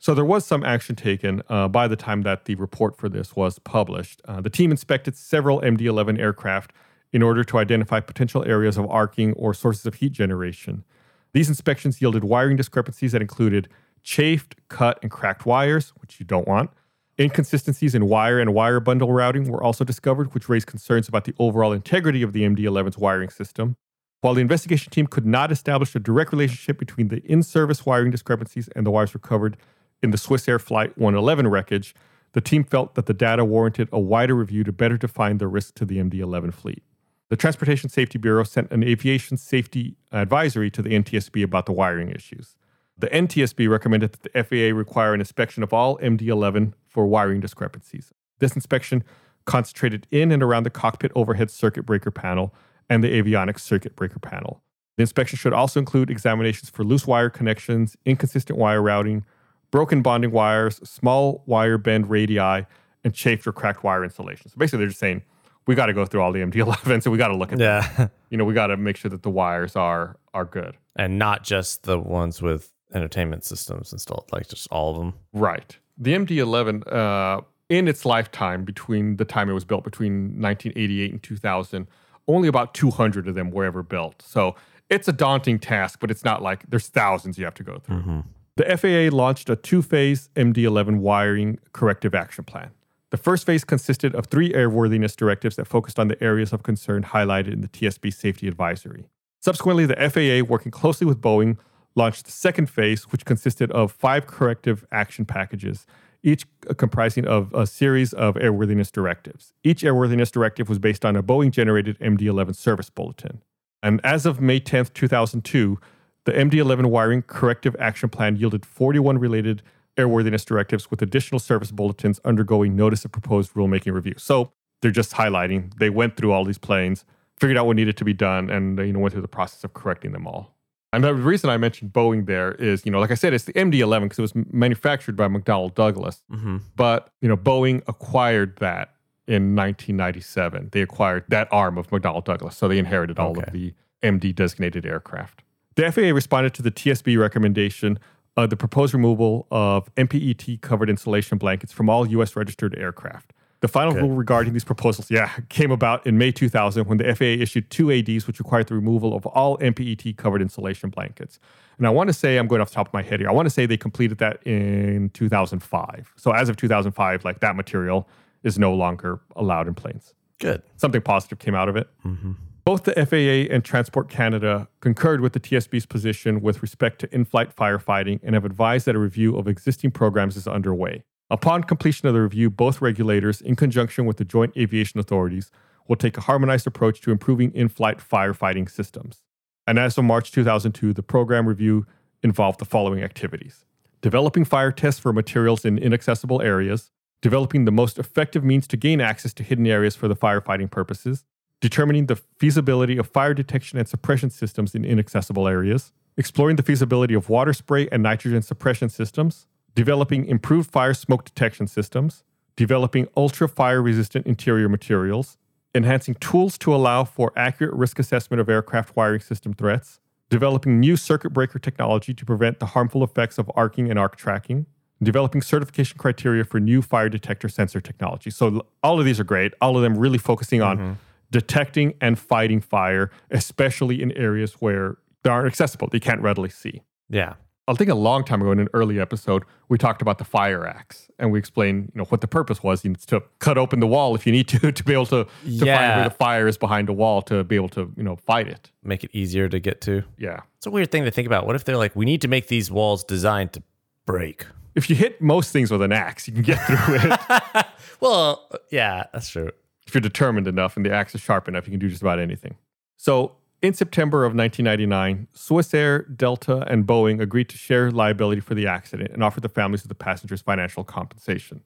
So 0.00 0.14
there 0.14 0.24
was 0.24 0.44
some 0.44 0.64
action 0.64 0.96
taken 0.96 1.42
uh, 1.48 1.68
by 1.68 1.86
the 1.86 1.94
time 1.94 2.22
that 2.22 2.46
the 2.46 2.56
report 2.56 2.96
for 2.96 3.08
this 3.08 3.36
was 3.36 3.60
published. 3.60 4.20
Uh, 4.26 4.40
the 4.40 4.50
team 4.50 4.72
inspected 4.72 5.16
several 5.16 5.60
MD-11 5.60 6.18
aircraft 6.18 6.72
in 7.12 7.22
order 7.22 7.44
to 7.44 7.58
identify 7.58 8.00
potential 8.00 8.44
areas 8.44 8.76
of 8.76 8.90
arcing 8.90 9.32
or 9.34 9.54
sources 9.54 9.86
of 9.86 9.94
heat 9.94 10.10
generation. 10.10 10.84
These 11.32 11.48
inspections 11.48 12.00
yielded 12.00 12.24
wiring 12.24 12.56
discrepancies 12.56 13.12
that 13.12 13.22
included 13.22 13.68
chafed, 14.02 14.56
cut, 14.68 14.98
and 15.00 15.10
cracked 15.10 15.46
wires, 15.46 15.90
which 15.98 16.18
you 16.18 16.26
don't 16.26 16.48
want. 16.48 16.70
Inconsistencies 17.16 17.94
in 17.94 18.08
wire 18.08 18.40
and 18.40 18.54
wire 18.54 18.80
bundle 18.80 19.12
routing 19.12 19.48
were 19.48 19.62
also 19.62 19.84
discovered, 19.84 20.34
which 20.34 20.48
raised 20.48 20.66
concerns 20.66 21.08
about 21.08 21.26
the 21.26 21.34
overall 21.38 21.72
integrity 21.72 22.22
of 22.22 22.32
the 22.32 22.42
MD-11's 22.42 22.98
wiring 22.98 23.30
system. 23.30 23.76
While 24.20 24.34
the 24.34 24.40
investigation 24.40 24.90
team 24.90 25.06
could 25.06 25.26
not 25.26 25.52
establish 25.52 25.94
a 25.94 26.00
direct 26.00 26.32
relationship 26.32 26.78
between 26.78 27.08
the 27.08 27.22
in-service 27.24 27.86
wiring 27.86 28.10
discrepancies 28.10 28.68
and 28.74 28.84
the 28.84 28.90
wires 28.90 29.14
recovered 29.14 29.56
in 30.02 30.10
the 30.10 30.16
Swissair 30.16 30.60
Flight 30.60 30.98
111 30.98 31.46
wreckage, 31.46 31.94
the 32.32 32.40
team 32.40 32.64
felt 32.64 32.94
that 32.94 33.06
the 33.06 33.14
data 33.14 33.44
warranted 33.44 33.88
a 33.92 34.00
wider 34.00 34.34
review 34.34 34.64
to 34.64 34.72
better 34.72 34.96
define 34.96 35.38
the 35.38 35.46
risk 35.46 35.74
to 35.76 35.84
the 35.84 35.98
MD-11 35.98 36.52
fleet. 36.52 36.82
The 37.28 37.36
Transportation 37.36 37.90
Safety 37.90 38.18
Bureau 38.18 38.42
sent 38.42 38.70
an 38.72 38.82
aviation 38.82 39.36
safety 39.36 39.96
advisory 40.10 40.70
to 40.70 40.82
the 40.82 40.90
NTSB 40.90 41.44
about 41.44 41.66
the 41.66 41.72
wiring 41.72 42.10
issues. 42.10 42.56
The 42.96 43.08
NTSB 43.08 43.68
recommended 43.68 44.12
that 44.12 44.22
the 44.22 44.42
FAA 44.42 44.76
require 44.76 45.14
an 45.14 45.20
inspection 45.20 45.62
of 45.62 45.72
all 45.72 45.98
MD11 45.98 46.72
for 46.88 47.06
wiring 47.06 47.38
discrepancies. 47.38 48.12
This 48.40 48.54
inspection 48.54 49.04
concentrated 49.44 50.06
in 50.10 50.32
and 50.32 50.42
around 50.42 50.64
the 50.64 50.70
cockpit 50.70 51.12
overhead 51.14 51.50
circuit 51.50 51.84
breaker 51.86 52.10
panel 52.10 52.52
and 52.88 53.04
the 53.04 53.08
avionics 53.20 53.60
circuit 53.60 53.96
breaker 53.96 54.18
panel. 54.18 54.62
The 54.96 55.02
inspection 55.02 55.38
should 55.38 55.52
also 55.52 55.78
include 55.78 56.10
examinations 56.10 56.70
for 56.70 56.82
loose 56.84 57.06
wire 57.06 57.30
connections, 57.30 57.96
inconsistent 58.04 58.58
wire 58.58 58.82
routing, 58.82 59.24
broken 59.70 60.02
bonding 60.02 60.32
wires, 60.32 60.76
small 60.88 61.42
wire 61.46 61.78
bend 61.78 62.10
radii, 62.10 62.66
and 63.04 63.14
chafed 63.14 63.46
or 63.46 63.52
cracked 63.52 63.84
wire 63.84 64.02
insulation. 64.02 64.50
So 64.50 64.56
basically, 64.58 64.78
they're 64.78 64.88
just 64.88 64.98
saying 65.00 65.22
we 65.66 65.74
got 65.74 65.86
to 65.86 65.92
go 65.92 66.04
through 66.04 66.22
all 66.22 66.32
the 66.32 66.40
MD11s 66.40 66.86
and 67.04 67.12
we 67.12 67.18
got 67.18 67.28
to 67.28 67.36
look 67.36 67.52
at 67.52 67.58
them. 67.58 67.84
Yeah. 67.96 68.08
You 68.30 68.38
know, 68.38 68.44
we 68.44 68.54
got 68.54 68.68
to 68.68 68.76
make 68.76 68.96
sure 68.96 69.10
that 69.10 69.22
the 69.22 69.30
wires 69.30 69.76
are 69.76 70.16
are 70.34 70.44
good. 70.44 70.76
and 70.96 71.18
not 71.18 71.44
just 71.44 71.84
the 71.84 71.98
ones 71.98 72.42
with 72.42 72.72
entertainment 72.94 73.44
systems 73.44 73.92
installed, 73.92 74.28
like 74.32 74.48
just 74.48 74.66
all 74.70 74.90
of 74.90 74.96
them. 74.98 75.14
Right. 75.32 75.76
The 75.96 76.14
MD11, 76.14 76.92
uh, 76.92 77.40
in 77.68 77.86
its 77.86 78.04
lifetime, 78.06 78.64
between 78.64 79.16
the 79.16 79.24
time 79.24 79.50
it 79.50 79.52
was 79.52 79.64
built, 79.64 79.84
between 79.84 80.40
1988 80.40 81.12
and 81.12 81.22
2000, 81.22 81.86
only 82.28 82.46
about 82.46 82.74
200 82.74 83.26
of 83.26 83.34
them 83.34 83.50
were 83.50 83.64
ever 83.64 83.82
built. 83.82 84.22
So 84.22 84.54
it's 84.88 85.08
a 85.08 85.12
daunting 85.12 85.58
task, 85.58 85.98
but 86.00 86.10
it's 86.10 86.24
not 86.24 86.42
like 86.42 86.68
there's 86.68 86.88
thousands 86.88 87.38
you 87.38 87.44
have 87.44 87.54
to 87.54 87.64
go 87.64 87.78
through. 87.78 87.96
Mm-hmm. 87.96 88.20
The 88.56 88.76
FAA 88.76 89.16
launched 89.16 89.48
a 89.50 89.56
two 89.56 89.82
phase 89.82 90.30
MD11 90.36 90.98
wiring 90.98 91.58
corrective 91.72 92.14
action 92.14 92.44
plan. 92.44 92.70
The 93.10 93.16
first 93.16 93.46
phase 93.46 93.64
consisted 93.64 94.14
of 94.14 94.26
three 94.26 94.52
airworthiness 94.52 95.16
directives 95.16 95.56
that 95.56 95.66
focused 95.66 95.98
on 95.98 96.08
the 96.08 96.22
areas 96.22 96.52
of 96.52 96.62
concern 96.62 97.04
highlighted 97.04 97.52
in 97.52 97.62
the 97.62 97.68
TSB 97.68 98.12
safety 98.12 98.48
advisory. 98.48 99.08
Subsequently, 99.40 99.86
the 99.86 99.94
FAA, 99.94 100.46
working 100.46 100.70
closely 100.70 101.06
with 101.06 101.20
Boeing, 101.20 101.56
launched 101.94 102.26
the 102.26 102.32
second 102.32 102.68
phase, 102.68 103.04
which 103.04 103.24
consisted 103.24 103.70
of 103.72 103.92
five 103.92 104.26
corrective 104.26 104.84
action 104.92 105.24
packages, 105.24 105.86
each 106.22 106.46
comprising 106.76 107.26
of 107.26 107.52
a 107.54 107.66
series 107.66 108.12
of 108.12 108.34
airworthiness 108.34 108.90
directives. 108.90 109.52
Each 109.62 109.82
airworthiness 109.82 110.30
directive 110.30 110.68
was 110.68 110.78
based 110.78 111.04
on 111.04 111.16
a 111.16 111.22
Boeing 111.22 111.50
generated 111.50 111.98
MD11 112.00 112.56
service 112.56 112.90
bulletin. 112.90 113.42
And 113.82 114.00
as 114.02 114.26
of 114.26 114.40
May 114.40 114.60
10th, 114.60 114.92
2002, 114.94 115.78
the 116.24 116.32
MD11 116.32 116.86
wiring 116.86 117.22
corrective 117.22 117.76
action 117.78 118.08
plan 118.08 118.36
yielded 118.36 118.66
41 118.66 119.18
related 119.18 119.62
airworthiness 119.96 120.44
directives 120.44 120.90
with 120.90 121.02
additional 121.02 121.38
service 121.38 121.70
bulletins 121.70 122.20
undergoing 122.24 122.76
notice 122.76 123.04
of 123.04 123.12
proposed 123.12 123.54
rulemaking 123.54 123.92
review. 123.92 124.14
So 124.16 124.52
they're 124.80 124.90
just 124.90 125.12
highlighting. 125.12 125.76
They 125.78 125.90
went 125.90 126.16
through 126.16 126.32
all 126.32 126.44
these 126.44 126.58
planes, 126.58 127.04
figured 127.38 127.56
out 127.56 127.66
what 127.66 127.76
needed 127.76 127.96
to 127.96 128.04
be 128.04 128.12
done, 128.12 128.50
and 128.50 128.78
you 128.78 128.92
know 128.92 129.00
went 129.00 129.12
through 129.12 129.22
the 129.22 129.28
process 129.28 129.64
of 129.64 129.74
correcting 129.74 130.12
them 130.12 130.26
all. 130.26 130.54
And 130.92 131.04
the 131.04 131.14
reason 131.14 131.50
I 131.50 131.58
mentioned 131.58 131.92
Boeing 131.92 132.26
there 132.26 132.52
is, 132.52 132.86
you 132.86 132.92
know, 132.92 132.98
like 132.98 133.10
I 133.10 133.14
said, 133.14 133.34
it's 133.34 133.44
the 133.44 133.52
MD-11 133.52 134.04
because 134.04 134.18
it 134.18 134.22
was 134.22 134.34
manufactured 134.34 135.16
by 135.16 135.28
McDonnell 135.28 135.74
Douglas. 135.74 136.22
Mm-hmm. 136.32 136.58
But 136.76 137.12
you 137.20 137.28
know, 137.28 137.36
Boeing 137.36 137.82
acquired 137.86 138.56
that 138.56 138.94
in 139.26 139.54
1997. 139.54 140.70
They 140.72 140.80
acquired 140.80 141.24
that 141.28 141.48
arm 141.52 141.76
of 141.76 141.88
McDonnell 141.88 142.24
Douglas, 142.24 142.56
so 142.56 142.68
they 142.68 142.78
inherited 142.78 143.18
all 143.18 143.38
of 143.38 143.52
the 143.52 143.74
MD 144.02 144.34
designated 144.34 144.86
aircraft. 144.86 145.42
The 145.74 145.92
FAA 145.92 146.14
responded 146.14 146.54
to 146.54 146.62
the 146.62 146.70
TSB 146.70 147.18
recommendation 147.18 147.98
of 148.36 148.50
the 148.50 148.56
proposed 148.56 148.94
removal 148.94 149.46
of 149.50 149.94
MPET 149.96 150.60
covered 150.60 150.88
insulation 150.88 151.38
blankets 151.38 151.72
from 151.72 151.90
all 151.90 152.06
U.S. 152.08 152.34
registered 152.34 152.74
aircraft. 152.78 153.32
The 153.60 153.68
final 153.68 153.92
Good. 153.92 154.02
rule 154.02 154.14
regarding 154.14 154.52
these 154.52 154.64
proposals, 154.64 155.10
yeah, 155.10 155.32
came 155.48 155.72
about 155.72 156.06
in 156.06 156.16
May 156.16 156.30
2000 156.30 156.86
when 156.86 156.98
the 156.98 157.14
FAA 157.14 157.42
issued 157.42 157.70
two 157.70 157.90
ADs 157.90 158.26
which 158.26 158.38
required 158.38 158.68
the 158.68 158.74
removal 158.74 159.16
of 159.16 159.26
all 159.26 159.58
MPET 159.58 160.16
covered 160.16 160.40
insulation 160.40 160.90
blankets. 160.90 161.40
And 161.76 161.86
I 161.86 161.90
want 161.90 162.08
to 162.08 162.12
say, 162.12 162.36
I'm 162.36 162.46
going 162.46 162.60
off 162.60 162.70
the 162.70 162.76
top 162.76 162.88
of 162.88 162.94
my 162.94 163.02
head 163.02 163.18
here, 163.20 163.28
I 163.28 163.32
want 163.32 163.46
to 163.46 163.50
say 163.50 163.66
they 163.66 163.76
completed 163.76 164.18
that 164.18 164.40
in 164.46 165.10
2005. 165.10 166.12
So 166.16 166.30
as 166.30 166.48
of 166.48 166.56
2005, 166.56 167.24
like 167.24 167.40
that 167.40 167.56
material 167.56 168.08
is 168.44 168.58
no 168.58 168.72
longer 168.72 169.20
allowed 169.34 169.66
in 169.66 169.74
planes. 169.74 170.14
Good. 170.38 170.62
Something 170.76 171.02
positive 171.02 171.40
came 171.40 171.56
out 171.56 171.68
of 171.68 171.76
it. 171.76 171.88
Mm-hmm. 172.04 172.32
Both 172.64 172.84
the 172.84 172.92
FAA 172.92 173.52
and 173.52 173.64
Transport 173.64 174.08
Canada 174.08 174.68
concurred 174.80 175.20
with 175.20 175.32
the 175.32 175.40
TSB's 175.40 175.86
position 175.86 176.42
with 176.42 176.60
respect 176.60 177.00
to 177.00 177.14
in 177.14 177.24
flight 177.24 177.56
firefighting 177.56 178.20
and 178.22 178.34
have 178.34 178.44
advised 178.44 178.86
that 178.86 178.94
a 178.94 178.98
review 178.98 179.36
of 179.36 179.48
existing 179.48 179.90
programs 179.90 180.36
is 180.36 180.46
underway. 180.46 181.02
Upon 181.30 181.62
completion 181.62 182.08
of 182.08 182.14
the 182.14 182.22
review, 182.22 182.48
both 182.48 182.80
regulators, 182.80 183.42
in 183.42 183.54
conjunction 183.54 184.06
with 184.06 184.16
the 184.16 184.24
joint 184.24 184.56
aviation 184.56 184.98
authorities, 184.98 185.50
will 185.86 185.96
take 185.96 186.16
a 186.16 186.22
harmonized 186.22 186.66
approach 186.66 187.00
to 187.02 187.10
improving 187.10 187.52
in 187.52 187.68
flight 187.68 187.98
firefighting 187.98 188.70
systems. 188.70 189.22
And 189.66 189.78
as 189.78 189.98
of 189.98 190.04
March 190.04 190.32
2002, 190.32 190.94
the 190.94 191.02
program 191.02 191.46
review 191.46 191.86
involved 192.22 192.58
the 192.58 192.64
following 192.64 193.02
activities 193.02 193.64
developing 194.00 194.44
fire 194.44 194.70
tests 194.70 195.00
for 195.00 195.12
materials 195.12 195.64
in 195.64 195.76
inaccessible 195.76 196.40
areas, 196.40 196.92
developing 197.20 197.64
the 197.64 197.72
most 197.72 197.98
effective 197.98 198.44
means 198.44 198.68
to 198.68 198.76
gain 198.76 199.00
access 199.00 199.34
to 199.34 199.42
hidden 199.42 199.66
areas 199.66 199.96
for 199.96 200.06
the 200.06 200.14
firefighting 200.14 200.70
purposes, 200.70 201.24
determining 201.60 202.06
the 202.06 202.14
feasibility 202.14 202.96
of 202.96 203.08
fire 203.08 203.34
detection 203.34 203.76
and 203.76 203.88
suppression 203.88 204.30
systems 204.30 204.72
in 204.72 204.84
inaccessible 204.84 205.48
areas, 205.48 205.92
exploring 206.16 206.54
the 206.54 206.62
feasibility 206.62 207.12
of 207.12 207.28
water 207.28 207.52
spray 207.52 207.88
and 207.90 208.00
nitrogen 208.00 208.40
suppression 208.40 208.88
systems, 208.88 209.48
developing 209.78 210.26
improved 210.26 210.72
fire 210.72 210.92
smoke 210.92 211.24
detection 211.24 211.68
systems, 211.68 212.24
developing 212.56 213.06
ultra 213.16 213.48
fire 213.48 213.80
resistant 213.80 214.26
interior 214.26 214.68
materials, 214.68 215.38
enhancing 215.72 216.16
tools 216.16 216.58
to 216.58 216.74
allow 216.74 217.04
for 217.04 217.32
accurate 217.36 217.72
risk 217.74 218.00
assessment 218.00 218.40
of 218.40 218.48
aircraft 218.48 218.96
wiring 218.96 219.20
system 219.20 219.54
threats, 219.54 220.00
developing 220.30 220.80
new 220.80 220.96
circuit 220.96 221.30
breaker 221.30 221.60
technology 221.60 222.12
to 222.12 222.24
prevent 222.24 222.58
the 222.58 222.66
harmful 222.66 223.04
effects 223.04 223.38
of 223.38 223.48
arcing 223.54 223.88
and 223.88 224.00
arc 224.00 224.16
tracking, 224.16 224.66
developing 225.00 225.40
certification 225.40 225.96
criteria 225.96 226.42
for 226.42 226.58
new 226.58 226.82
fire 226.82 227.08
detector 227.08 227.48
sensor 227.48 227.80
technology. 227.80 228.30
So 228.30 228.66
all 228.82 228.98
of 228.98 229.04
these 229.04 229.20
are 229.20 229.24
great. 229.24 229.54
All 229.60 229.76
of 229.76 229.84
them 229.84 229.96
really 229.96 230.18
focusing 230.18 230.60
on 230.60 230.76
mm-hmm. 230.76 230.92
detecting 231.30 231.94
and 232.00 232.18
fighting 232.18 232.60
fire, 232.60 233.12
especially 233.30 234.02
in 234.02 234.10
areas 234.16 234.54
where 234.54 234.96
they 235.22 235.30
aren't 235.30 235.46
accessible, 235.46 235.86
they 235.86 236.00
can't 236.00 236.20
readily 236.20 236.50
see. 236.50 236.82
Yeah. 237.08 237.34
I 237.68 237.74
think 237.74 237.90
a 237.90 237.94
long 237.94 238.24
time 238.24 238.40
ago 238.40 238.50
in 238.50 238.60
an 238.60 238.68
early 238.72 238.98
episode, 238.98 239.44
we 239.68 239.76
talked 239.76 240.00
about 240.00 240.16
the 240.16 240.24
fire 240.24 240.66
axe 240.66 241.10
and 241.18 241.30
we 241.30 241.38
explained, 241.38 241.92
you 241.94 241.98
know, 241.98 242.04
what 242.06 242.22
the 242.22 242.26
purpose 242.26 242.62
was. 242.62 242.82
It's 242.82 243.04
to 243.06 243.22
cut 243.40 243.58
open 243.58 243.80
the 243.80 243.86
wall 243.86 244.14
if 244.14 244.26
you 244.26 244.32
need 244.32 244.48
to, 244.48 244.72
to 244.72 244.84
be 244.84 244.94
able 244.94 245.06
to, 245.06 245.24
to 245.44 245.58
find 245.58 245.66
where 245.66 246.04
the 246.04 246.14
fire 246.14 246.48
is 246.48 246.56
behind 246.56 246.88
a 246.88 246.94
wall 246.94 247.20
to 247.22 247.44
be 247.44 247.56
able 247.56 247.68
to, 247.70 247.92
you 247.94 248.02
know, 248.02 248.16
fight 248.16 248.48
it. 248.48 248.70
Make 248.82 249.04
it 249.04 249.10
easier 249.12 249.50
to 249.50 249.60
get 249.60 249.82
to. 249.82 250.02
Yeah. 250.16 250.40
It's 250.56 250.66
a 250.66 250.70
weird 250.70 250.90
thing 250.90 251.04
to 251.04 251.10
think 251.10 251.26
about. 251.26 251.46
What 251.46 251.56
if 251.56 251.64
they're 251.64 251.76
like, 251.76 251.94
we 251.94 252.06
need 252.06 252.22
to 252.22 252.28
make 252.28 252.48
these 252.48 252.70
walls 252.70 253.04
designed 253.04 253.52
to 253.52 253.62
break? 254.06 254.46
If 254.74 254.88
you 254.88 254.96
hit 254.96 255.20
most 255.20 255.52
things 255.52 255.70
with 255.70 255.82
an 255.82 255.92
axe, 255.92 256.26
you 256.26 256.32
can 256.32 256.42
get 256.42 256.58
through 256.64 256.76
it. 256.78 257.66
well, 258.00 258.48
yeah, 258.70 259.04
that's 259.12 259.28
true. 259.28 259.50
if 259.86 259.94
you're 259.94 260.00
determined 260.00 260.46
enough 260.46 260.76
and 260.76 260.86
the 260.86 260.92
axe 260.92 261.14
is 261.14 261.20
sharp 261.20 261.48
enough, 261.48 261.66
you 261.66 261.72
can 261.72 261.80
do 261.80 261.88
just 261.88 262.00
about 262.00 262.18
anything. 262.18 262.56
So, 262.96 263.36
in 263.60 263.74
September 263.74 264.24
of 264.24 264.34
1999, 264.34 265.28
Swissair, 265.34 266.16
Delta, 266.16 266.64
and 266.68 266.86
Boeing 266.86 267.20
agreed 267.20 267.48
to 267.48 267.56
share 267.56 267.90
liability 267.90 268.40
for 268.40 268.54
the 268.54 268.66
accident 268.66 269.10
and 269.12 269.22
offered 269.22 269.42
the 269.42 269.48
families 269.48 269.82
of 269.82 269.88
the 269.88 269.94
passengers 269.94 270.40
financial 270.40 270.84
compensation. 270.84 271.64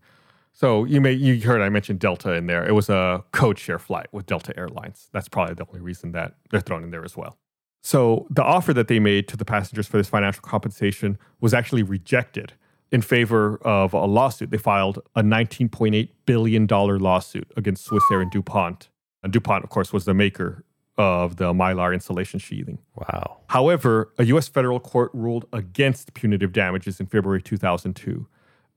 So 0.54 0.84
you 0.84 1.00
may 1.00 1.12
you 1.12 1.40
heard 1.40 1.60
I 1.60 1.68
mentioned 1.68 1.98
Delta 1.98 2.32
in 2.32 2.46
there. 2.46 2.66
It 2.66 2.72
was 2.72 2.88
a 2.88 3.24
code 3.32 3.58
share 3.58 3.78
flight 3.78 4.06
with 4.12 4.26
Delta 4.26 4.56
Airlines. 4.56 5.08
That's 5.12 5.28
probably 5.28 5.54
the 5.54 5.66
only 5.66 5.80
reason 5.80 6.12
that 6.12 6.36
they're 6.50 6.60
thrown 6.60 6.82
in 6.82 6.90
there 6.90 7.04
as 7.04 7.16
well. 7.16 7.38
So 7.82 8.26
the 8.30 8.44
offer 8.44 8.72
that 8.74 8.88
they 8.88 9.00
made 9.00 9.28
to 9.28 9.36
the 9.36 9.44
passengers 9.44 9.86
for 9.86 9.96
this 9.96 10.08
financial 10.08 10.42
compensation 10.42 11.18
was 11.40 11.52
actually 11.52 11.82
rejected 11.82 12.52
in 12.92 13.00
favor 13.00 13.58
of 13.62 13.94
a 13.94 14.04
lawsuit. 14.04 14.50
They 14.50 14.58
filed 14.58 14.98
a 15.16 15.22
$19.8 15.22 16.10
billion 16.26 16.66
lawsuit 16.66 17.50
against 17.56 17.88
Swissair 17.88 18.20
and 18.20 18.30
DuPont. 18.30 18.90
And 19.22 19.32
DuPont, 19.32 19.64
of 19.64 19.70
course, 19.70 19.92
was 19.92 20.04
the 20.04 20.14
maker 20.14 20.64
of 20.98 21.36
the 21.36 21.52
Mylar 21.52 21.94
insulation 21.94 22.38
sheathing. 22.38 22.78
Wow. 22.94 23.38
However, 23.48 24.12
a 24.18 24.24
U.S. 24.26 24.48
federal 24.48 24.78
court 24.80 25.10
ruled 25.14 25.46
against 25.52 26.14
punitive 26.14 26.52
damages 26.52 27.00
in 27.00 27.06
February 27.06 27.42
2002, 27.42 28.26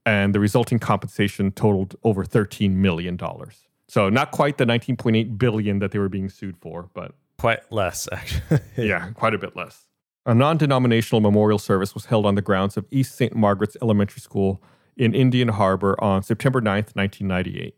and 0.04 0.34
the 0.34 0.40
resulting 0.40 0.78
compensation 0.78 1.52
totaled 1.52 1.96
over 2.04 2.24
$13 2.24 2.72
million. 2.72 3.18
So 3.88 4.08
not 4.08 4.30
quite 4.30 4.58
the 4.58 4.64
19.8 4.64 5.38
billion 5.38 5.78
that 5.80 5.90
they 5.92 5.98
were 5.98 6.08
being 6.08 6.28
sued 6.28 6.56
for, 6.58 6.88
but 6.94 7.14
Quite 7.38 7.70
less, 7.70 8.08
actually. 8.12 8.60
yeah, 8.76 9.10
quite 9.10 9.34
a 9.34 9.38
bit 9.38 9.54
less. 9.56 9.82
A 10.24 10.34
non 10.34 10.56
denominational 10.56 11.20
memorial 11.20 11.58
service 11.58 11.94
was 11.94 12.06
held 12.06 12.26
on 12.26 12.34
the 12.34 12.42
grounds 12.42 12.76
of 12.76 12.86
East 12.90 13.14
St. 13.14 13.34
Margaret's 13.36 13.76
Elementary 13.82 14.20
School 14.20 14.62
in 14.96 15.14
Indian 15.14 15.48
Harbor 15.48 16.02
on 16.02 16.22
September 16.22 16.60
9th, 16.60 16.96
1998. 16.96 17.76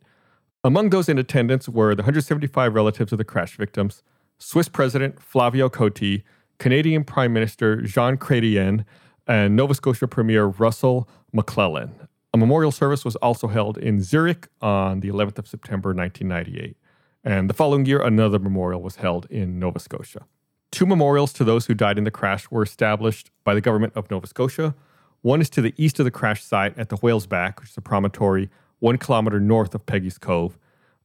Among 0.64 0.90
those 0.90 1.08
in 1.08 1.18
attendance 1.18 1.68
were 1.68 1.94
the 1.94 2.02
175 2.02 2.74
relatives 2.74 3.12
of 3.12 3.18
the 3.18 3.24
crash 3.24 3.56
victims, 3.56 4.02
Swiss 4.38 4.68
President 4.68 5.20
Flavio 5.20 5.68
Cotti, 5.68 6.22
Canadian 6.58 7.04
Prime 7.04 7.32
Minister 7.32 7.82
Jean 7.82 8.16
Chrétien, 8.16 8.84
and 9.26 9.56
Nova 9.56 9.74
Scotia 9.74 10.08
Premier 10.08 10.46
Russell 10.46 11.08
MacLellan. 11.32 12.08
A 12.32 12.38
memorial 12.38 12.72
service 12.72 13.04
was 13.04 13.16
also 13.16 13.48
held 13.48 13.78
in 13.78 14.02
Zurich 14.02 14.48
on 14.60 15.00
the 15.00 15.08
11th 15.08 15.38
of 15.38 15.48
September, 15.48 15.94
1998. 15.94 16.76
And 17.24 17.50
the 17.50 17.54
following 17.54 17.84
year, 17.84 18.00
another 18.00 18.38
memorial 18.38 18.80
was 18.80 18.96
held 18.96 19.26
in 19.30 19.58
Nova 19.58 19.78
Scotia. 19.78 20.24
Two 20.70 20.86
memorials 20.86 21.32
to 21.34 21.44
those 21.44 21.66
who 21.66 21.74
died 21.74 21.98
in 21.98 22.04
the 22.04 22.10
crash 22.10 22.50
were 22.50 22.62
established 22.62 23.30
by 23.44 23.54
the 23.54 23.60
government 23.60 23.92
of 23.96 24.10
Nova 24.10 24.26
Scotia. 24.26 24.74
One 25.22 25.40
is 25.40 25.50
to 25.50 25.62
the 25.62 25.74
east 25.76 25.98
of 25.98 26.04
the 26.04 26.10
crash 26.10 26.44
site 26.44 26.78
at 26.78 26.90
the 26.90 26.96
Whale's 26.96 27.26
Back, 27.26 27.60
which 27.60 27.70
is 27.70 27.76
a 27.76 27.82
promontory 27.82 28.50
one 28.78 28.98
kilometer 28.98 29.40
north 29.40 29.74
of 29.74 29.84
Peggy's 29.86 30.18
Cove. 30.18 30.58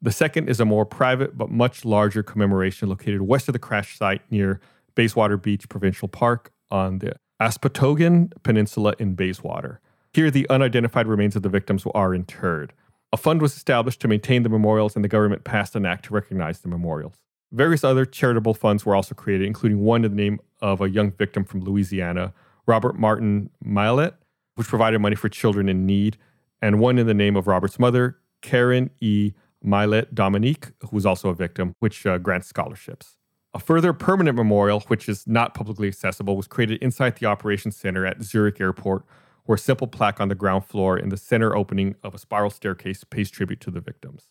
The 0.04 0.12
second 0.12 0.50
is 0.50 0.60
a 0.60 0.66
more 0.66 0.86
private 0.86 1.38
but 1.38 1.50
much 1.50 1.86
larger 1.86 2.24
commemoration 2.24 2.90
located 2.90 3.22
west 3.22 3.48
of 3.48 3.54
the 3.54 3.60
crash 3.60 3.98
site 3.98 4.22
near 4.30 4.60
Bayswater 4.96 5.38
Beach 5.38 5.70
Provincial 5.70 6.10
Park 6.10 6.52
on 6.70 7.00
the 7.00 7.16
Aspotogan 7.42 8.34
Peninsula 8.44 8.96
in 9.00 9.16
Bayswater. 9.16 9.80
Here, 10.12 10.30
the 10.30 10.48
unidentified 10.50 11.08
remains 11.08 11.38
of 11.38 11.42
the 11.42 11.50
victims 11.50 11.86
are 11.96 12.14
interred. 12.14 12.74
A 13.14 13.18
fund 13.18 13.42
was 13.42 13.56
established 13.56 14.02
to 14.02 14.10
maintain 14.10 14.44
the 14.44 14.50
memorials, 14.50 14.96
and 14.96 15.06
the 15.06 15.10
government 15.10 15.46
passed 15.46 15.74
an 15.74 15.86
act 15.86 16.06
to 16.06 16.14
recognize 16.14 16.60
the 16.60 16.68
memorials. 16.68 17.14
Various 17.54 17.86
other 17.86 18.06
charitable 18.06 18.54
funds 18.54 18.86
were 18.86 18.96
also 18.96 19.16
created, 19.16 19.48
including 19.48 19.80
one 19.80 20.04
in 20.04 20.12
the 20.12 20.22
name 20.22 20.40
of 20.62 20.82
a 20.82 20.90
young 20.90 21.12
victim 21.12 21.46
from 21.46 21.62
Louisiana, 21.62 22.34
Robert 22.68 23.00
Martin 23.00 23.52
Milet, 23.66 24.16
which 24.56 24.68
provided 24.68 25.00
money 25.00 25.16
for 25.16 25.30
children 25.30 25.70
in 25.70 25.86
need, 25.86 26.18
and 26.62 26.82
one 26.82 26.98
in 27.00 27.08
the 27.08 27.14
name 27.14 27.38
of 27.38 27.48
Robert's 27.48 27.80
mother, 27.80 28.18
Karen 28.42 28.90
E. 29.00 29.32
Milet 29.66 30.14
Dominique, 30.14 30.72
who 30.82 30.90
was 30.92 31.06
also 31.06 31.30
a 31.30 31.36
victim, 31.36 31.76
which 31.80 32.06
uh, 32.06 32.18
grants 32.18 32.48
scholarships. 32.48 33.18
A 33.54 33.60
further 33.60 33.94
permanent 33.94 34.36
memorial, 34.36 34.82
which 34.88 35.08
is 35.08 35.28
not 35.28 35.54
publicly 35.54 35.88
accessible, 35.88 36.36
was 36.36 36.48
created 36.48 36.82
inside 36.82 37.18
the 37.18 37.28
operations 37.28 37.78
center 37.78 38.06
at 38.06 38.24
Zurich 38.24 38.60
Airport, 38.60 39.06
where 39.46 39.56
a 39.56 39.60
simple 39.60 39.88
plaque 39.88 40.20
on 40.20 40.30
the 40.30 40.36
ground 40.36 40.66
floor 40.66 40.98
in 40.98 41.10
the 41.10 41.18
center 41.18 41.56
opening 41.56 41.96
of 42.04 42.16
a 42.16 42.18
spiral 42.18 42.50
staircase 42.50 43.04
pays 43.04 43.30
tribute 43.30 43.60
to 43.62 43.72
the 43.72 43.82
victims. 43.82 44.30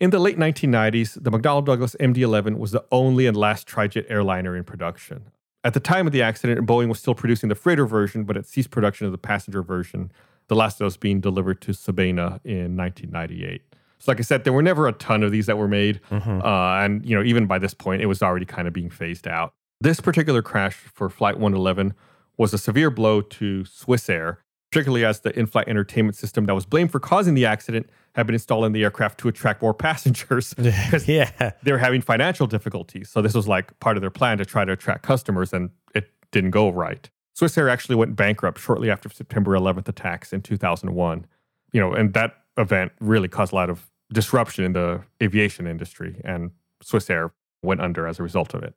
In 0.00 0.10
the 0.10 0.18
late 0.18 0.38
1990s, 0.38 1.22
the 1.22 1.30
McDonnell 1.30 1.64
Douglas 1.64 1.94
MD 2.00 2.18
11 2.18 2.58
was 2.58 2.72
the 2.72 2.84
only 2.90 3.26
and 3.26 3.36
last 3.36 3.68
trijet 3.68 4.06
airliner 4.08 4.56
in 4.56 4.64
production. 4.64 5.30
At 5.62 5.72
the 5.72 5.80
time 5.80 6.06
of 6.06 6.12
the 6.12 6.20
accident, 6.20 6.66
Boeing 6.66 6.88
was 6.88 6.98
still 6.98 7.14
producing 7.14 7.48
the 7.48 7.54
freighter 7.54 7.86
version, 7.86 8.24
but 8.24 8.36
it 8.36 8.46
ceased 8.46 8.70
production 8.70 9.06
of 9.06 9.12
the 9.12 9.18
passenger 9.18 9.62
version, 9.62 10.10
the 10.48 10.56
last 10.56 10.74
of 10.74 10.80
those 10.80 10.96
being 10.96 11.20
delivered 11.20 11.60
to 11.62 11.70
Sabena 11.70 12.40
in 12.44 12.76
1998. 12.76 13.62
So, 14.04 14.12
like 14.12 14.18
I 14.18 14.22
said, 14.22 14.44
there 14.44 14.52
were 14.52 14.62
never 14.62 14.86
a 14.86 14.92
ton 14.92 15.22
of 15.22 15.32
these 15.32 15.46
that 15.46 15.56
were 15.56 15.66
made, 15.66 15.98
Mm-hmm. 16.10 16.42
uh, 16.42 16.84
and 16.84 17.04
you 17.06 17.16
know, 17.16 17.22
even 17.24 17.46
by 17.46 17.58
this 17.58 17.72
point, 17.72 18.02
it 18.02 18.06
was 18.06 18.22
already 18.22 18.44
kind 18.44 18.68
of 18.68 18.74
being 18.74 18.90
phased 18.90 19.26
out. 19.26 19.54
This 19.80 19.98
particular 19.98 20.42
crash 20.42 20.74
for 20.74 21.08
Flight 21.08 21.36
111 21.36 21.94
was 22.36 22.52
a 22.52 22.58
severe 22.58 22.90
blow 22.90 23.22
to 23.22 23.62
Swissair, 23.62 24.36
particularly 24.70 25.06
as 25.06 25.20
the 25.20 25.36
in-flight 25.38 25.68
entertainment 25.68 26.16
system 26.16 26.44
that 26.44 26.54
was 26.54 26.66
blamed 26.66 26.92
for 26.92 27.00
causing 27.00 27.32
the 27.32 27.46
accident 27.46 27.88
had 28.14 28.26
been 28.26 28.34
installed 28.34 28.66
in 28.66 28.72
the 28.72 28.82
aircraft 28.82 29.18
to 29.20 29.28
attract 29.28 29.62
more 29.62 29.72
passengers 29.88 30.52
because 30.52 31.08
yeah. 31.16 31.52
they 31.62 31.72
were 31.72 31.78
having 31.78 32.02
financial 32.02 32.46
difficulties. 32.46 33.08
So 33.08 33.22
this 33.22 33.32
was 33.32 33.48
like 33.48 33.78
part 33.80 33.96
of 33.96 34.02
their 34.02 34.10
plan 34.10 34.36
to 34.36 34.44
try 34.44 34.66
to 34.66 34.72
attract 34.72 35.02
customers, 35.02 35.54
and 35.54 35.70
it 35.94 36.10
didn't 36.30 36.50
go 36.50 36.68
right. 36.68 37.08
Swissair 37.34 37.70
actually 37.72 37.96
went 37.96 38.16
bankrupt 38.16 38.60
shortly 38.60 38.90
after 38.90 39.08
September 39.08 39.52
11th 39.52 39.88
attacks 39.88 40.30
in 40.34 40.42
2001. 40.42 41.24
You 41.72 41.80
know, 41.80 41.94
and 41.94 42.12
that 42.12 42.36
event 42.58 42.92
really 43.00 43.28
caused 43.28 43.52
a 43.52 43.56
lot 43.56 43.70
of 43.70 43.90
disruption 44.12 44.64
in 44.64 44.72
the 44.72 45.02
aviation 45.22 45.66
industry, 45.66 46.20
and 46.24 46.50
Swissair 46.82 47.30
went 47.62 47.80
under 47.80 48.06
as 48.06 48.18
a 48.18 48.22
result 48.22 48.54
of 48.54 48.62
it. 48.62 48.74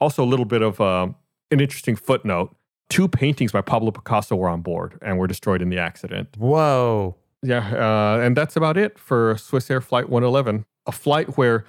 Also, 0.00 0.22
a 0.22 0.26
little 0.26 0.44
bit 0.44 0.62
of 0.62 0.80
um, 0.80 1.16
an 1.50 1.60
interesting 1.60 1.96
footnote: 1.96 2.54
two 2.88 3.08
paintings 3.08 3.52
by 3.52 3.60
Pablo 3.60 3.90
Picasso 3.90 4.36
were 4.36 4.48
on 4.48 4.62
board 4.62 4.98
and 5.02 5.18
were 5.18 5.26
destroyed 5.26 5.62
in 5.62 5.68
the 5.68 5.78
accident. 5.78 6.28
Whoa. 6.36 7.16
Yeah, 7.42 8.16
uh, 8.16 8.20
and 8.20 8.36
that's 8.36 8.56
about 8.56 8.76
it 8.76 8.98
for 8.98 9.34
Swissair 9.34 9.80
Flight 9.82 10.08
111, 10.08 10.64
a 10.86 10.92
flight 10.92 11.36
where 11.36 11.64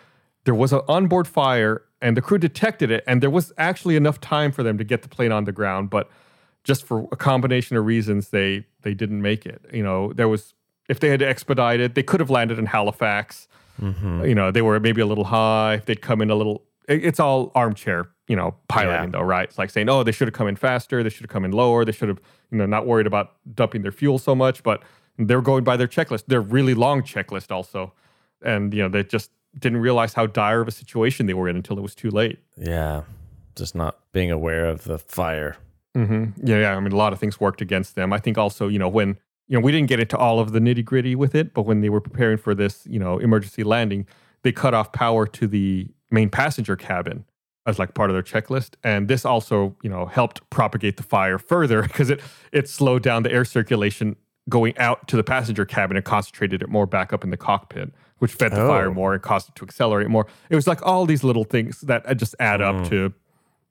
there 0.45 0.55
was 0.55 0.73
an 0.73 0.81
onboard 0.87 1.27
fire 1.27 1.83
and 2.01 2.17
the 2.17 2.21
crew 2.21 2.37
detected 2.37 2.89
it, 2.91 3.03
and 3.05 3.21
there 3.21 3.29
was 3.29 3.53
actually 3.57 3.95
enough 3.95 4.19
time 4.19 4.51
for 4.51 4.63
them 4.63 4.77
to 4.77 4.83
get 4.83 5.01
the 5.01 5.09
plane 5.09 5.31
on 5.31 5.43
the 5.43 5.51
ground, 5.51 5.89
but 5.89 6.09
just 6.63 6.83
for 6.83 7.07
a 7.11 7.15
combination 7.15 7.77
of 7.77 7.85
reasons, 7.85 8.29
they 8.29 8.65
they 8.81 8.93
didn't 8.93 9.21
make 9.21 9.45
it. 9.45 9.61
You 9.71 9.83
know, 9.83 10.13
there 10.13 10.27
was 10.27 10.53
if 10.89 10.99
they 10.99 11.07
had 11.09 11.21
expedited, 11.21 11.95
they 11.95 12.03
could 12.03 12.19
have 12.19 12.29
landed 12.29 12.59
in 12.59 12.65
Halifax. 12.65 13.47
Mm-hmm. 13.81 14.25
You 14.25 14.35
know, 14.35 14.51
they 14.51 14.61
were 14.61 14.77
maybe 14.79 14.99
a 15.01 15.05
little 15.05 15.23
high. 15.25 15.75
If 15.75 15.85
they'd 15.85 16.01
come 16.01 16.21
in 16.21 16.29
a 16.29 16.35
little, 16.35 16.63
it- 16.89 17.05
it's 17.05 17.19
all 17.19 17.51
armchair, 17.55 18.09
you 18.27 18.35
know, 18.35 18.55
piloting 18.67 19.05
Yeah. 19.13 19.19
though, 19.19 19.21
right? 19.21 19.47
It's 19.47 19.57
like 19.57 19.69
saying, 19.69 19.87
oh, 19.87 20.03
they 20.03 20.11
should 20.11 20.27
have 20.27 20.33
come 20.35 20.47
in 20.49 20.57
faster. 20.57 21.01
They 21.03 21.09
should 21.09 21.21
have 21.21 21.29
come 21.29 21.45
in 21.45 21.51
lower. 21.51 21.85
They 21.85 21.93
should 21.93 22.09
have, 22.09 22.19
you 22.51 22.57
know, 22.57 22.65
not 22.65 22.85
worried 22.85 23.07
about 23.07 23.35
dumping 23.55 23.83
their 23.83 23.91
fuel 23.93 24.17
so 24.17 24.35
much, 24.35 24.63
but 24.63 24.83
they're 25.17 25.41
going 25.41 25.63
by 25.63 25.77
their 25.77 25.87
checklist. 25.87 26.25
Their 26.27 26.41
really 26.41 26.73
long 26.73 27.01
checklist 27.03 27.51
also, 27.51 27.93
and 28.41 28.73
you 28.73 28.81
know, 28.81 28.89
they 28.89 29.03
just 29.03 29.31
didn't 29.57 29.79
realize 29.79 30.13
how 30.13 30.25
dire 30.25 30.61
of 30.61 30.67
a 30.67 30.71
situation 30.71 31.25
they 31.25 31.33
were 31.33 31.47
in 31.49 31.55
until 31.55 31.77
it 31.77 31.81
was 31.81 31.95
too 31.95 32.09
late. 32.11 32.39
Yeah. 32.57 33.03
Just 33.55 33.75
not 33.75 33.97
being 34.11 34.31
aware 34.31 34.65
of 34.65 34.83
the 34.83 34.97
fire. 34.97 35.57
hmm 35.95 36.25
Yeah, 36.43 36.59
yeah. 36.59 36.75
I 36.75 36.79
mean, 36.79 36.91
a 36.93 36.95
lot 36.97 37.13
of 37.13 37.19
things 37.19 37.39
worked 37.39 37.61
against 37.61 37.95
them. 37.95 38.13
I 38.13 38.19
think 38.19 38.37
also, 38.37 38.67
you 38.67 38.79
know, 38.79 38.87
when 38.87 39.17
you 39.49 39.57
know 39.57 39.63
we 39.63 39.71
didn't 39.73 39.89
get 39.89 39.99
into 39.99 40.17
all 40.17 40.39
of 40.39 40.53
the 40.53 40.59
nitty 40.59 40.85
gritty 40.85 41.15
with 41.15 41.35
it, 41.35 41.53
but 41.53 41.63
when 41.63 41.81
they 41.81 41.89
were 41.89 41.99
preparing 42.01 42.37
for 42.37 42.55
this, 42.55 42.85
you 42.87 42.99
know, 42.99 43.17
emergency 43.17 43.63
landing, 43.63 44.07
they 44.43 44.51
cut 44.53 44.73
off 44.73 44.91
power 44.93 45.27
to 45.27 45.47
the 45.47 45.87
main 46.11 46.29
passenger 46.29 46.75
cabin 46.77 47.25
as 47.65 47.77
like 47.77 47.93
part 47.93 48.09
of 48.09 48.15
their 48.15 48.23
checklist, 48.23 48.75
and 48.83 49.07
this 49.09 49.25
also, 49.25 49.75
you 49.83 49.89
know, 49.89 50.05
helped 50.05 50.47
propagate 50.49 50.95
the 50.97 51.03
fire 51.03 51.37
further 51.37 51.81
because 51.89 52.09
it 52.09 52.21
it 52.53 52.69
slowed 52.69 53.03
down 53.03 53.23
the 53.23 53.31
air 53.31 53.43
circulation 53.43 54.15
going 54.47 54.75
out 54.79 55.07
to 55.07 55.15
the 55.15 55.23
passenger 55.23 55.65
cabin 55.65 55.95
and 55.97 56.05
concentrated 56.05 56.63
it 56.63 56.69
more 56.69 56.87
back 56.87 57.11
up 57.13 57.23
in 57.23 57.29
the 57.29 57.37
cockpit, 57.37 57.91
which 58.17 58.31
fed 58.31 58.51
the 58.51 58.55
fire 58.67 58.89
Oh. 58.89 58.93
more 58.93 59.13
and 59.13 59.21
caused 59.21 59.49
it 59.49 59.55
to 59.55 59.63
accelerate 59.65 60.07
more. 60.09 60.25
It 60.49 60.55
was 60.55 60.65
like 60.65 60.83
all 60.83 61.05
these 61.05 61.23
little 61.23 61.43
things 61.43 61.81
that 61.81 62.03
uh, 62.07 62.15
just 62.15 62.33
add 62.39 62.59
up 62.61 62.87
to, 62.89 63.13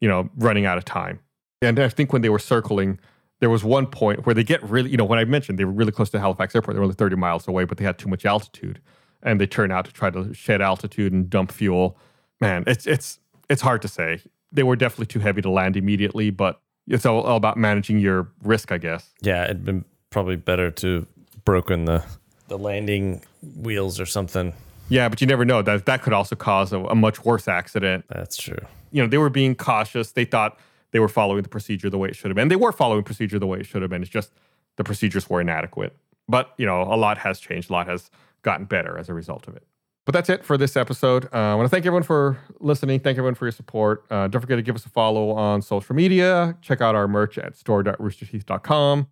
you 0.00 0.08
know, 0.08 0.30
running 0.36 0.66
out 0.66 0.78
of 0.78 0.84
time. 0.84 1.18
And 1.62 1.80
I 1.80 1.88
think 1.88 2.12
when 2.12 2.22
they 2.22 2.28
were 2.28 2.38
circling, 2.38 3.00
there 3.40 3.50
was 3.50 3.62
one 3.64 3.86
point 3.86 4.26
where 4.26 4.34
they 4.34 4.44
get 4.44 4.62
really, 4.62 4.90
you 4.90 4.96
know, 4.96 5.04
when 5.04 5.18
I 5.18 5.24
mentioned 5.24 5.58
they 5.58 5.64
were 5.64 5.72
really 5.72 5.92
close 5.92 6.10
to 6.10 6.20
Halifax 6.20 6.54
Airport, 6.54 6.74
they 6.74 6.78
were 6.78 6.84
only 6.84 6.96
30 6.96 7.16
miles 7.16 7.46
away, 7.46 7.64
but 7.64 7.78
they 7.78 7.84
had 7.84 7.98
too 7.98 8.08
much 8.08 8.24
altitude. 8.26 8.80
And 9.22 9.40
they 9.40 9.46
turn 9.46 9.70
out 9.70 9.84
to 9.86 9.92
try 9.92 10.10
to 10.10 10.32
shed 10.34 10.60
altitude 10.60 11.12
and 11.12 11.28
dump 11.28 11.50
fuel. 11.52 11.98
Man, 12.40 12.64
it's 12.66 12.86
it's 12.86 13.18
it's 13.50 13.62
hard 13.62 13.82
to 13.82 13.88
say. 13.88 14.22
They 14.52 14.62
were 14.62 14.76
definitely 14.76 15.06
too 15.06 15.18
heavy 15.20 15.42
to 15.42 15.50
land 15.50 15.76
immediately, 15.76 16.30
but 16.30 16.60
it's 16.86 17.04
all, 17.04 17.20
all 17.22 17.36
about 17.36 17.56
managing 17.56 17.98
your 17.98 18.30
risk, 18.42 18.70
I 18.72 18.78
guess. 18.78 19.10
Yeah, 19.20 19.44
it'd 19.44 19.64
been 19.64 19.84
probably 20.10 20.36
better 20.36 20.70
to 20.70 21.06
broken 21.44 21.84
the 21.84 22.04
the 22.46 22.56
landing 22.58 23.22
wheels 23.56 23.98
or 24.00 24.06
something. 24.06 24.52
Yeah, 24.88 25.08
but 25.08 25.20
you 25.20 25.26
never 25.26 25.44
know. 25.44 25.62
That 25.62 25.84
that 25.86 26.02
could 26.02 26.12
also 26.12 26.36
cause 26.36 26.72
a, 26.72 26.78
a 26.78 26.94
much 26.94 27.24
worse 27.24 27.48
accident. 27.48 28.04
That's 28.08 28.36
true. 28.36 28.58
you 28.92 29.02
know, 29.02 29.08
they 29.08 29.18
were 29.18 29.30
being 29.30 29.54
cautious. 29.54 30.12
They 30.12 30.24
thought 30.24 30.58
they 30.92 31.00
were 31.00 31.08
following 31.08 31.42
the 31.42 31.48
procedure 31.48 31.90
the 31.90 31.98
way 31.98 32.08
it 32.08 32.16
should 32.16 32.30
have 32.30 32.36
been. 32.36 32.48
They 32.48 32.56
were 32.56 32.72
following 32.72 33.02
procedure 33.02 33.38
the 33.38 33.46
way 33.46 33.60
it 33.60 33.66
should 33.66 33.82
have 33.82 33.90
been. 33.90 34.02
It's 34.02 34.10
just 34.10 34.32
the 34.76 34.84
procedures 34.84 35.28
were 35.28 35.40
inadequate. 35.40 35.96
But, 36.28 36.52
you 36.58 36.66
know, 36.66 36.82
a 36.82 36.96
lot 36.96 37.18
has 37.18 37.40
changed. 37.40 37.70
A 37.70 37.72
lot 37.72 37.86
has 37.88 38.10
gotten 38.42 38.66
better 38.66 38.98
as 38.98 39.08
a 39.08 39.14
result 39.14 39.48
of 39.48 39.56
it. 39.56 39.66
But 40.04 40.12
that's 40.14 40.30
it 40.30 40.44
for 40.44 40.56
this 40.56 40.74
episode. 40.76 41.26
Uh, 41.34 41.36
I 41.36 41.54
want 41.54 41.66
to 41.66 41.70
thank 41.70 41.84
everyone 41.84 42.02
for 42.02 42.38
listening. 42.60 43.00
Thank 43.00 43.18
everyone 43.18 43.34
for 43.34 43.44
your 43.44 43.52
support. 43.52 44.06
Uh, 44.10 44.26
don't 44.28 44.40
forget 44.40 44.56
to 44.56 44.62
give 44.62 44.74
us 44.74 44.86
a 44.86 44.88
follow 44.88 45.32
on 45.32 45.60
social 45.60 45.94
media. 45.94 46.56
Check 46.62 46.80
out 46.80 46.94
our 46.94 47.06
merch 47.06 47.36
at 47.36 47.56
store.roosterteeth.com. 47.56 49.06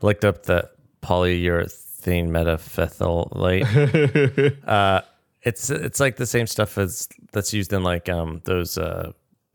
Looked 0.00 0.24
up 0.24 0.44
that 0.44 0.72
polyurethane 1.02 2.30
metaphthalate. 2.30 3.66
uh, 4.66 5.02
it's 5.42 5.68
it's 5.70 6.00
like 6.00 6.16
the 6.16 6.26
same 6.26 6.46
stuff 6.46 6.78
as 6.78 7.08
that's 7.32 7.52
used 7.52 7.72
in 7.72 7.82
like 7.82 8.08
um 8.08 8.40
those 8.44 8.78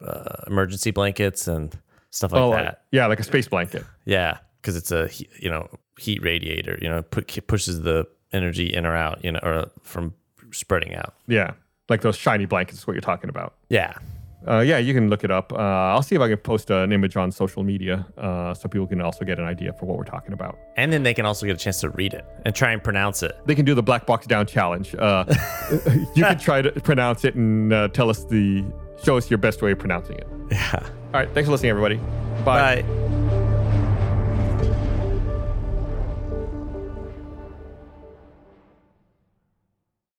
uh, 0.02 0.44
emergency 0.48 0.92
blankets 0.92 1.48
and 1.48 1.78
stuff 2.10 2.32
like 2.32 2.42
Oh, 2.42 2.52
that. 2.52 2.84
yeah, 2.92 3.08
like 3.08 3.20
a 3.20 3.24
space 3.24 3.48
blanket. 3.48 3.84
Yeah, 4.06 4.38
because 4.62 4.76
it's 4.76 4.92
a 4.92 5.10
you 5.40 5.50
know 5.50 5.68
heat 5.98 6.22
radiator. 6.24 6.78
You 6.82 6.90
know, 6.90 7.02
put 7.02 7.28
pushes 7.48 7.82
the 7.82 8.06
energy 8.32 8.74
in 8.74 8.86
or 8.86 8.96
out. 8.96 9.24
You 9.24 9.32
know, 9.34 9.40
or 9.44 9.72
from 9.82 10.14
spreading 10.52 10.96
out. 10.96 11.14
Yeah, 11.28 11.52
like 11.90 12.02
those 12.02 12.16
shiny 12.16 12.46
blankets 12.46 12.80
is 12.80 12.88
what 12.88 12.94
you're 12.94 13.02
talking 13.02 13.30
about. 13.30 13.56
Yeah, 13.70 13.94
Uh, 14.48 14.60
yeah, 14.60 14.78
you 14.78 14.94
can 14.94 15.10
look 15.10 15.24
it 15.24 15.32
up. 15.32 15.52
Uh, 15.54 15.56
I'll 15.58 16.04
see 16.04 16.16
if 16.16 16.22
I 16.22 16.28
can 16.28 16.38
post 16.38 16.70
an 16.70 16.92
image 16.92 17.16
on 17.18 17.32
social 17.32 17.64
media 17.64 18.06
uh, 18.18 18.54
so 18.54 18.68
people 18.70 18.86
can 18.86 19.00
also 19.02 19.24
get 19.26 19.40
an 19.40 19.46
idea 19.46 19.72
for 19.74 19.86
what 19.88 19.98
we're 19.98 20.04
talking 20.04 20.34
about. 20.34 20.58
and 20.76 20.92
then 20.92 21.02
they 21.04 21.14
can 21.14 21.26
also 21.26 21.46
get 21.46 21.56
a 21.56 21.58
chance 21.58 21.80
to 21.82 21.90
read 21.92 22.14
it 22.14 22.26
and 22.46 22.54
try 22.54 22.72
and 22.74 22.84
pronounce 22.84 23.24
it. 23.24 23.32
They 23.46 23.56
can 23.56 23.64
do 23.66 23.74
the 23.74 23.82
black 23.84 24.06
box 24.06 24.28
down 24.28 24.46
challenge. 24.46 24.94
Uh, 24.96 25.24
you 26.16 26.24
can 26.24 26.38
try 26.38 26.62
to 26.62 26.72
pronounce 26.82 27.24
it 27.26 27.36
and 27.36 27.72
uh, 27.72 27.88
tell 27.88 28.10
us 28.10 28.26
the 28.26 28.64
show 29.04 29.18
us 29.18 29.30
your 29.30 29.38
best 29.38 29.62
way 29.62 29.72
of 29.72 29.80
pronouncing 29.80 30.18
it. 30.18 30.28
Yeah. 30.52 30.80
All 30.82 31.12
right, 31.14 31.30
thanks 31.34 31.48
for 31.48 31.52
listening, 31.52 31.72
everybody. 31.72 31.98
Bye. 32.44 32.82
Bye. 32.82 33.20